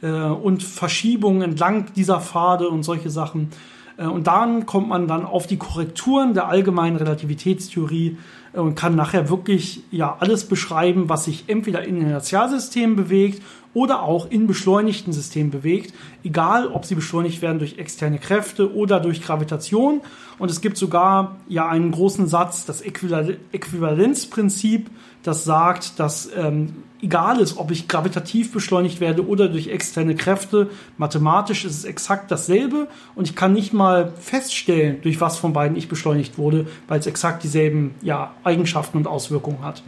und 0.10 0.64
Verschiebungen 0.64 1.42
entlang 1.42 1.88
dieser 1.96 2.20
Pfade 2.20 2.70
und 2.70 2.84
solche 2.84 3.10
Sachen. 3.10 3.52
Äh, 3.98 4.06
und 4.06 4.28
dann 4.28 4.66
kommt 4.66 4.90
man 4.90 5.08
dann 5.08 5.26
auf 5.26 5.48
die 5.48 5.58
Korrekturen 5.58 6.34
der 6.34 6.48
allgemeinen 6.48 6.98
Relativitätstheorie 6.98 8.18
äh, 8.54 8.60
und 8.60 8.76
kann 8.76 8.96
nachher 8.96 9.30
wirklich 9.30 9.84
ja 9.92 10.16
alles 10.20 10.46
beschreiben, 10.46 11.10
was 11.10 11.26
sich 11.26 11.44
entweder 11.48 11.84
in 11.84 12.02
Inertialsystemen 12.02 12.96
bewegt 12.96 13.42
oder 13.74 14.04
auch 14.04 14.32
in 14.32 14.48
beschleunigten 14.48 15.12
Systemen 15.12 15.52
bewegt, 15.52 15.94
egal 16.24 16.68
ob 16.68 16.86
sie 16.86 16.96
beschleunigt 16.96 17.42
werden 17.42 17.60
durch 17.60 17.78
externe 17.78 18.20
Kräfte 18.20 18.74
oder 18.74 19.02
durch 19.02 19.22
Gravitation. 19.22 20.00
Und 20.40 20.50
es 20.50 20.62
gibt 20.62 20.78
sogar 20.78 21.36
ja 21.50 21.68
einen 21.68 21.92
großen 21.92 22.28
Satz, 22.28 22.66
das 22.66 22.82
Äquivalenzprinzip, 22.82 24.90
das 25.28 25.44
sagt, 25.44 26.00
dass 26.00 26.30
ähm, 26.36 26.84
egal 27.02 27.40
ist, 27.40 27.58
ob 27.58 27.72
ich 27.72 27.88
gravitativ 27.88 28.52
beschleunigt 28.52 29.00
werde 29.00 29.28
oder 29.28 29.48
durch 29.48 29.68
externe 29.68 30.16
Kräfte, 30.16 30.70
mathematisch 30.98 31.66
ist 31.66 31.78
es 31.80 31.86
exakt 31.86 32.32
dasselbe 32.32 32.88
und 33.16 33.30
ich 33.30 33.36
kann 33.36 33.54
nicht 33.54 33.74
mal 33.74 34.12
feststellen, 34.20 35.02
durch 35.02 35.22
was 35.22 35.38
von 35.38 35.54
beiden 35.54 35.78
ich 35.78 35.88
beschleunigt 35.88 36.38
wurde, 36.38 36.68
weil 36.88 37.00
es 37.00 37.08
exakt 37.08 37.44
dieselben 37.44 37.96
ja, 38.02 38.34
Eigenschaften 38.44 38.98
und 38.98 39.08
Auswirkungen 39.08 39.62
hat. 39.62 39.84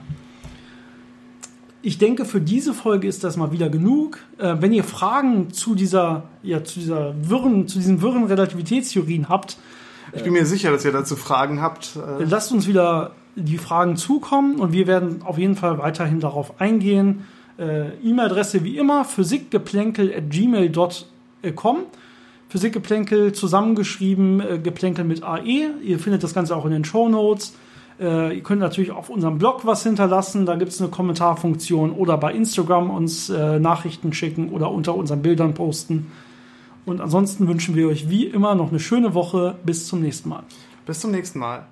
Ich 1.81 1.97
denke, 1.97 2.25
für 2.25 2.41
diese 2.41 2.73
Folge 2.73 3.07
ist 3.07 3.23
das 3.23 3.37
mal 3.37 3.51
wieder 3.51 3.69
genug. 3.69 4.19
Äh, 4.37 4.55
wenn 4.59 4.73
ihr 4.73 4.83
Fragen 4.83 5.53
zu 5.53 5.75
dieser, 5.75 6.23
ja, 6.43 6.63
zu 6.63 6.79
dieser 6.79 7.13
wirren, 7.29 7.67
zu 7.67 7.77
diesen 7.77 8.01
wirren 8.01 8.25
Relativitätstheorien 8.25 9.29
habt, 9.29 9.57
ich 10.13 10.23
bin 10.23 10.33
mir 10.33 10.45
sicher, 10.45 10.71
dass 10.71 10.85
ihr 10.85 10.93
dazu 10.93 11.15
Fragen 11.15 11.61
habt. 11.61 11.97
Äh, 11.97 12.23
lasst 12.23 12.51
uns 12.51 12.65
wieder 12.65 13.11
die 13.37 13.57
Fragen 13.57 13.95
zukommen 13.95 14.59
und 14.59 14.73
wir 14.73 14.87
werden 14.87 15.21
auf 15.23 15.37
jeden 15.37 15.55
Fall 15.55 15.77
weiterhin 15.77 16.19
darauf 16.19 16.59
eingehen. 16.59 17.25
Äh, 17.57 17.91
E-Mail-Adresse 18.03 18.63
wie 18.63 18.77
immer 18.77 19.05
physikgeplänkel.gmail.com 19.05 21.77
Physikgeplänkel 22.49 23.33
zusammengeschrieben, 23.33 24.39
äh, 24.39 24.59
Geplänkel 24.59 25.05
mit 25.05 25.23
AE. 25.23 25.69
Ihr 25.83 25.99
findet 25.99 26.23
das 26.23 26.33
Ganze 26.33 26.55
auch 26.55 26.65
in 26.65 26.71
den 26.71 26.85
Show 26.85 27.09
Notes. 27.09 27.55
Äh, 27.99 28.37
ihr 28.37 28.43
könnt 28.43 28.61
natürlich 28.61 28.91
auf 28.91 29.09
unserem 29.09 29.37
Blog 29.37 29.65
was 29.65 29.83
hinterlassen, 29.83 30.45
da 30.45 30.55
gibt 30.55 30.71
es 30.71 30.79
eine 30.79 30.89
Kommentarfunktion 30.89 31.91
oder 31.91 32.17
bei 32.17 32.31
Instagram 32.31 32.89
uns 32.89 33.29
äh, 33.29 33.59
Nachrichten 33.59 34.13
schicken 34.13 34.49
oder 34.49 34.71
unter 34.71 34.95
unseren 34.95 35.21
Bildern 35.21 35.53
posten. 35.53 36.11
Und 36.85 37.01
ansonsten 37.01 37.47
wünschen 37.47 37.75
wir 37.75 37.89
euch 37.89 38.09
wie 38.09 38.25
immer 38.25 38.55
noch 38.55 38.69
eine 38.69 38.79
schöne 38.79 39.13
Woche. 39.13 39.55
Bis 39.65 39.87
zum 39.87 39.99
nächsten 39.99 40.29
Mal. 40.29 40.43
Bis 40.85 41.01
zum 41.01 41.11
nächsten 41.11 41.39
Mal. 41.39 41.67